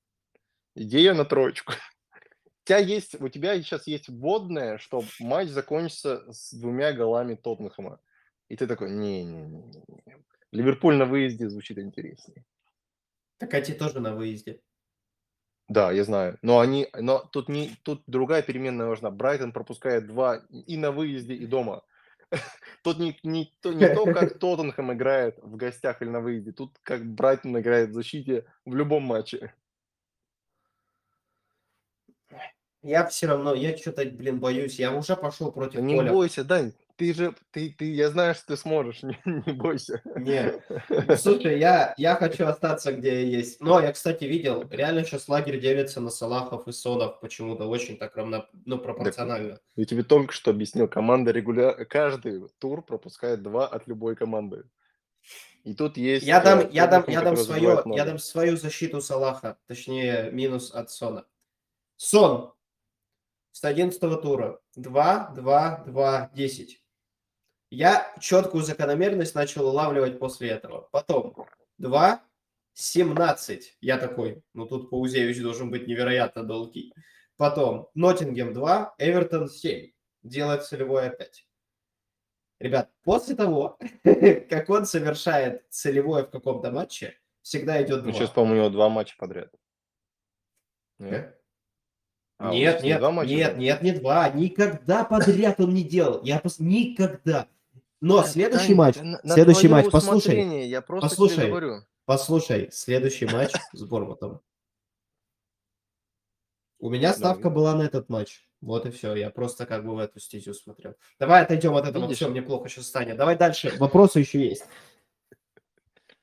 Идея 0.76 1.14
на 1.14 1.26
троечку. 1.26 1.74
У 2.66 2.68
тебя 2.68 2.80
есть, 2.80 3.22
у 3.22 3.30
тебя 3.30 3.56
сейчас 3.62 3.88
есть 3.88 4.10
вводное, 4.10 4.78
что 4.78 5.02
матч 5.22 5.48
закончится 5.50 6.30
с 6.30 6.54
двумя 6.54 6.92
голами 6.92 7.36
Тоттенхэма. 7.36 8.02
И 8.50 8.58
ты 8.58 8.68
такой, 8.68 8.92
не-не-не. 8.92 9.74
Ливерпуль 10.52 10.96
на 10.96 11.06
выезде 11.06 11.50
звучит 11.50 11.78
интереснее. 11.78 12.46
Так 13.38 13.54
эти 13.54 13.72
тоже 13.72 14.00
на 14.00 14.16
выезде. 14.16 14.62
Да, 15.68 15.92
я 15.92 16.04
знаю. 16.04 16.38
Но 16.42 16.60
они, 16.60 16.88
но 16.94 17.20
тут 17.20 17.50
не, 17.50 17.72
тут 17.84 18.04
другая 18.08 18.42
переменная 18.42 18.88
нужна. 18.88 19.12
Брайтон 19.12 19.52
пропускает 19.52 20.08
два 20.08 20.38
и 20.50 20.78
на 20.78 20.92
выезде, 20.92 21.34
и 21.34 21.46
дома. 21.46 21.84
Тут 22.84 23.00
не, 23.00 23.18
не, 23.24 23.54
то, 23.62 23.74
не 23.74 23.88
то, 23.88 24.06
как 24.06 24.38
Тоттенхэм 24.40 24.94
играет 24.94 25.38
в 25.42 25.56
гостях 25.56 26.02
или 26.02 26.10
на 26.10 26.20
выезде. 26.20 26.52
Тут 26.52 26.78
как 26.84 27.06
Брайтон 27.06 27.58
играет 27.60 27.90
в 27.90 27.94
защите 27.94 28.46
в 28.66 28.76
любом 28.76 29.04
матче. 29.04 29.54
Я 32.84 33.06
все 33.06 33.28
равно, 33.28 33.54
я 33.54 33.76
что-то, 33.78 34.06
блин, 34.06 34.40
боюсь. 34.40 34.80
Я 34.80 34.94
уже 34.94 35.16
пошел 35.16 35.52
против 35.52 35.82
не 35.82 35.96
поля. 35.96 36.12
бойся, 36.12 36.44
Дань. 36.44 36.74
Ты 36.98 37.14
же, 37.14 37.36
ты, 37.52 37.76
ты, 37.78 37.94
я 37.94 38.10
знаю, 38.10 38.34
что 38.34 38.48
ты 38.48 38.58
сможешь, 38.58 39.04
не, 39.04 39.18
не 39.26 39.54
бойся. 39.54 40.02
Нет. 40.16 40.66
Слушай, 41.20 41.60
я, 41.60 41.94
я 41.96 42.16
хочу 42.16 42.48
остаться, 42.48 42.92
где 42.92 43.22
я 43.22 43.38
есть. 43.38 43.62
Но 43.62 43.80
я, 43.80 43.94
кстати, 43.94 44.24
видел, 44.24 44.68
реально 44.72 45.04
сейчас 45.04 45.30
лагерь 45.30 45.60
делится 45.60 46.02
на 46.02 46.10
Салахов 46.10 46.68
и 46.68 46.72
Сонов 46.72 47.20
почему-то 47.20 47.66
очень 47.66 47.98
так 47.98 48.18
равно, 48.18 48.48
ну, 48.66 48.80
пропорционально. 48.80 49.60
Я 49.76 49.86
тебе 49.86 50.04
только 50.04 50.34
что 50.34 50.50
объяснил, 50.50 50.88
команда 50.88 51.32
регулярно, 51.32 51.86
каждый 51.86 52.48
тур 52.58 52.82
пропускает 52.82 53.44
два 53.44 53.68
от 53.68 53.88
любой 53.88 54.16
команды. 54.16 54.64
И 55.64 55.76
тут 55.76 55.98
есть... 55.98 56.26
Я 56.26 56.40
э, 56.40 56.44
дам, 56.44 56.70
я 56.72 56.88
дам, 56.88 57.04
я 57.08 57.22
дам 57.22 57.38
свое, 57.38 57.84
я 57.86 58.06
дам 58.06 58.18
свою 58.18 58.58
защиту 58.58 59.02
Салаха, 59.02 59.60
точнее 59.68 60.32
минус 60.32 60.74
от 60.74 60.90
Сона. 60.90 61.26
Сон 61.98 62.54
с 63.52 63.64
11 63.64 64.00
тура 64.22 64.60
2, 64.76 65.34
2, 65.36 65.84
2, 65.86 66.32
10. 66.34 66.82
Я 67.70 68.14
четкую 68.20 68.64
закономерность 68.64 69.36
начал 69.36 69.68
улавливать 69.68 70.20
после 70.20 70.50
этого. 70.50 70.88
Потом 70.92 71.36
2, 71.80 72.24
17. 72.74 73.78
Я 73.82 73.98
такой, 73.98 74.42
ну 74.54 74.66
тут 74.66 74.90
Паузевич 74.90 75.42
должен 75.42 75.70
быть 75.70 75.88
невероятно 75.88 76.44
долгий. 76.44 76.94
Потом 77.36 77.90
Ноттингем 77.94 78.54
2, 78.54 78.96
Эвертон 78.98 79.50
7. 79.50 79.92
Делает 80.24 80.64
целевой 80.66 81.08
опять. 81.08 81.48
Ребят, 82.60 82.90
после 83.04 83.36
того, 83.36 83.78
как 84.50 84.70
он 84.70 84.86
совершает 84.86 85.70
целевое 85.70 86.24
в 86.24 86.32
каком-то 86.32 86.72
матче, 86.72 87.20
всегда 87.42 87.82
идет 87.84 88.04
Ну, 88.04 88.12
два. 88.12 88.14
сейчас, 88.14 88.30
по-моему, 88.32 88.56
у 88.56 88.64
него 88.64 88.70
два 88.70 88.90
матча 88.90 89.16
подряд. 89.18 89.54
Нет? 91.00 91.40
А, 92.40 92.50
у 92.50 92.54
Нет, 92.54 92.76
нас 92.76 92.84
не 92.84 92.90
нет, 92.90 93.00
два 93.00 93.12
матча 93.12 93.30
нет, 93.34 93.48
подряд? 93.54 93.60
нет, 93.60 93.82
не 93.84 93.92
два. 94.00 94.30
Никогда 94.30 95.04
подряд 95.04 95.60
он 95.60 95.74
не 95.74 95.84
делал. 95.84 96.24
Я 96.24 96.40
пос... 96.40 96.60
Никогда. 96.60 97.48
Но 98.00 98.24
следующий 98.24 98.68
Тань, 98.68 98.76
матч, 98.76 98.96
да 98.98 99.04
на- 99.04 99.34
следующий 99.34 99.68
матч, 99.68 99.90
послушай, 99.92 100.68
Я 100.68 100.82
просто 100.82 101.10
послушай. 101.10 101.48
говорю. 101.50 101.82
послушай, 102.06 102.70
следующий 102.72 103.26
матч 103.26 103.52
с 103.74 103.84
Бормутом. 103.84 104.42
У 106.80 106.90
меня 106.92 107.14
ставка 107.14 107.44
Давай. 107.44 107.56
была 107.56 107.76
на 107.76 107.82
этот 107.84 108.08
матч. 108.10 108.48
Вот 108.62 108.86
и 108.86 108.92
все. 108.92 109.16
Я 109.16 109.30
просто 109.32 109.66
как 109.66 109.84
бы 109.84 109.96
в 109.96 110.00
эту 110.00 110.20
стезю 110.20 110.54
смотрел. 110.54 110.96
Давай 111.20 111.42
отойдем 111.44 111.76
от 111.76 111.88
этого. 111.88 112.04
Видишь? 112.04 112.18
Все, 112.18 112.28
мне 112.28 112.42
плохо 112.44 112.70
сейчас 112.70 112.88
станет. 112.88 113.18
Давай 113.18 113.36
дальше. 113.36 113.76
Вопросы 113.78 114.20
еще 114.20 114.48
есть. 114.48 114.64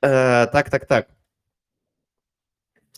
Э, 0.01 0.47
Так, 0.47 0.69
так, 0.69 0.85
так. 0.85 1.09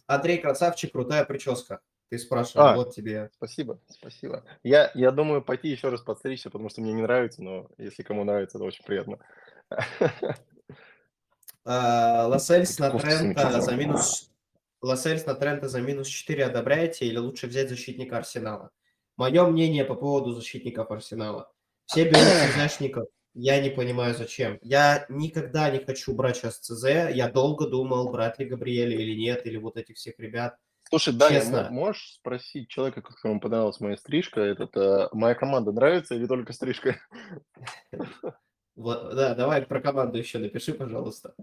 Андрей 0.06 0.38
Красавчик, 0.38 0.92
крутая 0.92 1.26
прическа. 1.26 1.82
Ты 2.10 2.18
спрашивал, 2.20 2.68
А. 2.68 2.76
вот 2.76 2.96
тебе. 2.96 3.30
Спасибо, 3.36 3.80
спасибо. 3.90 4.44
Я, 4.64 4.92
я 4.96 5.12
думаю 5.12 5.42
пойти 5.42 5.68
еще 5.68 5.90
раз 5.90 6.02
подстричься, 6.02 6.50
потому 6.50 6.70
что 6.70 6.82
мне 6.82 6.94
не 6.94 7.02
нравится, 7.02 7.44
но 7.44 7.70
если 7.78 8.04
кому 8.04 8.24
нравится, 8.24 8.58
это 8.58 8.66
очень 8.66 8.84
приятно. 8.84 9.20
А, 11.70 12.28
Лассельс 12.28 12.80
на 12.80 12.98
Трента 12.98 13.60
за 13.60 13.76
минус... 13.76 14.32
Лассельс 14.82 15.26
на 15.26 15.36
Трента 15.36 15.68
за 15.68 15.82
минус 15.82 16.08
4 16.08 16.46
одобряете 16.46 17.06
или 17.06 17.18
лучше 17.18 17.48
взять 17.48 17.68
защитника 17.68 18.18
Арсенала? 18.18 18.72
Мое 19.18 19.46
мнение 19.46 19.84
по 19.84 19.96
поводу 19.96 20.32
защитников 20.32 20.90
Арсенала. 20.92 21.52
Все 21.86 22.06
берут 22.06 22.24
ЦЗшников. 22.56 23.10
Я 23.34 23.60
не 23.62 23.70
понимаю, 23.70 24.16
зачем. 24.16 24.60
Я 24.62 25.06
никогда 25.10 25.70
не 25.70 25.80
хочу 25.80 26.14
брать 26.14 26.38
сейчас 26.38 26.60
ЦЗ. 26.60 26.86
Я 27.12 27.30
долго 27.30 27.68
думал, 27.68 28.12
брать 28.12 28.40
ли 28.40 28.46
Габриэля 28.46 28.96
или 28.98 29.20
нет, 29.20 29.46
или 29.46 29.58
вот 29.58 29.76
этих 29.76 29.98
всех 29.98 30.18
ребят. 30.20 30.58
Слушай, 30.90 31.14
Даня, 31.14 31.70
можешь 31.70 32.14
спросить 32.14 32.70
человека, 32.70 33.02
которому 33.02 33.42
понравилась 33.42 33.80
моя 33.80 33.98
стрижка, 33.98 34.42
этот, 34.42 34.76
э, 34.78 35.10
моя 35.12 35.36
команда 35.36 35.72
нравится 35.72 36.16
или 36.16 36.26
только 36.28 36.54
стрижка? 36.54 36.98
Да, 38.76 39.34
давай 39.34 39.64
про 39.64 39.82
команду 39.82 40.18
еще 40.18 40.38
напиши, 40.38 40.74
пожалуйста. 40.74 41.34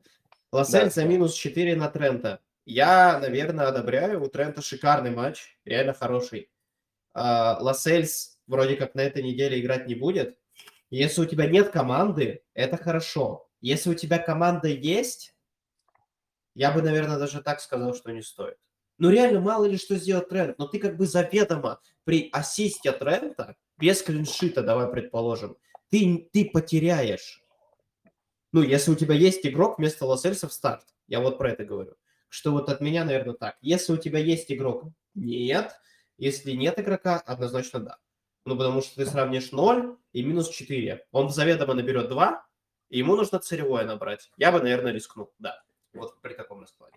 Лассельс 0.52 0.94
Да, 0.94 1.04
минус 1.04 1.34
4 1.34 1.74
на 1.74 1.90
Трента. 1.90 2.40
Я, 2.64 3.18
наверное, 3.18 3.66
одобряю. 3.66 4.22
У 4.22 4.28
Трента 4.28 4.62
шикарный 4.62 5.10
матч, 5.10 5.58
реально 5.64 5.94
хороший. 5.94 6.48
А, 7.12 7.58
Лассельс 7.60 8.38
вроде 8.46 8.76
как 8.76 8.94
на 8.94 9.00
этой 9.00 9.22
неделе 9.22 9.60
играть 9.60 9.88
не 9.88 9.96
будет. 9.96 10.38
Если 10.90 11.22
у 11.22 11.24
тебя 11.24 11.46
нет 11.46 11.70
команды, 11.70 12.44
это 12.54 12.76
хорошо. 12.76 13.48
Если 13.60 13.90
у 13.90 13.94
тебя 13.94 14.18
команда 14.18 14.68
есть, 14.68 15.34
я 16.54 16.70
бы, 16.70 16.82
наверное, 16.82 17.18
даже 17.18 17.42
так 17.42 17.60
сказал, 17.60 17.94
что 17.94 18.12
не 18.12 18.22
стоит. 18.22 18.56
Ну, 18.98 19.10
реально, 19.10 19.40
мало 19.40 19.64
ли 19.64 19.76
что 19.76 19.96
сделать 19.96 20.28
Трент. 20.28 20.58
Но 20.58 20.68
ты 20.68 20.78
как 20.78 20.96
бы 20.96 21.06
заведомо 21.06 21.80
при 22.04 22.28
ассисте 22.32 22.92
Трента, 22.92 23.56
без 23.78 24.02
клиншита, 24.02 24.62
давай 24.62 24.90
предположим, 24.90 25.56
ты, 25.90 26.28
ты 26.32 26.50
потеряешь. 26.50 27.42
Ну, 28.52 28.62
если 28.62 28.92
у 28.92 28.94
тебя 28.94 29.14
есть 29.14 29.44
игрок 29.44 29.78
вместо 29.78 30.06
Лассельса 30.06 30.48
в 30.48 30.52
старт. 30.52 30.84
Я 31.08 31.20
вот 31.20 31.38
про 31.38 31.50
это 31.50 31.64
говорю. 31.64 31.94
Что 32.28 32.52
вот 32.52 32.68
от 32.68 32.80
меня, 32.80 33.04
наверное, 33.04 33.34
так. 33.34 33.56
Если 33.60 33.92
у 33.92 33.96
тебя 33.96 34.18
есть 34.18 34.50
игрок, 34.50 34.84
нет. 35.14 35.72
Если 36.18 36.52
нет 36.52 36.78
игрока, 36.78 37.18
однозначно 37.18 37.80
да. 37.80 37.98
Ну, 38.44 38.56
потому 38.56 38.82
что 38.82 38.94
ты 38.96 39.06
сравнишь 39.06 39.52
0 39.52 39.96
и 40.12 40.22
минус 40.22 40.50
4. 40.50 41.06
Он 41.12 41.30
заведомо 41.30 41.74
наберет 41.74 42.08
2, 42.08 42.46
И 42.90 42.98
ему 42.98 43.16
нужно 43.16 43.38
целевое 43.38 43.84
набрать. 43.84 44.30
Я 44.36 44.52
бы, 44.52 44.60
наверное, 44.60 44.92
рискнул, 44.92 45.32
да. 45.38 45.62
Вот 45.92 46.20
при 46.20 46.34
таком 46.34 46.60
раскладе. 46.60 46.96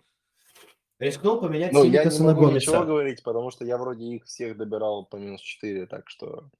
Рискнул 0.98 1.40
поменять 1.40 1.72
Ну, 1.72 1.84
я 1.84 2.02
Симикаса 2.02 2.20
не 2.22 2.26
могу 2.26 2.50
ничего 2.50 2.84
говорить, 2.84 3.22
потому 3.22 3.50
что 3.50 3.64
я 3.64 3.78
вроде 3.78 4.04
их 4.04 4.24
всех 4.24 4.56
добирал 4.56 5.06
по 5.06 5.16
минус 5.16 5.40
4, 5.40 5.86
так 5.86 6.08
что... 6.08 6.50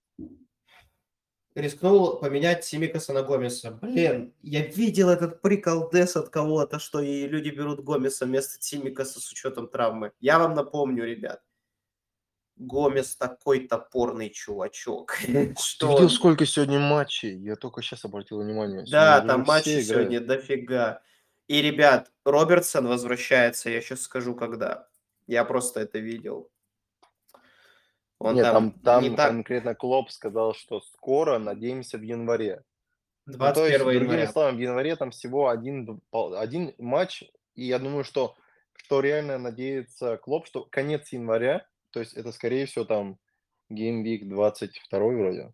Рискнул 1.55 2.18
поменять 2.20 2.64
Симикаса 2.64 3.12
на 3.12 3.24
Гомеса. 3.24 3.72
Блин, 3.82 4.32
я 4.43 4.64
видел 4.64 5.09
этот 5.09 5.43
прикол 5.43 5.91
Дес 5.91 6.14
от 6.14 6.28
кого-то, 6.28 6.78
что 6.78 7.01
и 7.01 7.26
люди 7.26 7.49
берут 7.49 7.82
Гомеса 7.82 8.26
вместо 8.26 8.62
Симикаса 8.62 9.18
с 9.20 9.32
учетом 9.32 9.66
травмы. 9.66 10.12
Я 10.20 10.39
вам 10.39 10.55
напомню, 10.55 11.05
ребят. 11.05 11.43
Гомес 12.55 13.16
такой 13.16 13.66
топорный 13.66 14.30
чувачок. 14.30 15.16
Ты 15.26 15.55
Что 15.59 15.89
видел, 15.89 16.03
он- 16.05 16.11
сколько 16.11 16.47
сегодня 16.47 16.78
матчей? 16.78 17.36
Я 17.36 17.57
только 17.57 17.82
сейчас 17.82 18.05
обратил 18.05 18.41
внимание. 18.41 18.84
Да, 18.89 19.16
Сегодня 19.16 19.28
там 19.28 19.43
уже 19.43 19.49
матчей 19.49 19.70
играют. 19.72 19.86
сегодня 19.89 20.20
дофига. 20.20 21.03
И, 21.49 21.62
ребят, 21.62 22.12
Робертсон 22.24 22.86
возвращается, 22.86 23.70
я 23.70 23.80
сейчас 23.80 24.03
скажу, 24.03 24.34
когда. 24.34 24.86
Я 25.26 25.44
просто 25.44 25.80
это 25.80 25.99
видел. 25.99 26.51
Он 28.18 28.34
Нет, 28.34 28.44
там, 28.44 28.72
там 28.80 29.03
не 29.03 29.16
так... 29.16 29.30
конкретно 29.30 29.74
Клоп 29.74 30.11
сказал, 30.11 30.55
что 30.55 30.80
скоро, 30.80 31.38
надеемся, 31.38 31.99
в 31.99 32.03
январе. 32.03 32.64
Ну, 33.26 33.32
то 33.32 33.38
21 33.38 33.70
есть, 33.70 33.84
другими 33.84 34.03
января. 34.03 34.32
словами, 34.32 34.57
в 34.57 34.61
январе 34.61 34.96
там 34.96 35.11
всего 35.11 35.49
один, 35.49 36.01
один 36.12 36.74
матч, 36.78 37.24
и 37.55 37.64
я 37.64 37.78
думаю, 37.78 38.05
что, 38.05 38.34
что 38.74 39.01
реально 39.01 39.38
надеется 39.38 40.16
Клоп, 40.16 40.46
что 40.46 40.64
конец 40.64 41.12
января, 41.12 41.66
то 41.90 42.01
есть 42.01 42.14
это, 42.14 42.32
скорее 42.32 42.66
всего, 42.66 42.84
там 42.84 43.18
Game 43.70 44.03
Week 44.03 44.24
22 44.24 44.99
вроде. 44.99 45.53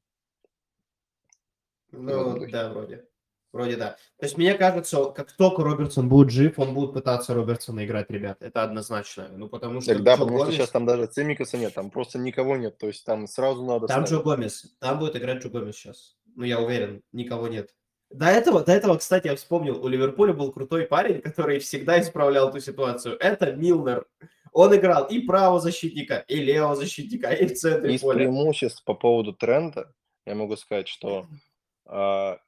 Ну, 1.90 2.46
да, 2.48 2.70
вроде. 2.70 3.06
Вроде 3.54 3.76
да. 3.76 3.90
То 4.18 4.26
есть, 4.26 4.36
мне 4.36 4.54
кажется, 4.54 5.04
как 5.10 5.30
только 5.30 5.62
Робертсон 5.62 6.08
будет 6.08 6.30
жив, 6.30 6.58
он 6.58 6.74
будет 6.74 6.92
пытаться 6.92 7.34
Робертсона 7.34 7.84
играть, 7.84 8.10
ребят. 8.10 8.38
Это 8.42 8.64
однозначно. 8.64 9.28
Ну, 9.30 9.48
потому 9.48 9.80
что 9.80 9.92
Джо 9.92 9.98
потому 10.02 10.38
что 10.38 10.48
Гомес- 10.48 10.52
сейчас 10.54 10.70
там 10.70 10.86
даже 10.86 11.06
Цимикаса 11.06 11.56
нет, 11.56 11.72
там 11.72 11.90
просто 11.90 12.18
никого 12.18 12.56
нет, 12.56 12.76
то 12.78 12.88
есть 12.88 13.04
там 13.04 13.28
сразу 13.28 13.64
надо 13.64 13.86
Там 13.86 14.02
Джо. 14.04 14.18
Гомес. 14.18 14.74
Там 14.80 14.98
будет 14.98 15.14
играть 15.14 15.40
Джо 15.40 15.50
Гомес 15.50 15.76
сейчас. 15.76 16.16
Ну, 16.34 16.42
я 16.42 16.58
уверен, 16.60 17.02
никого 17.12 17.46
нет. 17.46 17.70
До 18.10 18.26
этого, 18.26 18.64
до 18.64 18.72
этого, 18.72 18.96
кстати, 18.96 19.28
я 19.28 19.36
вспомнил, 19.36 19.80
у 19.84 19.86
Ливерпуля 19.86 20.32
был 20.32 20.50
крутой 20.50 20.86
парень, 20.86 21.20
который 21.22 21.60
всегда 21.60 22.00
исправлял 22.00 22.48
эту 22.48 22.58
ситуацию. 22.58 23.16
Это 23.20 23.52
Милнер. 23.52 24.04
Он 24.50 24.74
играл 24.74 25.04
и 25.04 25.20
правого 25.20 25.60
защитника, 25.60 26.24
и 26.26 26.40
левого 26.40 26.74
защитника, 26.74 27.30
и 27.30 27.46
в 27.46 27.54
центре 27.54 27.94
Из 27.94 28.00
поля. 28.00 28.16
преимуществ 28.16 28.82
по 28.84 28.94
поводу 28.94 29.32
Трента 29.32 29.92
я 30.26 30.34
могу 30.34 30.56
сказать, 30.56 30.88
что 30.88 31.28
а, 31.86 32.38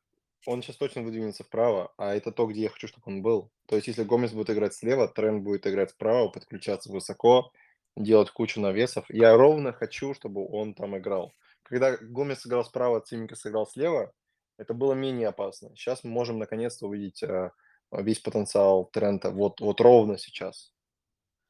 он 0.46 0.62
сейчас 0.62 0.76
точно 0.76 1.02
выдвинется 1.02 1.44
вправо, 1.44 1.92
а 1.96 2.14
это 2.14 2.32
то, 2.32 2.46
где 2.46 2.62
я 2.62 2.68
хочу, 2.68 2.88
чтобы 2.88 3.02
он 3.06 3.22
был. 3.22 3.50
То 3.66 3.76
есть, 3.76 3.88
если 3.88 4.04
Гомес 4.04 4.32
будет 4.32 4.50
играть 4.50 4.74
слева, 4.74 5.08
Трент 5.08 5.42
будет 5.42 5.66
играть 5.66 5.90
справа, 5.90 6.28
подключаться 6.28 6.90
высоко, 6.90 7.52
делать 7.96 8.30
кучу 8.30 8.60
навесов. 8.60 9.04
Я 9.08 9.36
ровно 9.36 9.72
хочу, 9.72 10.14
чтобы 10.14 10.46
он 10.46 10.74
там 10.74 10.96
играл. 10.96 11.32
Когда 11.62 11.96
Гомес 11.96 12.46
играл 12.46 12.64
справа, 12.64 13.00
Цимикас 13.00 13.40
сыграл 13.40 13.66
слева, 13.66 14.12
это 14.58 14.72
было 14.72 14.94
менее 14.94 15.28
опасно. 15.28 15.70
Сейчас 15.76 16.04
мы 16.04 16.10
можем 16.10 16.38
наконец-то 16.38 16.86
увидеть 16.86 17.22
а, 17.24 17.52
весь 17.92 18.20
потенциал 18.20 18.86
Трента. 18.86 19.30
Вот, 19.30 19.60
вот 19.60 19.80
ровно 19.80 20.16
сейчас. 20.16 20.72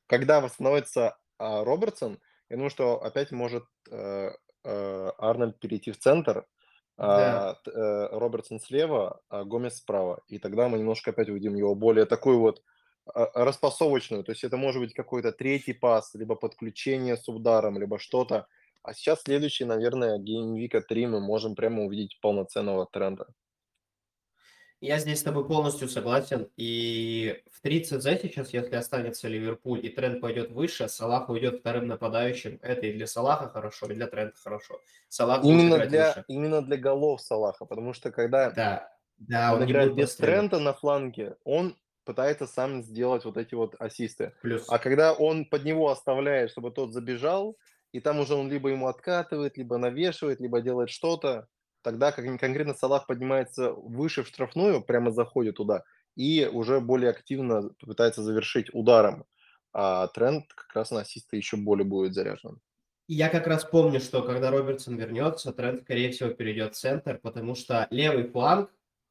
Когда 0.07 0.40
восстановится 0.40 1.18
а, 1.38 1.64
Робертсон, 1.64 2.18
я 2.49 2.57
думаю, 2.57 2.70
что 2.70 3.03
опять 3.03 3.32
может 3.32 3.64
э, 3.90 4.30
э, 4.62 5.11
Арнольд 5.18 5.59
перейти 5.59 5.90
в 5.90 5.99
центр, 5.99 6.47
Да. 6.99 7.51
а, 7.51 7.70
э, 7.70 8.09
Робертсон 8.12 8.59
слева, 8.61 9.20
а 9.28 9.44
Гомес 9.44 9.76
справа. 9.76 10.20
И 10.28 10.38
тогда 10.38 10.68
мы 10.68 10.78
немножко 10.78 11.11
опять 11.11 11.28
увидим 11.28 11.55
его 11.55 11.74
более 11.74 12.07
такую 12.07 12.40
вот 12.40 12.62
а, 13.07 13.30
распасовочную. 13.34 14.24
То 14.24 14.32
есть 14.32 14.44
это 14.44 14.57
может 14.57 14.80
быть 14.80 14.94
какой-то 14.94 15.32
третий 15.32 15.74
пас, 15.74 16.14
либо 16.14 16.34
подключение 16.34 17.16
с 17.16 17.28
ударом, 17.28 17.78
либо 17.78 17.99
что-то. 17.99 18.47
А 18.82 18.94
сейчас 18.94 19.22
следующий, 19.22 19.64
наверное, 19.64 20.18
геймвика 20.18 20.80
3 20.80 21.07
мы 21.07 21.20
можем 21.20 21.55
прямо 21.55 21.82
увидеть 21.82 22.18
полноценного 22.20 22.86
тренда. 22.86 23.26
Я 24.81 24.99
здесь 24.99 25.20
с 25.20 25.22
тобой 25.22 25.47
полностью 25.47 25.89
согласен. 25.89 26.49
И 26.57 27.43
в 27.51 27.61
30 27.62 28.03
за 28.03 28.16
сейчас, 28.18 28.53
если 28.53 28.77
останется 28.77 29.27
Ливерпуль 29.27 29.85
и 29.85 29.89
тренд 29.89 30.20
пойдет 30.20 30.51
выше, 30.51 30.89
Салах 30.89 31.31
уйдет 31.31 31.61
вторым 31.61 31.87
нападающим. 31.87 32.59
Это 32.62 32.87
и 32.87 32.93
для 32.93 33.07
Салаха 33.07 33.49
хорошо, 33.49 33.87
и 33.87 33.95
для 33.95 34.07
тренда 34.07 34.35
хорошо. 34.37 34.79
Салах 35.09 35.45
Именно 35.45 35.87
для, 35.87 36.09
выше. 36.09 36.24
именно 36.29 36.62
для 36.62 36.77
голов 36.77 37.22
Салаха, 37.22 37.64
потому 37.64 37.95
что 37.95 38.11
когда 38.11 38.51
Да, 38.51 38.93
да, 39.18 39.55
он 39.55 39.62
он 39.62 39.70
играет 39.70 39.95
без. 39.95 40.14
Трента 40.14 40.59
на 40.59 40.74
фланге, 40.74 41.37
он 41.45 41.77
пытается 42.05 42.47
сам 42.47 42.83
сделать 42.83 43.24
вот 43.24 43.39
эти 43.39 43.55
вот 43.55 43.74
ассисты. 43.79 44.35
Плюс. 44.43 44.66
А 44.68 44.79
когда 44.79 45.14
он 45.14 45.47
под 45.47 45.64
него 45.64 45.91
оставляет, 45.91 46.51
чтобы 46.51 46.70
тот 46.70 46.93
забежал, 46.93 47.57
и 47.93 48.01
там 48.01 48.20
уже 48.20 48.35
он 48.35 48.51
либо 48.51 48.68
ему 48.68 48.89
откатывает, 48.89 49.57
либо 49.57 49.79
навешивает, 49.79 50.39
либо 50.41 50.61
делает 50.61 50.91
что-то, 50.91 51.49
тогда 51.87 52.11
как 52.11 52.24
конкретно 52.41 52.74
Салах 52.74 53.07
поднимается 53.07 53.70
выше 53.70 54.24
в 54.24 54.26
штрафную, 54.26 54.82
прямо 54.82 55.12
заходит 55.12 55.55
туда, 55.55 55.84
и 56.16 56.51
уже 56.53 56.80
более 56.80 57.11
активно 57.11 57.70
пытается 57.78 58.24
завершить 58.24 58.74
ударом. 58.74 59.24
А 59.72 60.09
тренд 60.09 60.53
как 60.53 60.74
раз 60.74 60.91
на 60.91 61.03
ассисты 61.03 61.37
еще 61.37 61.57
более 61.57 61.84
будет 61.84 62.12
заряжен. 62.12 62.59
Я 63.07 63.28
как 63.28 63.47
раз 63.47 63.64
помню, 63.64 64.01
что 64.01 64.22
когда 64.22 64.51
Робертсон 64.51 64.97
вернется, 64.97 65.53
тренд, 65.53 65.82
скорее 65.82 66.11
всего, 66.11 66.30
перейдет 66.30 66.74
в 66.74 66.78
центр, 66.78 67.20
потому 67.22 67.55
что 67.55 67.87
левый 67.91 68.28
фланг 68.28 68.68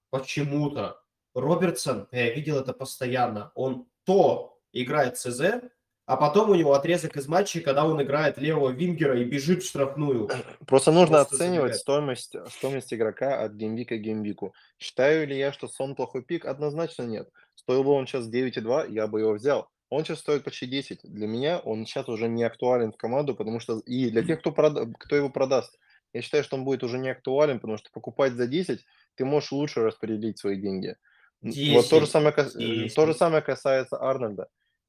почему-то 0.09 1.01
Робертсон, 1.33 2.09
я 2.11 2.33
видел 2.33 2.59
это 2.59 2.73
постоянно, 2.73 3.53
он 3.55 3.87
то 4.03 4.59
играет 4.73 5.17
ЦЗ, 5.17 5.61
а 6.05 6.17
потом 6.17 6.49
у 6.51 6.55
него 6.55 6.73
отрезок 6.73 7.17
из 7.17 7.27
матчей, 7.27 7.61
когда 7.61 7.85
он 7.85 8.01
играет 8.01 8.37
левого 8.37 8.69
вингера 8.69 9.19
и 9.19 9.23
бежит 9.23 9.63
в 9.63 9.67
штрафную. 9.67 10.29
Просто 10.67 10.91
нужно 10.91 11.17
Просто 11.17 11.35
оценивать 11.35 11.73
забегать. 11.75 11.81
стоимость, 11.81 12.35
стоимость 12.57 12.93
игрока 12.93 13.41
от 13.41 13.53
gameweek 13.53 13.92
а 13.92 13.97
к 13.97 14.01
gameweek 14.01 14.43
у. 14.43 14.53
Считаю 14.79 15.27
ли 15.27 15.37
я, 15.37 15.51
что 15.51 15.67
Сон 15.67 15.95
плохой 15.95 16.23
pick? 16.23 16.45
Однозначно 16.45 17.03
нет. 17.03 17.29
Стоил 17.55 17.83
бы 17.83 17.91
он 17.91 18.05
сейчас 18.05 18.27
9,2, 18.27 18.87
я 18.91 19.07
бы 19.07 19.21
его 19.21 19.33
взял. 19.33 19.67
Он 19.89 20.03
сейчас 20.03 20.19
стоит 20.19 20.43
почти 20.43 20.67
10. 20.67 20.99
Для 21.03 21.27
меня 21.27 21.59
он 21.59 21.85
сейчас 21.85 22.07
уже 22.09 22.27
не 22.27 22.43
актуален 22.43 22.91
в 22.91 22.97
команду, 22.97 23.35
потому 23.35 23.59
что 23.59 23.79
и 23.79 24.09
для 24.09 24.23
тех, 24.23 24.39
кто, 24.39 24.51
прода- 24.51 24.91
кто 24.99 25.15
его 25.15 25.29
продаст, 25.29 25.77
я 26.13 26.21
считаю, 26.21 26.43
что 26.43 26.55
он 26.55 26.63
будет 26.65 26.83
уже 26.83 26.97
не 26.99 27.09
актуален, 27.09 27.59
потому 27.59 27.77
что 27.77 27.89
покупать 27.91 28.33
за 28.33 28.47
10 28.47 28.85
ты 29.15 29.25
можешь 29.25 29.51
лучше 29.51 29.81
распределить 29.83 30.37
свои 30.37 30.55
деньги. 30.55 30.95
М, 31.43 31.51
Вот 31.73 31.89
то 31.89 31.95
же 31.99 32.05
10, 32.05 32.11
самое, 32.11 32.31
кас- 32.33 32.55
э, 32.55 32.59
то 32.59 33.01
же 33.05 33.13
10. 33.13 33.17
самое 33.17 33.41
касается 33.41 33.97
Арнольда. 34.01 34.47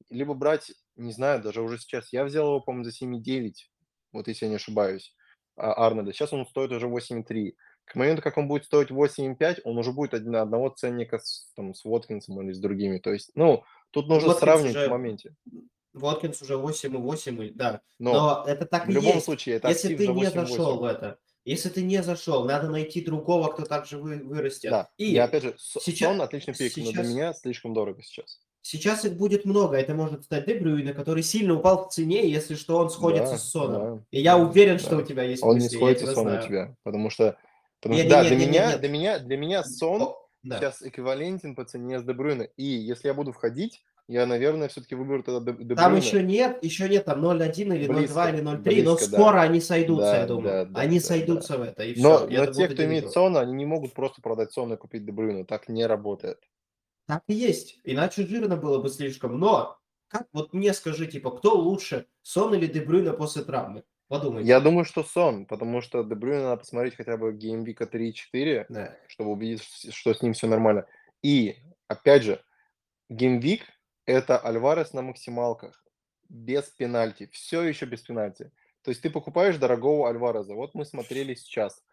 Либо 0.09 0.33
брать, 0.33 0.71
не 0.95 1.11
знаю, 1.11 1.41
даже 1.41 1.61
уже 1.61 1.77
сейчас. 1.77 2.13
Я 2.13 2.23
взял 2.23 2.47
его, 2.47 2.61
по-моему, 2.61 2.85
за 2.85 2.91
7,9, 2.91 3.53
вот 4.13 4.27
если 4.27 4.45
я 4.45 4.49
не 4.49 4.55
ошибаюсь, 4.55 5.13
а, 5.55 5.85
Арнольда. 5.85 6.13
Сейчас 6.13 6.31
он 6.33 6.45
стоит 6.47 6.71
уже 6.71 6.87
8,3. 6.87 7.55
К 7.85 7.95
моменту, 7.95 8.21
как 8.21 8.37
он 8.37 8.47
будет 8.47 8.65
стоить 8.65 8.91
8,5, 8.91 9.61
он 9.63 9.77
уже 9.77 9.91
будет 9.93 10.13
один 10.13 10.31
на 10.31 10.41
одного 10.41 10.69
ценника 10.69 11.19
с, 11.19 11.51
там, 11.55 11.73
с 11.73 11.83
Воткинсом 11.85 12.41
или 12.41 12.51
с 12.51 12.59
другими. 12.59 12.97
То 12.99 13.11
есть, 13.13 13.31
ну, 13.35 13.63
тут 13.91 14.07
нужно 14.07 14.29
Воткинс 14.29 14.39
сравнивать 14.41 14.75
уже- 14.75 14.87
в 14.87 14.91
моменте. 14.91 15.35
Воткинс 15.93 16.41
уже 16.41 16.57
8,8, 16.57 17.41
и- 17.41 17.49
да. 17.51 17.81
Но, 17.97 18.13
Но 18.13 18.43
это 18.45 18.65
так 18.65 18.87
в 18.87 18.89
любом 18.89 19.13
есть. 19.13 19.25
случае, 19.25 19.55
это 19.55 19.69
Если 19.69 19.95
ты 19.95 20.07
не 20.07 20.13
8,8. 20.13 20.47
зашел 20.47 20.79
в 20.79 20.83
это, 20.83 21.17
если 21.45 21.69
ты 21.69 21.81
не 21.81 22.03
зашел, 22.03 22.45
надо 22.45 22.69
найти 22.69 23.01
другого, 23.01 23.47
кто 23.51 23.63
также 23.65 23.97
вы, 23.97 24.17
вырастет. 24.23 24.69
Да, 24.69 24.89
И 24.97 25.05
я 25.05 25.23
опять 25.23 25.43
же, 25.43 25.55
сейчас- 25.57 25.97
Сон 26.09 26.21
отличный 26.21 26.53
пик, 26.53 26.75
но 26.77 26.83
для 26.83 26.91
сейчас- 26.91 27.07
меня 27.07 27.33
слишком 27.33 27.73
дорого 27.73 28.03
сейчас. 28.03 28.39
Сейчас 28.61 29.05
их 29.05 29.13
будет 29.15 29.45
много. 29.45 29.77
Это 29.77 29.93
может 29.93 30.23
стать 30.25 30.45
Дебрюйна, 30.45 30.93
который 30.93 31.23
сильно 31.23 31.53
упал 31.55 31.87
в 31.87 31.93
цене, 31.93 32.27
если 32.29 32.55
что, 32.55 32.77
он 32.77 32.89
сходится 32.89 33.33
Да, 33.33 33.37
с 33.37 33.49
Соном. 33.49 33.97
да, 33.99 34.03
И 34.11 34.21
я 34.21 34.35
да, 34.37 34.43
уверен, 34.43 34.77
что 34.79 34.91
да. 34.91 34.97
у 34.97 35.01
тебя 35.03 35.23
есть 35.23 35.41
Он 35.43 35.55
не 35.57 35.63
мысли, 35.63 35.75
я 35.75 35.79
сходится 35.79 36.03
тебя 36.05 36.13
Сон 36.15 36.27
у 36.27 36.41
тебя, 36.41 36.75
потому 36.83 37.09
что, 37.09 37.37
потому 37.79 37.95
Не, 37.95 38.01
что 38.01 38.09
да, 38.09 38.23
не, 38.23 38.27
для 38.29 38.37
не, 38.37 38.45
не, 38.45 38.51
меня, 38.51 38.67
нет. 38.71 38.79
для 38.81 38.89
меня, 38.89 39.19
для 39.19 39.37
меня 39.37 39.63
Сон 39.63 40.01
О, 40.01 40.17
да. 40.43 40.57
сейчас 40.59 40.81
эквивалентен 40.81 41.55
по 41.55 41.63
цене 41.63 41.99
с 41.99 42.03
Дебрюйна. 42.03 42.43
И 42.57 42.63
если 42.65 43.07
я 43.07 43.13
буду 43.13 43.31
входить, 43.31 43.83
я, 44.09 44.25
наверное, 44.25 44.67
все-таки 44.69 44.95
выберу 44.95 45.23
тогда 45.23 45.39
Де- 45.51 45.57
Там 45.57 45.67
Дебрюйна. 45.67 45.95
еще 45.97 46.23
нет, 46.23 46.57
еще 46.61 46.89
нет, 46.89 47.05
там 47.05 47.23
0.1 47.23 47.73
или 47.75 47.87
0.2 47.87 47.93
Близко, 47.93 48.29
или 48.29 48.39
0.3, 48.41 48.43
но 48.83 48.95
близко, 48.95 49.11
да. 49.11 49.17
скоро 49.17 49.41
они 49.41 49.61
сойдутся, 49.61 50.11
Да, 50.11 50.17
я 50.19 50.25
думаю. 50.25 50.43
да, 50.45 50.65
да, 50.65 50.79
они 50.81 50.99
да, 50.99 51.05
сойдутся 51.05 51.57
в 51.57 51.61
это, 51.61 51.83
и 51.83 52.01
Но, 52.01 52.17
все. 52.27 52.37
но 52.37 52.45
те, 52.47 52.67
кто 52.67 52.83
имеет 52.85 53.11
Сона, 53.11 53.39
они 53.41 53.53
не 53.53 53.65
могут 53.65 53.93
просто 53.93 54.21
продать 54.21 54.51
Сона 54.51 54.73
и 54.73 54.77
купить 54.77 55.05
Дебрюйна. 55.05 55.45
Так 55.45 55.69
не 55.69 55.85
работает. 55.85 56.39
Так 57.07 57.23
и 57.27 57.33
есть. 57.33 57.79
Иначе 57.83 58.27
жирно 58.27 58.57
было 58.57 58.81
бы 58.81 58.89
слишком. 58.89 59.39
Но, 59.39 59.79
как 60.07 60.27
вот 60.33 60.53
мне 60.53 60.73
скажи, 60.73 61.07
типа, 61.07 61.31
кто 61.31 61.57
лучше, 61.57 62.07
Сон 62.21 62.53
или 62.53 62.67
Дебрюйна 62.67 63.13
после 63.13 63.43
травмы? 63.43 63.83
Подумайте. 64.09 64.47
Я 64.47 64.59
думаю, 64.59 64.85
что 64.85 65.03
Сон, 65.03 65.45
потому 65.45 65.81
что 65.81 66.03
Дебрюйна 66.03 66.43
надо 66.43 66.57
посмотреть 66.57 66.95
хотя 66.95 67.17
бы 67.17 67.33
gameweek 67.33 67.79
а 67.79 67.85
3-4, 67.85 68.65
Да. 68.69 68.97
чтобы 69.07 69.31
убедиться, 69.31 69.91
что 69.91 70.13
с 70.13 70.21
ним 70.21 70.33
все 70.33 70.47
нормально. 70.47 70.85
И, 71.23 71.57
опять 71.87 72.23
же, 72.23 72.43
gameweek– 73.09 73.63
это 74.05 74.37
Альварес 74.37 74.93
на 74.93 75.01
максималках, 75.01 75.83
без 76.29 76.63
пенальти, 76.69 77.29
все 77.31 77.63
еще 77.63 77.85
без 77.85 78.01
пенальти. 78.01 78.51
То 78.81 78.91
есть 78.91 79.01
ты 79.01 79.09
покупаешь 79.09 79.57
дорогого 79.57 80.09
Альвареза. 80.09 80.55
Вот 80.55 80.73
мы 80.73 80.85
смотрели 80.85 81.33
сейчас, 81.35 81.83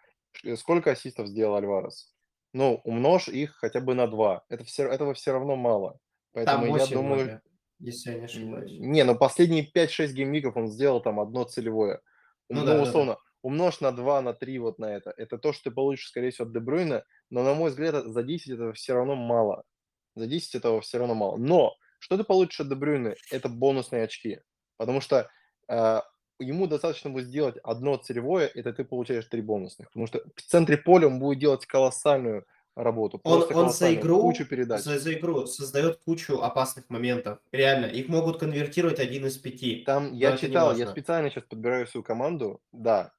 сколько 0.56 0.92
ассистов 0.92 1.26
сделал 1.28 1.56
Альварес. 1.56 2.13
Ну, 2.54 2.80
умножь 2.84 3.28
их 3.28 3.56
хотя 3.56 3.80
бы 3.80 3.94
на 3.94 4.06
2. 4.06 4.44
Это 4.48 4.64
все, 4.64 4.88
этого 4.88 5.12
все 5.14 5.32
равно 5.32 5.56
мало. 5.56 5.98
Там 6.44 6.62
Поэтому 6.62 6.66
я 6.66 6.72
8 6.72 6.94
думаю, 6.94 7.16
вроде, 7.16 7.42
если 7.80 8.12
я 8.12 8.18
не 8.20 8.24
ошибаюсь. 8.24 8.80
не, 8.80 9.04
ну 9.04 9.16
последние 9.18 9.70
5-6 9.70 10.12
геймвиков 10.14 10.56
он 10.56 10.68
сделал 10.68 11.02
там 11.02 11.20
одно 11.20 11.44
целевое. 11.44 12.00
Ну 12.48 12.60
Ну, 12.60 12.64
да, 12.64 12.74
да, 12.74 12.76
да. 12.76 12.82
условно, 12.82 13.18
умножь 13.42 13.80
на 13.80 13.92
2, 13.92 14.22
на 14.22 14.34
3 14.34 14.58
вот 14.60 14.78
на 14.78 14.86
это. 14.96 15.12
Это 15.16 15.38
то, 15.38 15.52
что 15.52 15.70
ты 15.70 15.74
получишь, 15.74 16.08
скорее 16.08 16.30
всего, 16.30 16.46
от 16.46 16.54
Дебрюйна, 16.54 17.04
но, 17.30 17.42
на 17.42 17.54
мой 17.54 17.70
взгляд, 17.70 18.04
за 18.06 18.22
10 18.22 18.52
этого 18.54 18.72
все 18.72 18.94
равно 18.94 19.16
мало. 19.16 19.64
За 20.14 20.26
10 20.26 20.54
этого 20.54 20.80
все 20.80 20.98
равно 20.98 21.14
мало. 21.14 21.36
Но 21.36 21.74
что 21.98 22.16
ты 22.16 22.24
получишь 22.24 22.60
от 22.60 22.68
Дебрюйна? 22.68 23.16
Это 23.32 23.48
бонусные 23.48 24.04
очки. 24.04 24.40
Потому 24.76 25.00
что 25.00 25.28
а, 25.68 26.04
ему 26.38 26.66
достаточно 26.66 27.10
будет 27.10 27.26
сделать 27.26 27.56
одно 27.62 27.96
целевое, 27.96 28.50
это 28.54 28.72
ты 28.72 28.84
получаешь 28.84 29.26
3 29.26 29.40
бонусных. 29.42 29.88
Потому 29.88 30.06
что 30.06 30.22
в 30.34 30.42
центре 30.42 30.76
поля 30.76 31.06
он 31.06 31.18
будет 31.18 31.38
делать 31.38 31.66
колоссальную 31.66 32.46
работу. 32.74 33.20
Он, 33.24 33.44
он 33.54 33.70
за 33.70 33.94
игру, 33.94 34.20
Кучу 34.20 34.46
передач. 34.46 34.82
за, 34.82 34.98
за 34.98 35.14
игру 35.14 35.46
создает 35.46 36.00
кучу 36.04 36.40
опасных 36.40 36.90
моментов. 36.90 37.38
Реально, 37.52 37.86
их 37.86 38.08
могут 38.08 38.40
конвертировать 38.40 38.98
один 38.98 39.26
из 39.26 39.38
пяти. 39.38 39.84
Там 39.86 40.10
но 40.10 40.16
я 40.16 40.36
читал, 40.36 40.76
я 40.76 40.88
специально 40.88 41.30
сейчас 41.30 41.44
подбираю 41.44 41.86
свою 41.86 42.02
команду. 42.02 42.60
Да, 42.72 43.12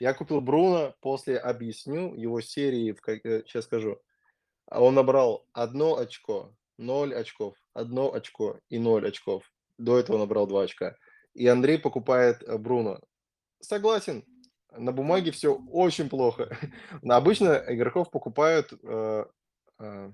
я 0.00 0.12
купил 0.12 0.40
Бруно, 0.40 0.94
после 1.00 1.38
объясню 1.38 2.14
его 2.14 2.40
серии, 2.40 2.92
как, 2.92 3.22
сейчас 3.22 3.64
скажу. 3.64 3.98
А 4.68 4.82
Он 4.82 4.94
набрал 4.94 5.46
одно 5.52 5.96
очко, 5.96 6.52
0 6.78 7.14
очков, 7.14 7.54
одно 7.72 8.12
очко 8.12 8.58
и 8.68 8.78
0 8.78 9.06
очков. 9.06 9.44
До 9.78 9.98
этого 9.98 10.18
набрал 10.18 10.46
2 10.46 10.62
очка. 10.64 10.96
И 11.36 11.46
Андрей 11.46 11.78
покупает 11.78 12.42
э, 12.42 12.56
Бруно. 12.56 12.98
Согласен, 13.60 14.24
на 14.72 14.90
бумаге 14.90 15.32
все 15.32 15.54
очень 15.54 16.08
плохо. 16.08 16.48
Но 17.02 17.14
обычно 17.14 17.62
игроков 17.68 18.10
покупают... 18.10 18.72
Э, 18.82 19.26
э, 19.78 20.12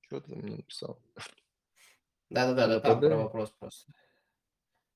что 0.00 0.20
ты 0.20 0.34
мне 0.34 0.56
написал? 0.56 0.98
Да-да-да, 2.28 2.66
да, 2.66 2.80
там 2.80 3.00
про 3.00 3.16
вопрос 3.16 3.52
просто. 3.58 3.92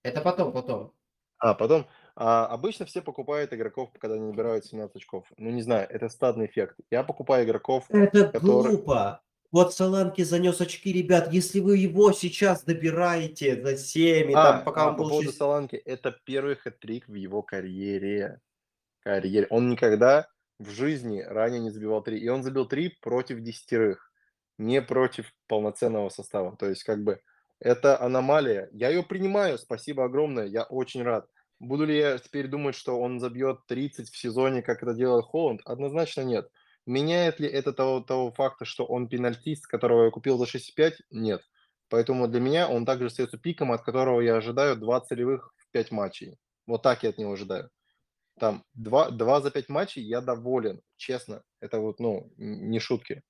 Это 0.02 0.20
потом, 0.20 0.52
потом. 0.52 0.92
А, 1.38 1.54
потом, 1.54 1.86
а, 2.16 2.46
обычно 2.46 2.86
все 2.86 3.00
покупают 3.00 3.52
игроков, 3.52 3.90
когда 4.00 4.16
они 4.16 4.24
набирают 4.24 4.64
17 4.64 4.96
очков. 4.96 5.30
Ну, 5.36 5.50
не 5.50 5.62
знаю, 5.62 5.88
это 5.88 6.08
стадный 6.08 6.46
эффект. 6.46 6.76
Я 6.90 7.04
покупаю 7.04 7.44
игроков, 7.44 7.88
Это 7.90 8.30
которые... 8.30 8.76
глупо. 8.76 9.22
Вот 9.50 9.74
Соланки 9.74 10.22
занес 10.22 10.60
очки, 10.60 10.92
ребят. 10.92 11.32
Если 11.32 11.60
вы 11.60 11.78
его 11.78 12.12
сейчас 12.12 12.64
добираете 12.64 13.62
за 13.62 13.76
7, 13.78 14.30
и 14.30 14.34
А, 14.34 14.52
там, 14.52 14.64
пока 14.64 14.84
а, 14.84 14.88
он 14.90 14.96
по 14.96 15.02
был 15.02 15.10
поводу 15.10 15.28
6... 15.28 15.38
Соланки, 15.38 15.76
это 15.76 16.14
первый 16.24 16.56
хэт-трик 16.56 17.04
в 17.06 17.14
его 17.14 17.42
карьере. 17.42 18.40
карьере. 19.00 19.46
Он 19.48 19.70
никогда 19.70 20.28
в 20.58 20.70
жизни 20.70 21.20
ранее 21.20 21.60
не 21.60 21.70
забивал 21.70 22.02
3. 22.02 22.18
И 22.18 22.28
он 22.28 22.42
забил 22.42 22.66
3 22.66 22.98
против 23.00 23.40
десятерых, 23.40 24.12
не 24.58 24.82
против 24.82 25.32
полноценного 25.46 26.10
состава. 26.10 26.54
То 26.56 26.68
есть, 26.68 26.82
как 26.84 27.02
бы, 27.02 27.20
это 27.58 28.00
аномалия. 28.00 28.68
Я 28.72 28.90
ее 28.90 29.02
принимаю, 29.02 29.58
спасибо 29.58 30.04
огромное, 30.04 30.46
я 30.46 30.64
очень 30.64 31.02
рад. 31.02 31.26
Буду 31.58 31.86
ли 31.86 31.96
я 31.96 32.18
теперь 32.18 32.46
думать, 32.46 32.76
что 32.76 33.00
он 33.00 33.18
забьет 33.18 33.66
30 33.66 34.10
в 34.10 34.16
сезоне, 34.16 34.62
как 34.62 34.82
это 34.82 34.94
делает 34.94 35.24
Холланд? 35.24 35.60
Однозначно 35.64 36.20
нет. 36.20 36.50
Меняет 36.88 37.38
ли 37.38 37.46
это 37.46 37.74
того, 37.74 38.00
того 38.00 38.32
факта, 38.32 38.64
что 38.64 38.86
он 38.86 39.08
пенальтист, 39.08 39.66
которого 39.66 40.06
я 40.06 40.10
купил 40.10 40.38
за 40.38 40.46
6,5? 40.46 40.94
Нет. 41.10 41.42
Поэтому 41.90 42.28
для 42.28 42.40
меня 42.40 42.66
он 42.66 42.86
также 42.86 43.08
остается 43.08 43.36
пиком, 43.36 43.72
от 43.72 43.82
которого 43.82 44.22
я 44.22 44.36
ожидаю 44.36 44.74
2 44.74 45.00
целевых 45.02 45.52
в 45.58 45.70
5 45.70 45.90
матчей. 45.90 46.38
Вот 46.66 46.82
так 46.82 47.02
я 47.02 47.10
от 47.10 47.18
него 47.18 47.32
ожидаю. 47.32 47.68
Там 48.40 48.64
2, 48.72 49.10
2 49.10 49.40
за 49.42 49.50
5 49.50 49.68
матчей 49.68 50.02
я 50.02 50.22
доволен, 50.22 50.80
честно. 50.96 51.42
Это 51.60 51.78
вот, 51.78 52.00
ну, 52.00 52.32
не 52.38 52.80
шутки. 52.80 53.22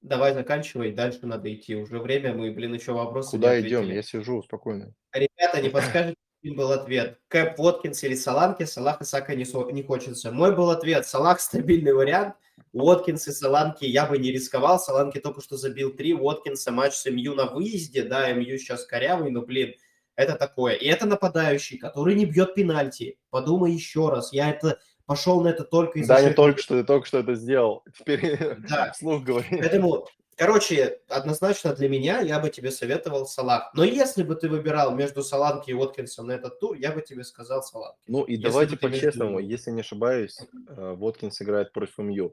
Давай 0.00 0.32
заканчивай, 0.32 0.92
дальше 0.92 1.26
надо 1.26 1.52
идти. 1.54 1.76
Уже 1.76 1.98
время, 1.98 2.32
мы, 2.32 2.50
блин, 2.50 2.72
еще 2.72 2.92
вопросы 2.92 3.32
Куда 3.32 3.60
идем? 3.60 3.90
Я 3.90 4.02
сижу 4.02 4.42
спокойно. 4.42 4.94
Ребята, 5.12 5.60
не 5.60 5.68
подскажете, 5.68 6.16
каким 6.42 6.56
был 6.56 6.72
ответ? 6.72 7.18
Кэп, 7.28 7.58
Воткинс 7.58 8.02
или 8.04 8.14
Саланки? 8.14 8.64
Салах 8.64 9.00
и 9.00 9.04
Сака 9.04 9.34
не, 9.34 9.44
со- 9.44 9.70
не 9.70 9.82
хочется. 9.82 10.32
Мой 10.32 10.54
был 10.54 10.70
ответ. 10.70 11.06
Салах 11.06 11.40
стабильный 11.40 11.92
вариант. 11.92 12.34
Уоткинс 12.72 13.26
и 13.28 13.32
Саланки 13.32 13.84
я 13.84 14.06
бы 14.06 14.18
не 14.18 14.30
рисковал. 14.32 14.78
Саланки 14.78 15.18
только 15.18 15.40
что 15.40 15.56
забил 15.56 15.92
3. 15.92 16.14
Уоткинса 16.14 16.70
матч 16.72 16.94
с 16.94 17.10
МЮ 17.10 17.34
на 17.34 17.46
выезде. 17.46 18.02
Да, 18.04 18.32
МЮ 18.32 18.58
сейчас 18.58 18.84
корявый, 18.86 19.30
но, 19.30 19.42
блин, 19.42 19.74
это 20.16 20.34
такое. 20.36 20.74
И 20.74 20.86
это 20.86 21.06
нападающий, 21.06 21.78
который 21.78 22.14
не 22.14 22.26
бьет 22.26 22.54
пенальти. 22.54 23.18
Подумай 23.30 23.72
еще 23.72 24.08
раз. 24.08 24.32
Я 24.32 24.50
это 24.50 24.78
пошел 25.06 25.40
на 25.42 25.48
это 25.48 25.64
только 25.64 25.98
из-за 25.98 26.14
Да, 26.14 26.22
не 26.22 26.32
только 26.32 26.60
что, 26.62 26.78
ты 26.78 26.84
только 26.84 27.06
что 27.06 27.18
это 27.18 27.34
сделал. 27.34 27.82
Теперь 27.98 28.38
Да. 28.68 28.92
вслух 28.94 29.24
говори. 29.24 29.46
Поэтому, 29.50 30.06
короче, 30.40 31.00
однозначно 31.08 31.74
для 31.74 31.90
меня 31.90 32.20
я 32.20 32.40
бы 32.40 32.48
тебе 32.48 32.70
советовал 32.70 33.26
Салах. 33.26 33.70
Но 33.74 33.84
если 33.84 34.22
бы 34.22 34.34
ты 34.34 34.48
выбирал 34.48 34.94
между 34.94 35.22
Саланки 35.22 35.68
и 35.68 35.74
Уоткинсом 35.74 36.28
на 36.28 36.32
этот 36.32 36.58
тур, 36.58 36.76
я 36.76 36.92
бы 36.92 37.02
тебе 37.02 37.24
сказал 37.24 37.62
Саланки. 37.62 38.00
Ну 38.06 38.24
и 38.24 38.32
Если 38.32 38.42
давайте 38.44 38.70
между 38.72 38.88
по-честному, 38.88 39.40
ними. 39.40 39.52
если 39.52 39.70
не 39.70 39.80
ошибаюсь, 39.82 40.38
э, 40.68 40.94
Воткинс 40.94 41.42
играет 41.42 41.74
против 41.74 41.98
МЮ. 41.98 42.32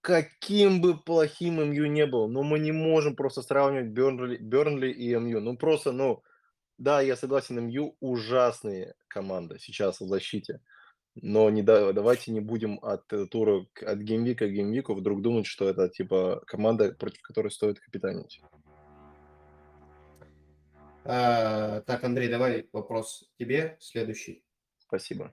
Каким 0.00 0.80
бы 0.80 0.98
плохим 0.98 1.62
МЮ 1.62 1.86
не 1.86 2.06
был, 2.06 2.26
но 2.26 2.42
мы 2.42 2.58
не 2.58 2.72
можем 2.72 3.14
просто 3.14 3.40
сравнивать 3.42 3.90
Бернли, 3.90 4.36
Бернли 4.36 4.88
и 4.90 5.14
МЮ. 5.14 5.40
Ну 5.40 5.56
просто, 5.56 5.92
ну, 5.92 6.24
да, 6.76 7.02
я 7.02 7.14
согласен, 7.14 7.60
МЮ 7.68 7.96
ужасные 8.00 8.94
команды 9.06 9.60
сейчас 9.60 10.00
в 10.00 10.08
защите. 10.08 10.60
Но 11.16 11.48
не 11.48 11.62
да, 11.62 11.92
давайте 11.92 12.32
не 12.32 12.40
будем 12.40 12.80
от 12.82 13.12
э, 13.12 13.26
тура, 13.26 13.66
от 13.80 13.98
gameweek 13.98 14.42
а 14.42 14.48
к 14.48 14.52
gameweek 14.52 14.89
у 14.89 14.94
вдруг 14.94 15.22
думать, 15.22 15.46
что 15.46 15.68
это 15.68 15.88
типа 15.88 16.42
команда, 16.46 16.92
против 16.92 17.22
которой 17.22 17.52
стоит 17.52 17.78
капитанить. 17.78 18.40
А, 21.04 21.82
так, 21.82 22.02
Андрей, 22.02 22.28
давай 22.28 22.68
вопрос 22.72 23.30
тебе 23.38 23.76
следующий. 23.78 24.42
Спасибо. 24.78 25.32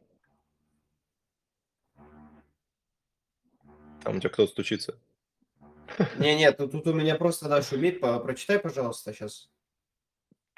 Там 4.04 4.18
у 4.18 4.20
тебя 4.20 4.30
кто-то 4.30 4.52
стучится. 4.52 5.00
Не-не, 6.20 6.52
тут, 6.52 6.72
тут 6.72 6.88
у 6.88 6.94
меня 6.94 7.16
просто 7.16 7.50
да, 7.50 7.62
шумит. 7.62 8.00
По- 8.00 8.20
Прочитай, 8.20 8.60
пожалуйста, 8.60 9.14
сейчас. 9.14 9.50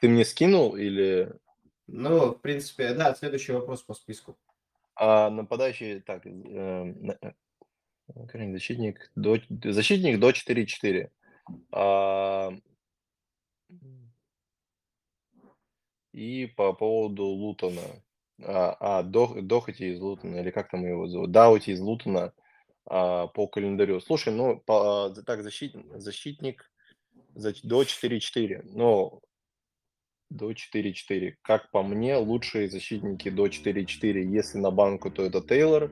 Ты 0.01 0.09
мне 0.09 0.26
скинул 0.26 0.76
или... 0.76 1.34
Ну, 1.88 2.34
в 2.34 2.41
принципе, 2.41 2.93
да, 2.93 3.13
следующий 3.15 3.51
вопрос 3.51 3.84
по 3.84 3.93
списку. 3.93 4.38
А 5.05 5.29
нападающий, 5.29 5.99
так, 5.99 6.25
э, 6.25 6.29
на- 6.29 7.17
э, 7.21 7.33
корень 8.31 8.53
защитник 8.53 9.11
до, 9.15 9.37
защитник 9.65 10.17
до 10.17 10.31
4-4. 10.31 11.09
А, 11.73 12.51
и 16.13 16.45
по 16.55 16.71
поводу 16.71 17.25
Лутона. 17.25 17.81
А, 18.41 18.77
а 18.79 19.03
Дох, 19.03 19.41
Дохати 19.41 19.83
из 19.91 19.99
Лутона, 19.99 20.37
или 20.37 20.51
как 20.51 20.69
там 20.69 20.85
его 20.85 21.07
зовут? 21.07 21.31
Даути 21.31 21.71
из 21.71 21.81
Лутона 21.81 22.31
а, 22.85 23.27
по 23.27 23.47
календарю. 23.47 23.99
Слушай, 23.99 24.31
ну, 24.33 24.57
по, 24.61 25.11
за- 25.13 25.23
так, 25.23 25.43
защит, 25.43 25.75
защитник 25.95 26.71
за- 27.35 27.53
до 27.63 27.83
4-4. 27.83 28.61
Но 28.63 29.19
до 30.36 30.51
4-4. 30.51 31.36
Как 31.41 31.71
по 31.71 31.84
мне, 31.84 32.17
лучшие 32.17 32.69
защитники 32.69 33.29
до 33.29 33.47
4-4, 33.47 34.21
если 34.23 34.57
на 34.57 34.71
банку, 34.71 35.11
то 35.11 35.23
это 35.23 35.41
Тейлор. 35.41 35.91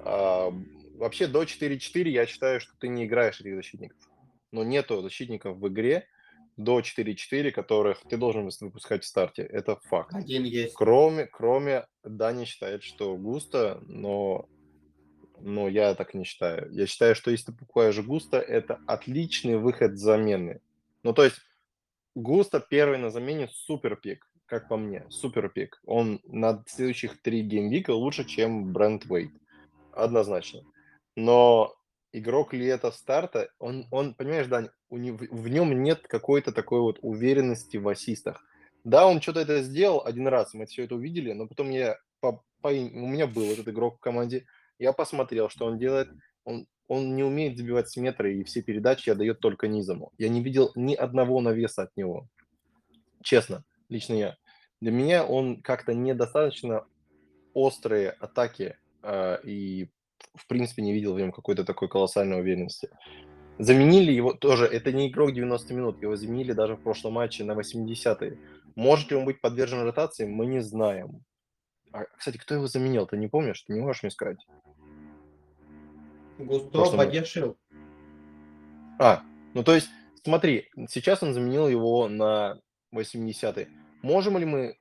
А, 0.00 0.52
вообще 0.96 1.26
до 1.26 1.44
4-4 1.44 2.08
я 2.08 2.26
считаю, 2.26 2.60
что 2.60 2.72
ты 2.78 2.88
не 2.88 3.06
играешь 3.06 3.40
этих 3.40 3.54
защитников. 3.54 3.98
Но 4.52 4.64
нету 4.64 5.00
защитников 5.02 5.58
в 5.58 5.68
игре 5.68 6.06
до 6.56 6.80
4-4, 6.80 7.50
которых 7.50 8.00
ты 8.08 8.16
должен 8.16 8.48
выпускать 8.60 9.04
в 9.04 9.06
старте. 9.06 9.42
Это 9.42 9.76
факт. 9.76 10.14
Один 10.14 10.44
есть. 10.44 10.74
Кроме, 10.74 11.26
кроме 11.26 11.86
Дани 12.02 12.44
считает, 12.44 12.82
что 12.82 13.16
густо, 13.16 13.82
но, 13.86 14.48
но 15.40 15.68
я 15.68 15.94
так 15.94 16.14
не 16.14 16.24
считаю. 16.24 16.68
Я 16.72 16.86
считаю, 16.86 17.14
что 17.14 17.30
если 17.30 17.46
ты 17.46 17.52
покупаешь 17.52 17.98
густо, 17.98 18.38
это 18.38 18.80
отличный 18.86 19.58
выход 19.58 19.98
замены. 19.98 20.60
Ну, 21.02 21.12
то 21.12 21.24
есть 21.24 21.36
Густо 22.16 22.60
первый 22.60 22.96
на 22.96 23.10
замене 23.10 23.46
супер 23.52 23.94
пик, 23.94 24.26
как 24.46 24.68
по 24.68 24.78
мне, 24.78 25.04
супер 25.10 25.50
пик. 25.50 25.78
Он 25.84 26.18
на 26.24 26.64
следующих 26.66 27.20
три 27.20 27.42
геймвика 27.42 27.90
лучше, 27.90 28.24
чем 28.24 28.72
Брент 28.72 29.04
Уэйт. 29.04 29.32
Однозначно. 29.92 30.62
Но 31.14 31.74
игрок 32.12 32.54
ли 32.54 32.64
это 32.64 32.90
старта, 32.90 33.50
он, 33.58 33.86
он 33.90 34.14
понимаешь, 34.14 34.46
Дань, 34.46 34.70
у 34.88 34.96
него, 34.96 35.18
в 35.30 35.48
нем 35.48 35.82
нет 35.82 36.06
какой-то 36.08 36.52
такой 36.52 36.80
вот 36.80 36.98
уверенности 37.02 37.76
в 37.76 37.86
ассистах. 37.86 38.42
Да, 38.82 39.06
он 39.06 39.20
что-то 39.20 39.40
это 39.40 39.60
сделал 39.60 40.02
один 40.02 40.26
раз, 40.26 40.54
мы 40.54 40.64
все 40.64 40.84
это 40.84 40.94
увидели, 40.94 41.32
но 41.32 41.46
потом 41.46 41.68
я 41.68 41.98
по, 42.20 42.42
по, 42.62 42.68
у 42.68 42.72
меня 43.08 43.26
был 43.26 43.44
этот 43.44 43.68
игрок 43.68 43.96
в 43.96 44.00
команде, 44.00 44.46
я 44.78 44.94
посмотрел, 44.94 45.50
что 45.50 45.66
он 45.66 45.76
делает. 45.76 46.08
Он, 46.44 46.66
он 46.88 47.16
не 47.16 47.22
умеет 47.22 47.56
забивать 47.56 47.88
с 47.88 47.96
метра, 47.96 48.32
и 48.32 48.44
все 48.44 48.62
передачи 48.62 49.10
отдает 49.10 49.40
только 49.40 49.68
низом. 49.68 50.08
Я 50.18 50.28
не 50.28 50.42
видел 50.42 50.72
ни 50.74 50.94
одного 50.94 51.40
навеса 51.40 51.82
от 51.82 51.96
него. 51.96 52.28
Честно, 53.22 53.64
лично 53.88 54.14
я. 54.14 54.36
Для 54.80 54.92
меня 54.92 55.24
он 55.24 55.62
как-то 55.62 55.94
недостаточно 55.94 56.86
острые 57.54 58.10
атаки 58.10 58.76
э, 59.02 59.38
и 59.44 59.88
в 60.34 60.46
принципе 60.46 60.82
не 60.82 60.92
видел 60.92 61.14
в 61.14 61.18
нем 61.18 61.32
какой-то 61.32 61.64
такой 61.64 61.88
колоссальной 61.88 62.40
уверенности. 62.40 62.90
Заменили 63.58 64.12
его 64.12 64.34
тоже, 64.34 64.66
это 64.66 64.92
не 64.92 65.08
игрок 65.08 65.32
90 65.32 65.74
минут, 65.74 66.02
его 66.02 66.14
заменили 66.14 66.52
даже 66.52 66.74
в 66.74 66.82
прошлом 66.82 67.14
матче 67.14 67.42
на 67.44 67.52
80-е. 67.52 68.38
Может 68.74 69.10
ли 69.10 69.16
он 69.16 69.24
быть 69.24 69.40
подвержен 69.40 69.80
ротации, 69.82 70.26
мы 70.26 70.46
не 70.46 70.60
знаем. 70.60 71.24
А, 71.92 72.04
кстати, 72.18 72.36
кто 72.36 72.54
его 72.54 72.66
заменил, 72.66 73.06
ты 73.06 73.16
не 73.16 73.28
помнишь? 73.28 73.62
Ты 73.62 73.72
не 73.72 73.80
можешь 73.80 74.02
мне 74.02 74.10
сказать? 74.10 74.46
Густо 76.38 76.78
матче. 76.78 76.96
Бадешил. 76.96 77.56
А, 78.98 79.22
ну 79.54 79.62
то 79.62 79.74
есть, 79.74 79.88
смотри, 80.22 80.68
сейчас 80.88 81.22
он 81.22 81.34
заменил 81.34 81.68
его 81.68 82.08
на 82.08 82.60
80-й. 82.94 83.68
Можем 84.02 84.38
ли 84.38 84.44
мы, 84.44 84.76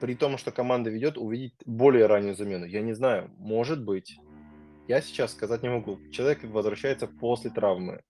при 0.00 0.14
том, 0.14 0.38
что 0.38 0.52
команда 0.52 0.90
ведет, 0.90 1.18
увидеть 1.18 1.54
более 1.64 2.06
раннюю 2.06 2.34
замену? 2.34 2.66
Я 2.66 2.80
не 2.80 2.92
знаю, 2.92 3.30
может 3.38 3.84
быть. 3.84 4.18
Я 4.88 5.00
сейчас 5.00 5.32
сказать 5.32 5.62
не 5.62 5.68
могу. 5.68 5.98
Человек 6.10 6.42
возвращается 6.44 7.06
после 7.06 7.50
травмы. 7.50 8.02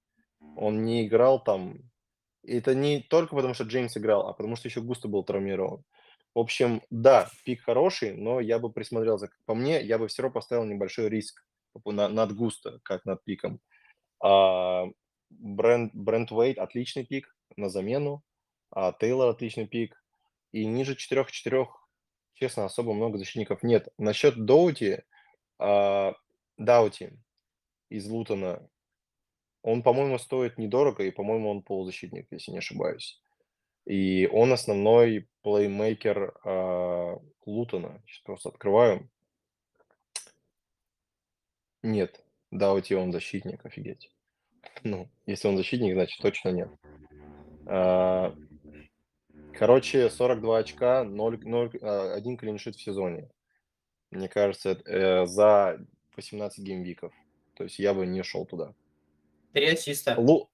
Он 0.56 0.84
не 0.84 1.06
играл 1.06 1.42
там. 1.42 1.78
Это 2.44 2.74
не 2.74 3.00
только 3.00 3.36
потому, 3.36 3.54
что 3.54 3.64
Джеймс 3.64 3.96
играл, 3.96 4.26
а 4.26 4.32
потому 4.32 4.56
что 4.56 4.68
еще 4.68 4.80
Густо 4.80 5.08
был 5.08 5.22
травмирован. 5.22 5.84
В 6.34 6.38
общем, 6.38 6.82
да, 6.90 7.28
пик 7.44 7.62
хороший, 7.62 8.16
но 8.16 8.40
я 8.40 8.58
бы 8.58 8.72
присмотрелся. 8.72 9.30
По 9.44 9.54
мне, 9.54 9.82
я 9.82 9.98
бы 9.98 10.08
все 10.08 10.22
равно 10.22 10.34
поставил 10.34 10.64
небольшой 10.64 11.08
риск 11.08 11.44
над 11.84 12.34
Густо, 12.34 12.80
как 12.82 13.04
над 13.04 13.22
пиком. 13.24 13.60
А, 14.20 14.86
Брент, 15.30 15.94
Брент 15.94 16.30
Уэйт 16.32 16.58
отличный 16.58 17.04
пик 17.04 17.34
на 17.56 17.68
замену, 17.68 18.22
а 18.70 18.92
Тейлор 18.92 19.30
отличный 19.30 19.66
пик. 19.66 19.96
И 20.52 20.66
ниже 20.66 20.94
4-4, 20.94 21.66
честно, 22.34 22.66
особо 22.66 22.92
много 22.92 23.18
защитников 23.18 23.62
нет. 23.62 23.88
Насчет 23.98 24.44
Доути, 24.44 25.02
а, 25.58 26.14
Даути 26.58 27.18
из 27.88 28.06
Лутона, 28.06 28.68
он, 29.62 29.82
по-моему, 29.82 30.18
стоит 30.18 30.58
недорого, 30.58 31.04
и, 31.04 31.10
по-моему, 31.10 31.50
он 31.50 31.62
полузащитник, 31.62 32.26
если 32.30 32.50
не 32.50 32.58
ошибаюсь. 32.58 33.22
И 33.86 34.28
он 34.32 34.52
основной 34.52 35.28
плеймейкер 35.42 36.34
а, 36.44 37.18
Лутона. 37.46 38.02
Сейчас 38.06 38.22
просто 38.22 38.48
открываю. 38.50 39.08
Нет, 41.82 42.24
Даути 42.50 42.94
он 42.94 43.12
защитник, 43.12 43.64
офигеть. 43.64 44.10
Ну, 44.84 45.08
если 45.26 45.48
он 45.48 45.56
защитник, 45.56 45.94
значит 45.94 46.20
точно 46.20 46.50
нет. 46.50 46.68
А, 47.66 48.34
короче, 49.52 50.08
42 50.10 50.58
очка, 50.58 51.04
0, 51.04 51.40
0, 51.42 51.70
1 51.80 52.36
клиншит 52.36 52.76
в 52.76 52.82
сезоне. 52.82 53.28
Мне 54.10 54.28
кажется, 54.28 54.80
э, 54.84 55.26
за 55.26 55.80
18 56.16 56.64
геймвиков. 56.64 57.12
То 57.54 57.64
есть 57.64 57.78
я 57.78 57.94
бы 57.94 58.06
не 58.06 58.22
шел 58.22 58.44
туда. 58.44 58.74
Три 59.52 59.66
ассиста. 59.66 60.14
Лу... 60.18 60.50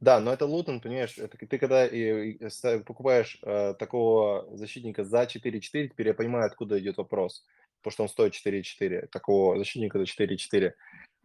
Да, 0.00 0.18
но 0.18 0.32
это 0.32 0.46
Лутон, 0.46 0.80
понимаешь, 0.80 1.16
это 1.16 1.38
ты 1.38 1.58
когда 1.58 1.86
и, 1.86 2.32
и 2.32 2.50
ста- 2.50 2.80
покупаешь 2.80 3.38
э, 3.42 3.74
такого 3.74 4.48
защитника 4.56 5.04
за 5.04 5.22
4-4, 5.22 5.60
теперь 5.60 6.08
я 6.08 6.14
понимаю, 6.14 6.46
откуда 6.46 6.78
идет 6.80 6.96
вопрос. 6.96 7.44
Потому 7.82 7.92
что 7.92 8.02
он 8.04 8.08
стоит 8.08 8.34
4-4, 8.34 9.08
такого 9.08 9.58
защитника 9.58 9.98
за 9.98 10.04
4-4. 10.04 10.72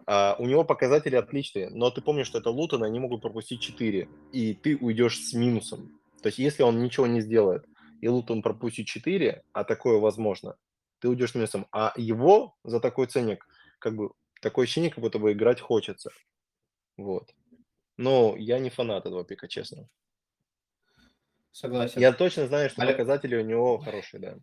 А, 0.05 0.35
у 0.39 0.45
него 0.45 0.63
показатели 0.63 1.15
отличные, 1.15 1.69
но 1.69 1.91
ты 1.91 2.01
помнишь, 2.01 2.27
что 2.27 2.39
это 2.39 2.49
Лутон, 2.49 2.83
они 2.83 2.99
могут 2.99 3.21
пропустить 3.21 3.61
4, 3.61 4.07
и 4.31 4.53
ты 4.53 4.77
уйдешь 4.77 5.19
с 5.19 5.33
минусом. 5.33 5.99
То 6.21 6.27
есть 6.27 6.39
если 6.39 6.63
он 6.63 6.81
ничего 6.81 7.07
не 7.07 7.21
сделает, 7.21 7.65
и 8.01 8.07
Лутон 8.07 8.41
пропустит 8.41 8.87
4, 8.87 9.43
а 9.53 9.63
такое 9.63 9.99
возможно, 9.99 10.55
ты 10.99 11.09
уйдешь 11.09 11.31
с 11.31 11.35
минусом. 11.35 11.67
А 11.71 11.93
его 11.95 12.55
за 12.63 12.79
такой 12.79 13.07
ценник, 13.07 13.45
как 13.79 13.95
бы, 13.95 14.11
такое 14.41 14.63
ощущение, 14.63 14.89
как 14.89 14.99
будто 14.99 15.19
бы 15.19 15.33
играть 15.33 15.59
хочется. 15.59 16.11
Вот. 16.95 17.33
Но 17.97 18.35
я 18.37 18.59
не 18.59 18.69
фанат 18.69 19.05
этого 19.05 19.23
пика, 19.23 19.47
честно. 19.47 19.87
Согласен. 21.51 21.99
Я 21.99 22.13
точно 22.13 22.47
знаю, 22.47 22.69
что 22.69 22.81
Аля- 22.83 22.91
показатели 22.91 23.35
у 23.35 23.41
него 23.41 23.79
хорошие, 23.79 24.21
да. 24.21 24.37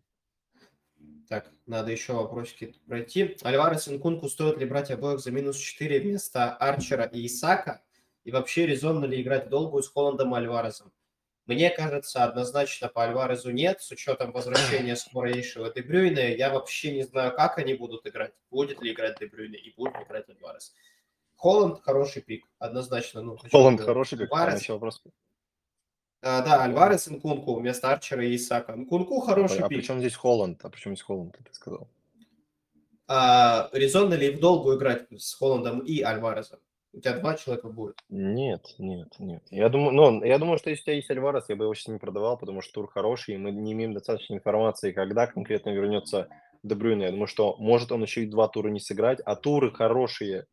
Так, 1.28 1.50
надо 1.66 1.90
еще 1.90 2.12
вопросики 2.12 2.74
пройти. 2.86 3.36
Альварес 3.42 3.88
и 3.88 3.92
Нкунку 3.92 4.28
стоит 4.28 4.58
ли 4.58 4.66
брать 4.66 4.90
обоих 4.90 5.20
за 5.20 5.30
минус 5.30 5.56
4 5.56 6.00
вместо 6.00 6.54
Арчера 6.54 7.04
и 7.04 7.26
Исака? 7.26 7.82
И 8.24 8.30
вообще 8.30 8.66
резонно 8.66 9.04
ли 9.04 9.20
играть 9.22 9.48
долгую 9.48 9.82
с 9.82 9.88
Холландом 9.88 10.34
и 10.34 10.38
Альваресом? 10.38 10.92
Мне 11.46 11.68
кажется, 11.70 12.24
однозначно 12.24 12.88
по 12.88 13.04
Альварезу 13.04 13.50
нет, 13.50 13.82
с 13.82 13.90
учетом 13.90 14.32
возвращения 14.32 14.96
скорейшего 14.96 15.70
Дебрюйна. 15.70 16.20
Я 16.20 16.50
вообще 16.50 16.92
не 16.92 17.02
знаю, 17.02 17.34
как 17.34 17.58
они 17.58 17.74
будут 17.74 18.06
играть. 18.06 18.32
Будет 18.50 18.80
ли 18.82 18.92
играть 18.92 19.18
Дебрюйна 19.20 19.56
и 19.56 19.74
будет 19.76 19.94
ли 19.96 20.04
играть 20.04 20.28
Альварес. 20.28 20.74
Холланд 21.36 21.82
хороший 21.82 22.22
пик, 22.22 22.46
однозначно. 22.58 23.20
Ну, 23.20 23.36
Холланд 23.50 23.80
хороший 23.82 24.16
пик, 24.16 24.30
вопрос. 24.30 25.02
А, 26.24 26.42
да, 26.42 26.64
Альварес 26.64 27.08
и 27.08 27.14
Нкунку 27.14 27.54
вместо 27.54 27.92
Арчера 27.92 28.24
и 28.24 28.34
Исака. 28.34 28.74
Нкунку 28.74 29.20
хороший 29.20 29.60
А 29.60 29.68
пик. 29.68 29.78
при 29.78 29.84
чем 29.84 29.98
здесь 29.98 30.16
Холланд? 30.16 30.64
А 30.64 30.70
при 30.70 30.80
чем 30.80 30.94
здесь 30.94 31.04
Холланд, 31.04 31.36
ты 31.36 31.52
сказал? 31.52 31.86
А 33.06 33.68
резонно 33.72 34.14
ли 34.14 34.30
в 34.30 34.40
долгую 34.40 34.78
играть 34.78 35.06
с 35.10 35.34
Холландом 35.34 35.80
и 35.80 36.00
Альваресом? 36.00 36.58
У 36.94 37.00
тебя 37.00 37.18
два 37.18 37.34
человека 37.34 37.68
будет. 37.68 37.96
Нет, 38.08 38.74
нет, 38.78 39.08
нет. 39.18 39.42
Я 39.50 39.68
думаю, 39.68 39.92
ну, 39.92 40.24
я 40.24 40.38
думаю, 40.38 40.58
что 40.58 40.70
если 40.70 40.82
у 40.82 40.84
тебя 40.84 40.94
есть 40.94 41.10
Альварес, 41.10 41.44
я 41.48 41.56
бы 41.56 41.64
его 41.64 41.74
сейчас 41.74 41.88
не 41.88 41.98
продавал, 41.98 42.38
потому 42.38 42.62
что 42.62 42.72
тур 42.72 42.88
хороший, 42.88 43.34
и 43.34 43.38
мы 43.38 43.50
не 43.50 43.72
имеем 43.72 43.92
достаточно 43.92 44.34
информации, 44.34 44.92
когда 44.92 45.26
конкретно 45.26 45.70
вернется 45.70 46.28
Дебрюйне. 46.62 47.06
Я 47.06 47.10
думаю, 47.10 47.26
что 47.26 47.56
может 47.58 47.92
он 47.92 48.02
еще 48.02 48.22
и 48.22 48.26
два 48.26 48.48
тура 48.48 48.68
не 48.68 48.80
сыграть, 48.80 49.20
а 49.24 49.36
туры 49.36 49.72
хорошие 49.72 50.46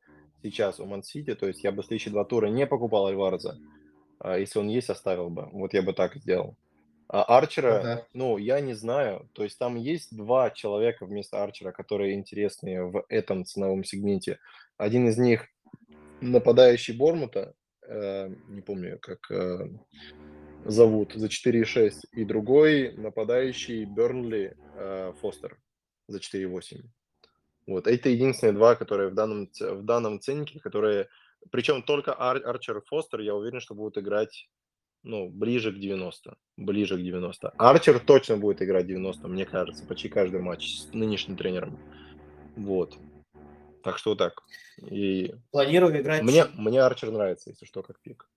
сейчас 0.44 0.80
у 0.80 0.86
Ман-Сити, 0.86 1.36
то 1.36 1.48
есть 1.48 1.64
я 1.64 1.72
бы 1.72 1.84
следующие 1.84 2.12
два 2.12 2.26
тура 2.26 2.48
не 2.48 2.66
покупал 2.68 3.06
Альвареса. 3.06 3.58
А 4.24 4.38
Если 4.38 4.60
он 4.60 4.68
есть, 4.68 4.90
оставил 4.90 5.30
бы. 5.30 5.50
Вот 5.52 5.74
я 5.74 5.82
бы 5.82 5.94
так 5.94 6.16
сделал. 6.16 6.56
А 7.08 7.24
Арчера, 7.24 7.80
Ага. 7.80 8.08
ну, 8.14 8.38
я 8.38 8.62
не 8.62 8.74
знаю. 8.74 9.28
То 9.34 9.44
есть 9.44 9.58
там 9.58 9.76
есть 9.76 10.16
два 10.16 10.50
человека 10.52 11.06
вместо 11.06 11.44
Арчера, 11.44 11.72
которые 11.72 12.14
интересные 12.14 12.86
в 12.86 13.04
этом 13.10 13.44
ценовом 13.44 13.84
сегменте. 13.84 14.40
Один 14.78 15.10
из 15.10 15.18
них 15.18 15.48
нападающий 16.22 16.96
Бормута, 16.96 17.54
э, 17.86 18.30
не 18.48 18.62
помню, 18.62 19.00
как 19.02 19.30
э, 19.32 19.68
зовут, 20.64 21.14
за 21.14 21.28
4,6, 21.28 22.06
и 22.14 22.24
другой 22.24 22.94
нападающий 22.94 23.86
Бернли 23.86 24.56
э, 24.76 25.14
Фостер 25.20 25.58
за 26.08 26.20
4,8. 26.20 26.84
Вот, 27.68 27.88
это 27.88 28.10
единственные 28.10 28.54
два, 28.54 28.76
которые 28.76 29.10
в 29.10 29.16
данном, 29.16 29.50
в 29.60 29.84
данном 29.84 30.20
ценнике, 30.20 30.60
которые, 30.60 31.10
причем 31.50 31.82
только 31.84 32.14
Ар- 32.18 32.46
Арчер 32.46 32.78
и 32.78 32.86
Фостер, 32.86 33.20
я 33.22 33.36
уверен, 33.36 33.60
что 33.60 33.74
будут 33.74 33.98
играть, 33.98 34.50
ну, 35.04 35.30
ближе 35.30 35.72
к 35.72 35.80
90, 35.80 36.36
ближе 36.58 36.98
к 36.98 37.02
90. 37.02 37.50
Арчер 37.58 38.00
точно 38.00 38.38
будет 38.38 38.62
играть 38.62 38.86
90, 38.88 39.28
мне 39.28 39.46
кажется, 39.46 39.86
почти 39.86 40.10
каждый 40.10 40.42
матч 40.42 40.80
с 40.80 40.94
нынешним 40.94 41.38
тренером. 41.38 41.80
Вот. 42.56 42.98
Так 43.84 43.98
что 43.98 44.14
так. 44.16 44.44
И 44.78 45.34
Планирую 45.52 46.00
играть, 46.00 46.22
мне, 46.22 46.46
мне 46.54 46.82
Арчер 46.82 47.10
нравится, 47.12 47.50
если 47.50 47.66
что, 47.66 47.82
как 47.82 48.00
пик. 48.02 48.30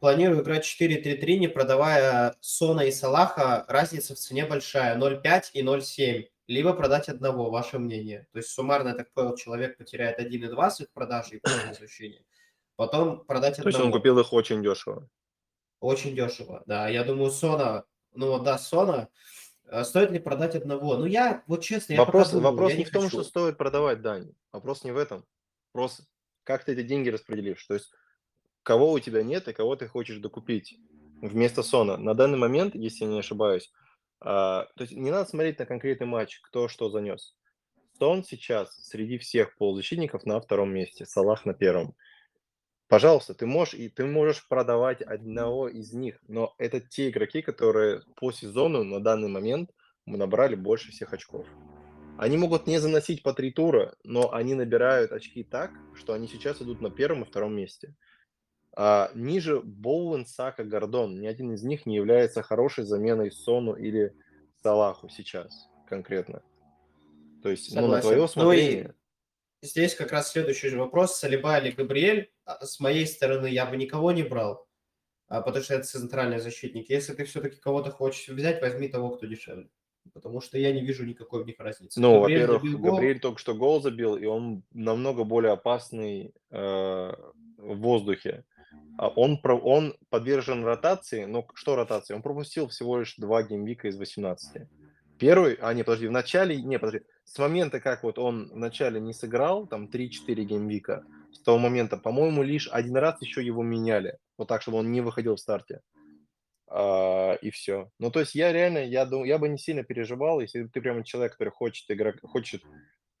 планирую 0.00 0.42
играть 0.42 0.64
4-3-3, 0.64 1.38
не 1.38 1.48
продавая 1.48 2.34
Сона 2.40 2.80
и 2.82 2.90
Салаха. 2.90 3.64
Разница 3.68 4.14
в 4.14 4.18
цене 4.18 4.44
большая. 4.44 4.98
0,5 4.98 5.42
и 5.52 5.62
0,7. 5.62 6.28
Либо 6.48 6.72
продать 6.74 7.08
одного, 7.08 7.50
ваше 7.50 7.78
мнение. 7.78 8.28
То 8.32 8.38
есть 8.38 8.50
суммарно, 8.50 8.90
я 8.90 8.94
так 8.94 9.12
понял, 9.12 9.34
человек 9.36 9.76
потеряет 9.78 10.20
1,2 10.20 10.70
с 10.70 10.80
их 10.80 10.92
продажи 10.92 11.36
и 11.36 11.40
возвращения. 11.68 12.24
Потом 12.76 13.24
продать 13.24 13.56
То 13.56 13.62
есть 13.66 13.78
он 13.78 13.86
одного. 13.86 13.98
купил 13.98 14.18
их 14.20 14.32
очень 14.32 14.62
дешево. 14.62 15.08
Очень 15.80 16.14
дешево, 16.14 16.62
да. 16.66 16.88
Я 16.88 17.04
думаю, 17.04 17.30
Сона, 17.30 17.84
ну 18.14 18.38
да, 18.38 18.58
Сона, 18.58 19.08
э, 19.64 19.82
стоит 19.84 20.10
ли 20.10 20.18
продать 20.18 20.54
одного? 20.54 20.96
Ну 20.96 21.06
я, 21.06 21.42
вот 21.46 21.62
честно, 21.62 21.94
я 21.94 21.98
Вопрос, 22.00 22.28
пока 22.28 22.36
думаю, 22.36 22.52
вопрос 22.52 22.72
я 22.72 22.78
не 22.78 22.84
в 22.84 22.90
том, 22.90 23.04
хочу. 23.04 23.16
что 23.16 23.24
стоит 23.24 23.56
продавать, 23.58 24.02
Дани. 24.02 24.34
Вопрос 24.52 24.84
не 24.84 24.92
в 24.92 24.96
этом. 24.98 25.24
Вопрос, 25.72 26.02
как 26.44 26.64
ты 26.64 26.72
эти 26.72 26.82
деньги 26.82 27.08
распределишь. 27.08 27.64
То 27.64 27.74
есть, 27.74 27.90
кого 28.62 28.92
у 28.92 28.98
тебя 29.00 29.22
нет 29.22 29.48
и 29.48 29.52
кого 29.52 29.74
ты 29.74 29.88
хочешь 29.88 30.18
докупить 30.18 30.78
вместо 31.20 31.62
Сона. 31.62 31.96
На 31.96 32.14
данный 32.14 32.38
момент, 32.38 32.74
если 32.74 33.04
я 33.04 33.10
не 33.10 33.18
ошибаюсь, 33.18 33.72
то 34.20 34.68
есть 34.78 34.92
не 34.92 35.10
надо 35.10 35.28
смотреть 35.28 35.58
на 35.58 35.66
конкретный 35.66 36.06
матч, 36.06 36.40
кто 36.40 36.68
что 36.68 36.88
занес. 36.90 37.36
Сон 37.98 38.24
сейчас 38.24 38.74
среди 38.84 39.18
всех 39.18 39.56
полузащитников 39.56 40.26
на 40.26 40.40
втором 40.40 40.72
месте, 40.72 41.06
Салах 41.06 41.46
на 41.46 41.54
первом. 41.54 41.94
Пожалуйста, 42.88 43.34
ты 43.34 43.46
можешь 43.46 43.74
и 43.74 43.88
ты 43.88 44.04
можешь 44.04 44.46
продавать 44.46 45.02
одного 45.02 45.68
из 45.68 45.92
них, 45.92 46.20
но 46.28 46.54
это 46.58 46.80
те 46.80 47.10
игроки, 47.10 47.42
которые 47.42 48.02
по 48.16 48.30
сезону 48.30 48.84
на 48.84 49.00
данный 49.00 49.28
момент 49.28 49.70
мы 50.04 50.18
набрали 50.18 50.54
больше 50.54 50.92
всех 50.92 51.12
очков. 51.12 51.46
Они 52.16 52.36
могут 52.36 52.66
не 52.66 52.78
заносить 52.78 53.22
по 53.22 53.34
три 53.34 53.50
тура, 53.50 53.94
но 54.04 54.32
они 54.32 54.54
набирают 54.54 55.12
очки 55.12 55.42
так, 55.42 55.72
что 55.94 56.12
они 56.12 56.28
сейчас 56.28 56.62
идут 56.62 56.80
на 56.80 56.90
первом 56.90 57.22
и 57.22 57.26
втором 57.26 57.56
месте. 57.56 57.94
А 58.78 59.10
ниже 59.14 59.60
Боуэн, 59.60 60.26
Сака, 60.26 60.62
Гордон. 60.62 61.18
Ни 61.18 61.26
один 61.26 61.52
из 61.54 61.62
них 61.62 61.86
не 61.86 61.96
является 61.96 62.42
хорошей 62.42 62.84
заменой 62.84 63.32
Сону 63.32 63.72
или 63.74 64.14
Салаху 64.62 65.08
сейчас 65.08 65.68
конкретно. 65.88 66.42
То 67.42 67.48
есть, 67.48 67.74
ну, 67.74 67.86
на 67.86 68.02
Согласен. 68.02 68.02
твое 68.02 68.16
Ну 68.16 68.22
и 68.22 68.24
усмотрение. 68.26 68.94
здесь 69.62 69.94
как 69.94 70.12
раз 70.12 70.30
следующий 70.30 70.68
вопрос. 70.76 71.16
Салиба 71.16 71.58
или 71.58 71.70
Габриэль? 71.70 72.30
А, 72.44 72.64
С 72.66 72.78
моей 72.78 73.06
стороны 73.06 73.46
я 73.46 73.64
бы 73.64 73.76
никого 73.78 74.12
не 74.12 74.24
брал, 74.24 74.66
а, 75.28 75.40
потому 75.40 75.64
что 75.64 75.74
это 75.74 75.84
центральный 75.86 76.38
защитник. 76.38 76.90
Если 76.90 77.14
ты 77.14 77.24
все-таки 77.24 77.56
кого-то 77.56 77.90
хочешь 77.90 78.28
взять, 78.28 78.60
возьми 78.60 78.88
того, 78.88 79.10
кто 79.10 79.26
дешевле. 79.26 79.70
Потому 80.12 80.40
что 80.40 80.58
я 80.58 80.72
не 80.72 80.82
вижу 80.84 81.04
никакой 81.04 81.42
в 81.42 81.46
них 81.46 81.58
разницы. 81.58 81.98
Ну, 82.00 82.20
Габриэль 82.20 82.46
во-первых. 82.46 82.80
Габриэль 82.80 83.20
только 83.20 83.38
что 83.38 83.54
гол 83.54 83.80
забил, 83.80 84.16
и 84.16 84.26
он 84.26 84.64
намного 84.72 85.24
более 85.24 85.52
опасный 85.52 86.34
э, 86.50 87.12
в 87.56 87.76
воздухе. 87.78 88.44
А 88.98 89.08
Он, 89.08 89.38
он 89.44 89.94
подвержен 90.08 90.64
ротации, 90.64 91.24
но 91.24 91.46
что 91.54 91.76
ротации? 91.76 92.14
Он 92.14 92.22
пропустил 92.22 92.68
всего 92.68 92.98
лишь 92.98 93.16
два 93.16 93.42
геймвика 93.42 93.88
из 93.88 93.96
18. 93.96 94.68
Первый, 95.18 95.54
а 95.60 95.72
не, 95.74 95.82
подожди, 95.82 96.08
в 96.08 96.12
начале, 96.12 96.60
не, 96.62 96.78
подожди, 96.78 97.06
с 97.24 97.38
момента, 97.38 97.80
как 97.80 98.02
вот 98.02 98.18
он 98.18 98.50
в 98.50 98.56
начале 98.56 99.00
не 99.00 99.12
сыграл, 99.12 99.66
там 99.66 99.86
3-4 99.86 100.44
геймвика, 100.44 101.04
с 101.32 101.40
того 101.40 101.58
момента, 101.58 101.96
по-моему, 101.96 102.42
лишь 102.42 102.68
один 102.68 102.96
раз 102.96 103.20
еще 103.22 103.44
его 103.44 103.62
меняли, 103.62 104.18
вот 104.38 104.48
так, 104.48 104.62
чтобы 104.62 104.78
он 104.78 104.92
не 104.92 105.00
выходил 105.00 105.36
в 105.36 105.40
старте. 105.40 105.80
А, 106.68 107.34
и 107.34 107.50
все. 107.50 107.90
Ну, 107.98 108.10
то 108.10 108.20
есть 108.20 108.34
я 108.34 108.52
реально, 108.52 108.78
я, 108.78 109.06
думаю, 109.06 109.28
я 109.28 109.38
бы 109.38 109.48
не 109.48 109.58
сильно 109.58 109.84
переживал, 109.84 110.40
если 110.40 110.64
ты 110.64 110.80
прямо 110.80 111.04
человек, 111.04 111.32
который 111.32 111.50
хочет, 111.50 111.90
игрок, 111.90 112.16
хочет 112.22 112.62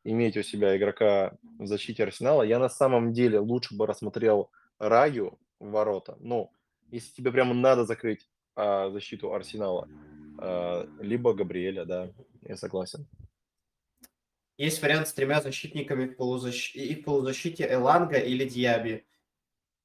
иметь 0.04 0.36
у 0.36 0.42
себя 0.42 0.76
игрока 0.76 1.32
в 1.58 1.66
защите 1.66 2.02
Арсенала, 2.02 2.42
я 2.42 2.58
на 2.58 2.68
самом 2.68 3.12
деле 3.12 3.38
лучше 3.38 3.74
бы 3.74 3.86
рассмотрел 3.86 4.50
Раю 4.78 5.38
ворота. 5.58 6.16
Ну, 6.20 6.52
если 6.90 7.14
тебе 7.14 7.32
прямо 7.32 7.54
надо 7.54 7.84
закрыть 7.84 8.28
а, 8.54 8.90
защиту 8.90 9.32
Арсенала, 9.32 9.88
а, 10.38 10.88
либо 11.00 11.34
Габриэля, 11.34 11.84
да, 11.84 12.12
я 12.42 12.56
согласен. 12.56 13.06
Есть 14.58 14.80
вариант 14.80 15.08
с 15.08 15.12
тремя 15.12 15.42
защитниками 15.42 16.06
в, 16.06 16.16
полузащ... 16.16 16.74
и 16.74 16.94
в 16.94 17.04
полузащите 17.04 17.70
Эланга 17.70 18.18
или 18.18 18.48
Диаби. 18.48 19.04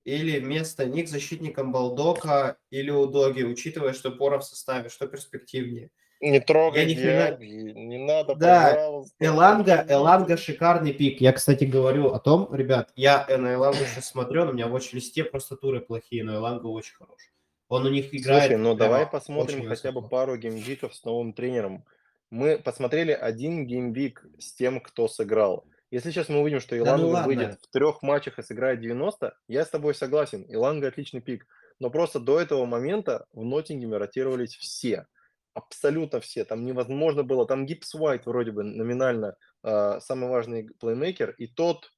Или 0.03 0.39
вместо 0.39 0.85
них 0.85 1.07
защитником 1.07 1.71
Балдока 1.71 2.57
или 2.71 2.89
Удоги, 2.89 3.43
учитывая, 3.43 3.93
что 3.93 4.11
Пора 4.11 4.39
в 4.39 4.43
составе, 4.43 4.89
что 4.89 5.07
перспективнее. 5.07 5.91
Не 6.21 6.39
трогай 6.39 6.85
ни 6.85 6.93
хрена- 6.93 7.37
не 7.39 7.97
надо, 7.97 8.35
Да, 8.35 8.71
пожалуйста. 8.71 9.15
Эланга, 9.19 9.85
Эланга 9.89 10.37
шикарный 10.37 10.93
пик. 10.93 11.19
Я, 11.19 11.33
кстати, 11.33 11.63
говорю 11.63 12.09
о 12.09 12.19
том, 12.19 12.53
ребят, 12.53 12.91
я 12.95 13.25
э, 13.27 13.37
на 13.37 13.55
Элангу 13.55 13.79
сейчас 13.85 14.09
смотрю, 14.09 14.45
но 14.45 14.51
у 14.51 14.53
меня 14.53 14.67
в 14.67 14.75
watch-листе 14.75 15.23
просто 15.23 15.55
туры 15.55 15.81
плохие, 15.81 16.23
но 16.23 16.35
Эланга 16.35 16.67
очень 16.67 16.93
хорош. 16.93 17.31
Он 17.69 17.85
у 17.87 17.89
них 17.89 18.13
играет. 18.13 18.43
Слушай, 18.43 18.57
ну 18.57 18.75
давай 18.75 19.07
посмотрим 19.07 19.65
хотя 19.67 19.91
бы 19.91 20.07
пару 20.07 20.37
gameweek 20.37 20.82
ов 20.82 20.93
с 20.93 21.03
новым 21.05 21.33
тренером. 21.33 21.85
Мы 22.29 22.59
посмотрели 22.59 23.11
один 23.13 23.65
gameweek 23.65 24.23
с 24.39 24.53
тем, 24.53 24.79
кто 24.79 25.07
сыграл. 25.07 25.65
Если 25.91 26.11
сейчас 26.11 26.29
мы 26.29 26.39
увидим, 26.39 26.61
что 26.61 26.81
Да 26.83 26.97
ну 26.97 27.11
Иланга 27.11 27.27
выйдет 27.27 27.59
в 27.61 27.67
трех 27.69 28.01
матчах 28.01 28.39
и 28.39 28.43
сыграет 28.43 28.79
90, 28.79 29.37
я 29.49 29.65
с 29.65 29.69
тобой 29.69 29.93
согласен. 29.93 30.45
Иланга 30.47 30.87
отличный 30.87 31.21
pick. 31.21 31.45
Но 31.79 31.89
просто 31.89 32.19
до 32.19 32.39
этого 32.39 32.65
момента 32.65 33.25
в 33.33 33.43
Ноттингеме 33.43 33.97
ротировались 33.97 34.55
все. 34.55 35.07
Абсолютно 35.53 36.21
все. 36.21 36.45
Там 36.45 36.65
невозможно 36.65 37.23
было. 37.23 37.45
Там 37.45 37.65
Гипс 37.65 37.93
Уайт 37.93 38.25
вроде 38.25 38.51
бы 38.51 38.63
номинально 38.63 39.35
э, 39.63 39.99
самый 39.99 40.29
важный 40.29 40.69
плеймейкер, 40.79 41.31
и 41.31 41.47
тот 41.47 41.91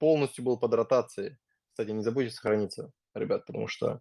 полностью 0.00 0.44
был 0.44 0.58
под 0.58 0.74
ротацией. 0.74 1.36
Кстати, 1.70 1.90
не 1.90 2.02
забудьте 2.02 2.32
сохраниться, 2.32 2.90
ребят, 3.14 3.46
потому 3.46 3.68
что 3.68 4.00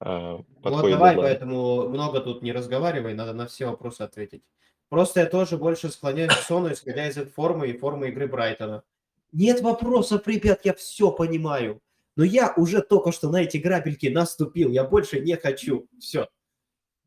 э, 0.00 0.08
Вот 0.08 0.44
давай, 0.64 0.92
дедлайн. 0.92 1.18
поэтому 1.18 1.88
много 1.88 2.20
тут 2.20 2.42
не 2.42 2.52
разговаривай, 2.52 3.14
надо 3.14 3.32
на 3.32 3.46
все 3.46 3.66
вопросы 3.66 4.02
ответить. 4.02 4.42
Просто 4.88 5.20
я 5.20 5.26
тоже 5.26 5.56
больше 5.56 5.90
склоняюсь 5.90 6.32
к 6.32 6.42
Сону, 6.42 6.72
исходя 6.72 7.08
из 7.08 7.18
их 7.18 7.32
формы 7.32 7.68
и 7.68 7.76
формы 7.76 8.08
игры 8.08 8.28
Брайтона. 8.28 8.84
Нет 9.32 9.60
вопросов, 9.60 10.26
ребят, 10.26 10.60
я 10.64 10.74
все 10.74 11.10
понимаю. 11.10 11.82
Но 12.14 12.24
я 12.24 12.54
уже 12.56 12.80
только 12.80 13.12
что 13.12 13.28
на 13.28 13.42
эти 13.42 13.58
грабельки 13.58 14.06
наступил, 14.06 14.70
я 14.70 14.84
больше 14.84 15.20
не 15.20 15.36
хочу. 15.36 15.88
Все. 15.98 16.28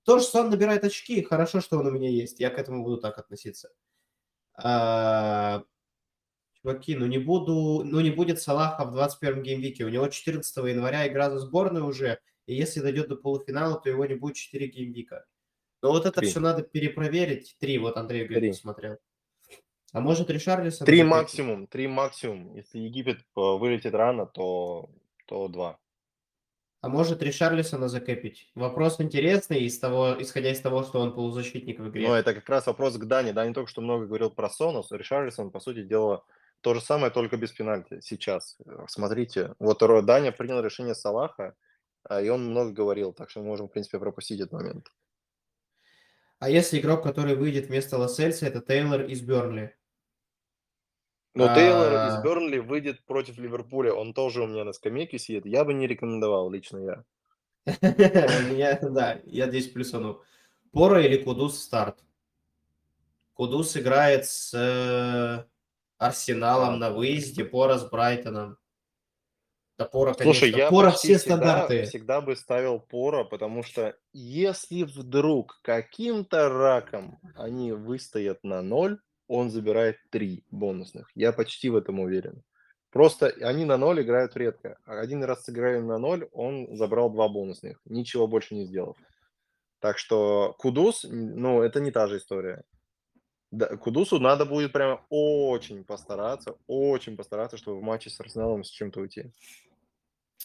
То, 0.04 0.20
что 0.20 0.32
Сон 0.32 0.50
набирает 0.50 0.84
очки, 0.84 1.24
хорошо, 1.24 1.62
что 1.62 1.78
он 1.78 1.88
у 1.88 1.92
меня 1.92 2.10
есть. 2.10 2.40
Я 2.40 2.50
к 2.50 2.60
этому 2.60 2.84
буду 2.84 2.98
так 2.98 3.18
относиться. 3.18 3.72
А, 4.54 5.64
Чуваки, 6.62 6.96
ну 6.96 7.06
не 7.06 7.18
буду, 7.18 7.84
ну 7.86 8.02
не 8.02 8.12
будет 8.12 8.42
Салаха 8.42 8.86
в 8.86 8.98
21-м 8.98 9.42
gameweek 9.42 9.77
е. 9.77 9.86
У 9.86 9.90
него 9.90 10.08
14 10.08 10.58
января 10.58 11.08
игра 11.08 11.30
за 11.30 11.40
сборную 11.40 11.86
уже, 11.86 12.20
и 12.46 12.54
если 12.54 12.82
дойдет 12.82 13.08
до 13.08 13.16
полуфинала, 13.16 13.80
то 13.80 13.90
его 13.90 14.06
не 14.06 14.16
будет 14.16 14.36
4 14.36 14.68
gameweek 14.68 15.14
а. 15.14 15.26
Но 15.82 15.90
вот 15.92 16.06
это 16.06 16.20
Три. 16.20 16.30
все 16.30 16.40
надо 16.40 16.64
перепроверить. 16.64 17.56
Три, 17.60 17.78
вот 17.78 17.98
Андрей 17.98 18.26
говорит, 18.26 18.40
Три. 18.40 18.50
посмотрел. 18.52 18.98
А 19.92 20.02
может 20.02 20.30
Ришарлисон? 20.30 20.86
Три 20.86 21.04
максимум, 21.04 21.68
три 21.68 21.88
максимум. 21.88 22.54
Если 22.56 22.80
Египет 22.80 23.20
э, 23.20 23.24
вылетит 23.36 23.94
рано, 23.94 24.28
то, 24.28 24.90
то 25.26 25.48
два. 25.48 25.80
А 26.82 26.88
может 26.88 27.22
Ришарлисона 27.22 27.90
закэпить? 27.90 28.52
Вопрос 28.56 29.02
интересный, 29.02 29.62
из 29.62 29.80
того, 29.80 30.16
исходя 30.18 30.52
из 30.52 30.62
того, 30.62 30.84
что 30.84 31.02
он 31.02 31.14
полузащитник 31.14 31.80
в 31.80 31.90
игре. 31.90 32.08
Но 32.08 32.16
это 32.16 32.34
как 32.34 32.48
раз 32.48 32.68
вопрос 32.68 32.98
к 32.98 33.06
Дане. 33.06 33.34
Дани 33.34 33.54
только 33.54 33.70
что 33.70 33.82
много 33.82 34.06
говорил 34.06 34.30
про 34.30 34.50
Сонус. 34.50 34.92
Ришарлисон, 34.92 35.52
по 35.52 35.60
сути 35.60 35.84
дела, 35.84 36.24
то 36.62 36.74
же 36.74 36.82
самое, 36.82 37.12
только 37.12 37.36
без 37.36 37.52
пенальти 37.52 38.00
сейчас. 38.02 38.58
Смотрите, 38.88 39.56
вот 39.60 39.80
Даня 40.06 40.32
принял 40.32 40.62
решение 40.62 40.96
Салаха, 40.96 41.56
а, 42.04 42.22
и 42.22 42.30
он 42.30 42.50
много 42.50 42.72
говорил, 42.72 43.12
так 43.12 43.30
что 43.30 43.42
мы 43.42 43.48
можем, 43.48 43.68
в 43.68 43.72
принципе, 43.72 44.00
пропустить 44.00 44.40
этот 44.40 44.54
момент. 44.54 44.88
А 46.40 46.50
если 46.50 46.80
игрок, 46.80 47.04
который 47.04 47.36
выйдет 47.36 47.68
вместо 47.68 47.98
Лассельса, 47.98 48.48
это 48.48 48.62
Тейлор 48.62 49.02
из 49.02 49.22
Бернли? 49.22 49.76
Но 51.36 51.54
Тейлор 51.54 51.94
А. 51.94 52.08
из 52.08 52.24
Бернли 52.24 52.60
выйдет 52.60 53.04
против 53.06 53.38
Ливерпуля. 53.38 53.94
Он 53.94 54.14
тоже 54.14 54.42
у 54.42 54.48
меня 54.48 54.64
на 54.64 54.72
скамейке 54.72 55.20
сидит. 55.20 55.46
Я 55.46 55.66
бы 55.66 55.74
не 55.74 55.86
рекомендовал, 55.86 56.50
лично 56.50 56.78
я. 56.78 57.04
Меня, 57.82 58.80
да, 58.82 59.22
я 59.26 59.48
здесь 59.50 59.68
плюсану. 59.68 60.22
Пора 60.72 61.02
или 61.02 61.18
Кудус 61.18 61.60
старт? 61.62 62.00
Кудус 63.34 63.76
играет 63.78 64.26
с 64.26 64.54
э, 64.54 65.46
Арсеналом 65.98 66.76
А. 66.76 66.78
на 66.78 66.92
выезде, 66.92 67.44
Пора 67.44 67.78
с 67.78 67.90
Брайтоном. 67.90 68.58
Пора, 69.86 70.14
Слушай, 70.14 70.52
конечно. 70.52 70.58
я 70.58 70.70
Пора 70.70 70.92
все 70.92 71.18
всегда, 71.18 71.36
стандарты. 71.36 71.84
всегда 71.84 72.22
бы 72.22 72.36
ставил 72.36 72.80
Пора, 72.80 73.24
потому 73.24 73.64
что 73.64 73.96
если 74.14 74.84
вдруг 74.84 75.60
каким-то 75.62 76.50
раком 76.50 77.20
они 77.36 77.72
выстоят 77.72 78.44
на 78.44 78.62
ноль, 78.62 79.00
он 79.28 79.50
забирает 79.50 79.98
три 80.10 80.44
бонусных. 80.52 81.10
Я 81.16 81.32
почти 81.32 81.70
в 81.70 81.76
этом 81.76 82.00
уверен. 82.00 82.44
Просто 82.92 83.28
они 83.42 83.66
на 83.66 83.78
ноль 83.78 84.02
играют 84.02 84.36
редко. 84.36 84.78
А 84.86 85.00
Один 85.00 85.24
раз 85.24 85.44
сыграли 85.44 85.80
на 85.80 85.98
ноль, 86.00 86.28
он 86.32 86.76
забрал 86.76 87.12
два 87.12 87.30
бонусных, 87.30 87.80
ничего 87.86 88.28
больше 88.28 88.56
не 88.56 88.66
сделав. 88.66 88.98
Так 89.80 89.98
что 89.98 90.56
Кудус, 90.58 91.06
ну, 91.08 91.62
это 91.62 91.80
не 91.80 91.92
та 91.92 92.08
же 92.08 92.18
история. 92.18 92.64
Да, 93.52 93.78
Кудусу 93.78 94.20
надо 94.20 94.46
будет 94.46 94.74
прямо 94.74 95.06
очень 95.10 95.84
постараться, 95.84 96.56
очень 96.68 97.16
постараться, 97.16 97.58
чтобы 97.58 97.80
в 97.80 97.84
матче 97.84 98.10
с 98.10 98.20
Арсеналом 98.20 98.64
с 98.64 98.70
чем-то 98.70 99.00
уйти. 99.00 99.32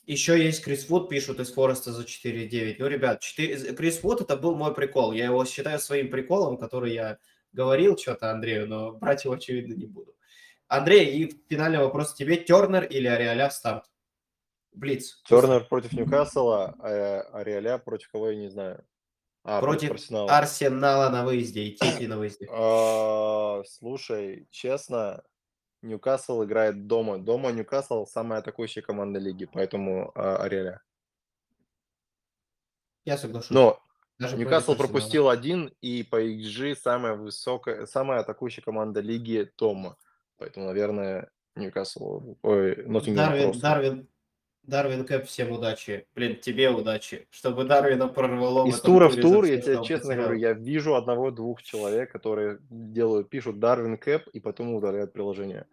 Еще 0.06 0.42
есть 0.42 0.62
Крис 0.62 0.88
Вуд, 0.88 1.08
пишут 1.08 1.40
из 1.40 1.52
Фореста 1.52 1.92
за 1.92 2.02
4.9. 2.02 2.76
Ну, 2.78 2.86
ребят, 2.86 3.20
4... 3.20 3.74
Крис 3.74 4.02
Вуд 4.02 4.20
это 4.20 4.36
был 4.36 4.54
мой 4.54 4.74
прикол. 4.74 5.12
Я 5.12 5.26
его 5.26 5.44
считаю 5.44 5.78
своим 5.78 6.10
приколом, 6.10 6.58
который 6.58 6.92
я 6.92 7.18
говорил 7.52 7.96
что-то 7.96 8.30
Андрею, 8.30 8.68
но 8.68 8.92
брать 8.92 9.24
его, 9.24 9.34
очевидно, 9.34 9.74
не 9.74 9.86
буду. 9.86 10.14
Андрей, 10.68 11.06
и 11.16 11.40
финальный 11.48 11.78
вопрос 11.78 12.14
тебе. 12.14 12.36
Тернер 12.36 12.84
или 12.84 13.06
Ариаля 13.06 13.48
в 13.48 13.52
старт? 13.52 13.84
Блиц. 14.72 15.22
Тернер 15.26 15.64
против 15.64 15.92
Ньюкасла, 15.92 16.74
а 16.80 17.20
а 17.32 17.44
Реаля 17.44 17.78
против 17.78 18.10
кого 18.10 18.30
я 18.30 18.36
не 18.36 18.48
знаю. 18.48 18.84
А, 19.44 19.60
Против 19.60 19.90
Арсенала. 19.90 20.38
Арсенала 20.38 21.10
на 21.10 21.24
выезде 21.24 21.62
и 21.64 21.76
Сити 21.76 22.04
на 22.06 22.16
выезде. 22.16 22.48
А, 22.50 23.62
Слушай, 23.66 24.48
честно, 24.50 25.22
Ньюкасл 25.84 26.44
играет 26.44 26.86
дома. 26.86 27.18
Дома 27.18 27.52
Ньюкасл 27.52 28.06
самая 28.06 28.40
атакующая 28.40 28.82
команда 28.82 29.18
лиги, 29.18 29.44
поэтому 29.44 30.10
а, 30.14 30.38
Ареля. 30.38 30.82
Я 33.04 33.18
соглашусь. 33.18 33.50
Но 33.50 33.78
Даже 34.18 34.36
Ньюкасл 34.36 34.76
пропустил 34.76 35.28
один, 35.28 35.72
и 35.82 36.02
по 36.02 36.22
XG 36.24 36.74
самая 36.76 37.14
высокая, 37.14 37.86
самая 37.86 38.20
атакующая 38.20 38.64
команда 38.64 39.00
лиги 39.00 39.50
Тома. 39.56 39.96
Поэтому, 40.38 40.66
наверное, 40.66 41.30
Ньюкасл, 41.54 42.36
ой, 42.42 42.76
Ноттингем 42.86 43.16
Дарвин, 43.16 43.44
просто. 43.44 43.62
Дарвин, 43.62 44.08
Дарвин 44.66 45.04
Кэп, 45.04 45.26
всем 45.26 45.52
удачи. 45.52 46.06
Блин, 46.14 46.40
тебе 46.40 46.70
удачи. 46.70 47.26
Чтобы 47.30 47.64
Дарвина 47.64 48.08
прорвало. 48.08 48.66
Из 48.66 48.80
тура 48.80 49.08
в 49.08 49.20
тур, 49.20 49.44
я 49.44 49.60
тебе 49.60 49.84
честно 49.84 50.16
говорю, 50.16 50.36
я 50.36 50.52
вижу 50.54 50.94
одного-двух 50.94 51.62
человек, 51.62 52.10
которые 52.10 52.58
делают, 52.70 53.28
пишут 53.28 53.58
Дарвин 53.58 53.98
Кэп 53.98 54.28
и 54.28 54.40
потом 54.40 54.74
удаляют 54.74 55.12
приложение. 55.12 55.66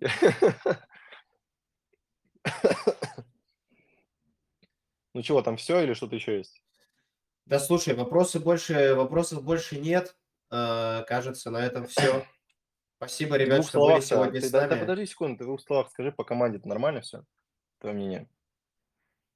Ну 5.14 5.22
чего, 5.22 5.42
там 5.42 5.56
все 5.56 5.80
или 5.80 5.94
что-то 5.94 6.14
еще 6.14 6.38
есть? 6.38 6.62
Да 7.44 7.58
слушай, 7.58 7.92
вопросы 7.94 8.38
больше, 8.38 8.94
вопросов 8.94 9.42
больше 9.42 9.80
нет. 9.80 10.14
Э, 10.50 11.02
кажется, 11.08 11.50
на 11.50 11.64
этом 11.64 11.86
все. 11.86 12.24
Спасибо, 12.98 13.36
ребят, 13.36 13.66
что 13.66 13.84
были 13.84 14.00
сегодня 14.00 14.40
ты, 14.40 14.46
с 14.46 14.50
да, 14.52 14.60
да 14.60 14.68
нами. 14.68 14.80
подожди 14.80 15.06
секунду, 15.06 15.38
ты 15.38 15.44
в 15.44 15.46
двух 15.48 15.60
словах 15.60 15.90
скажи 15.90 16.12
по 16.12 16.22
команде, 16.22 16.58
это 16.58 16.68
нормально 16.68 17.00
все? 17.00 17.24
Твое 17.80 17.96
мнение? 17.96 18.28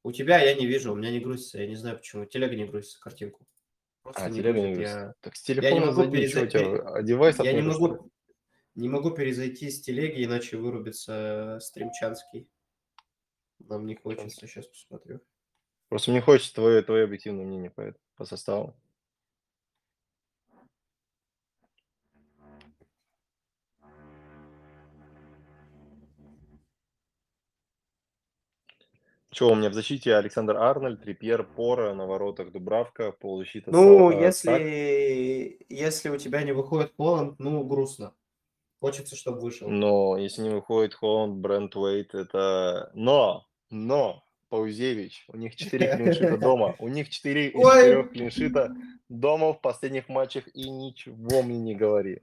У 0.05 0.12
тебя 0.12 0.40
я 0.42 0.55
не 0.55 0.66
вижу, 0.66 0.92
у 0.92 0.96
меня 0.96 1.11
не 1.11 1.20
грузится, 1.20 1.59
я 1.61 1.66
не 1.66 1.76
знаю 1.76 1.96
почему. 1.98 2.24
Телега 2.26 2.57
не 2.57 2.64
грузится, 2.64 3.00
картинку. 3.00 3.46
Просто 4.03 4.24
А, 4.24 4.28
не 4.30 4.36
телега 4.40 4.59
не 4.61 4.74
грузит, 4.74 4.76
грузится. 4.78 4.98
я... 5.07 5.14
Так 5.20 5.36
с 5.36 5.48
Я 5.48 5.55
не 5.55 5.61
телефона 5.61 5.86
могу 5.86 6.03
зайди, 6.03 6.28
что 6.28 6.40
у 6.40 6.42
переза- 6.42 6.50
тебя, 6.50 6.88
а 6.88 7.03
девайс 7.03 7.38
Я 7.38 7.53
не 7.53 7.62
могу, 7.62 8.11
не 8.74 8.88
могу 8.88 9.11
перезайти 9.12 9.70
с 9.70 9.80
телеги, 9.80 10.24
иначе 10.24 10.57
вырубится 10.57 11.59
стримчанский. 11.61 12.48
Нам 13.61 13.86
не 13.86 13.94
хочется, 13.94 14.46
сейчас 14.48 14.66
посмотрю. 14.66 15.20
Просто 15.88 16.11
мне 16.11 16.20
хочется 16.20 16.55
твое, 16.55 16.82
твое 16.82 17.05
объективное 17.05 17.44
мнение 17.44 17.70
по, 17.70 17.94
по 18.16 18.24
составу. 18.24 18.74
Что, 29.33 29.51
у 29.51 29.55
меня 29.55 29.70
в 29.70 29.74
защите 29.74 30.14
Александр 30.14 30.57
Арнольд, 30.59 31.03
Трипьер, 31.03 31.43
Пора, 31.43 31.95
на 31.95 32.07
воротах 32.07 32.53
Дубравка, 32.53 33.12
полузащита 33.12 33.70
Ну, 33.70 34.11
Сал- 34.11 34.20
э, 34.20 34.33
Сак. 34.33 34.61
если, 34.61 35.59
если 35.70 36.09
у 36.11 36.18
тебя 36.18 36.43
не 36.43 36.53
выходит 36.53 36.93
Холланд, 36.99 37.39
ну, 37.39 37.64
грустно. 37.64 38.12
Хочется, 38.80 39.16
чтобы 39.16 39.41
вышел. 39.41 39.70
Но 39.70 40.18
если 40.18 40.43
не 40.43 40.51
выходит 40.51 40.93
Холланд, 40.93 41.37
Брент 41.37 41.74
Уэйт, 41.76 42.14
это... 42.14 42.91
Но, 42.95 43.47
но, 43.70 44.22
Паузевич, 44.51 45.24
у 45.28 45.37
них 45.39 45.57
4 45.57 45.97
клиншита 45.97 46.37
дома. 46.39 46.76
У 46.78 46.89
них 46.89 47.09
4 47.09 47.49
из 47.49 47.55
Ой. 47.55 47.85
4 47.85 48.03
клиншита 48.09 48.76
дома 49.09 49.55
в 49.55 49.62
последних 49.62 50.11
матчах, 50.11 50.45
и 50.53 50.68
ничего 50.68 51.43
мне 51.43 51.59
не 51.59 51.74
говори. 51.74 52.20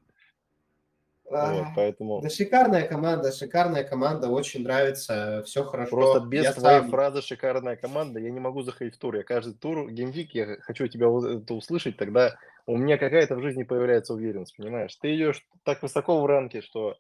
Вот, 1.30 1.68
поэтому 1.76 2.22
Да 2.22 2.30
шикарная 2.30 2.88
команда, 2.88 3.32
шикарная 3.32 3.84
команда, 3.84 4.30
очень 4.30 4.64
нравится, 4.64 5.44
все 5.46 5.64
хорошо. 5.64 5.96
просто 5.96 6.20
без 6.22 6.44
Я 6.44 6.54
твоей 6.54 6.80
сам- 6.82 6.90
фразы 6.90 7.22
«шикарная 7.22 7.76
команда» 7.76 8.20
я 8.20 8.32
не 8.32 8.40
могу 8.40 8.62
заходить 8.64 8.96
в 8.96 8.98
тур. 8.98 9.16
Я 9.16 9.24
каждый 9.24 9.54
тур, 9.54 9.90
геймвик, 9.92 10.34
я 10.34 10.58
хочу 10.62 10.88
тебя 10.88 11.08
это 11.08 11.54
услышать, 11.54 11.98
тогда 11.98 12.36
у 12.66 12.78
меня 12.78 12.98
какая-то 12.98 13.36
в 13.36 13.42
жизни 13.42 13.64
появляется 13.64 14.14
уверенность, 14.14 14.56
понимаешь? 14.58 14.96
Ты 14.96 15.16
идешь 15.16 15.46
так 15.64 15.82
высоко 15.84 16.20
в 16.22 16.26
ранке, 16.26 16.62
что 16.62 16.98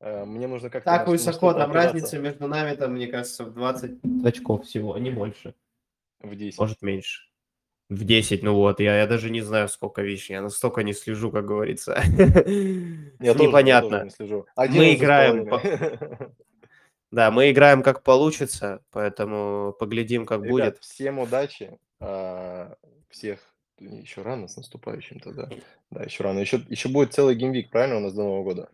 э, 0.00 0.24
мне 0.24 0.46
нужно 0.46 0.70
как-то... 0.70 0.90
Так 0.90 1.06
высоко, 1.08 1.52
там 1.52 1.72
разница 1.72 2.18
между 2.18 2.48
нами, 2.48 2.74
там, 2.76 2.94
мне 2.94 3.06
кажется, 3.08 3.44
в 3.44 3.52
20 3.52 4.00
очков 4.24 4.64
всего, 4.64 4.96
не 4.98 5.10
больше. 5.10 5.54
В 6.20 6.34
10. 6.34 6.58
Может, 6.58 6.82
меньше. 6.82 7.22
В 7.88 8.04
10, 8.04 8.42
ну 8.42 8.54
вот, 8.54 8.80
я, 8.80 8.98
я 8.98 9.06
даже 9.06 9.30
не 9.30 9.42
знаю, 9.42 9.68
сколько 9.68 10.02
вещей, 10.02 10.32
я 10.34 10.42
настолько 10.42 10.82
не 10.82 10.92
слежу, 10.92 11.30
как 11.30 11.46
говорится. 11.46 12.02
Я 12.04 12.04
тоже- 12.44 13.10
я 13.20 13.34
тоже 13.34 13.42
Непонятно. 13.48 14.04
не 14.04 14.10
слежу. 14.10 14.46
Мы 14.56 14.62
11 14.64 14.98
с 14.98 15.02
играем. 15.02 16.30
Да, 17.12 17.30
мы 17.30 17.50
играем 17.52 17.84
как 17.84 18.02
получится, 18.02 18.82
поэтому 18.90 19.72
поглядим, 19.78 20.26
как 20.26 20.40
Ребят, 20.42 20.50
будет. 20.50 20.78
всем 20.80 21.20
удачи. 21.20 21.78
а, 22.00 22.74
Всех 23.08 23.38
еще 23.78 24.22
рано 24.22 24.48
с 24.48 24.56
наступающим 24.56 25.20
тогда. 25.20 25.48
Да, 25.90 26.02
еще 26.02 26.24
рано. 26.24 26.40
Еще, 26.40 26.60
еще 26.68 26.88
будет 26.88 27.14
целый 27.14 27.36
геймвик, 27.36 27.70
правильно, 27.70 27.98
у 27.98 28.00
нас 28.00 28.12
до 28.12 28.22
Нового 28.24 28.42
года? 28.42 28.70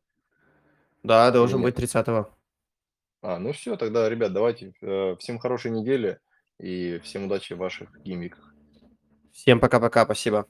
Да, 1.02 1.30
должен 1.30 1.60
Нет. 1.60 1.74
быть 1.76 1.84
30-го. 1.84 2.30
А, 3.20 3.38
ну 3.38 3.52
все, 3.52 3.76
тогда, 3.76 4.08
ребят, 4.08 4.32
давайте. 4.32 4.72
э, 4.80 5.14
Всем 5.20 5.38
хорошей 5.38 5.70
недели 5.70 6.18
и 6.58 6.98
всем 7.04 7.26
удачи 7.26 7.52
в 7.52 7.58
ваших 7.58 8.00
геймвиках. 8.02 8.51
Всем 9.32 9.60
пока-пока, 9.60 10.04
спасибо. 10.04 10.46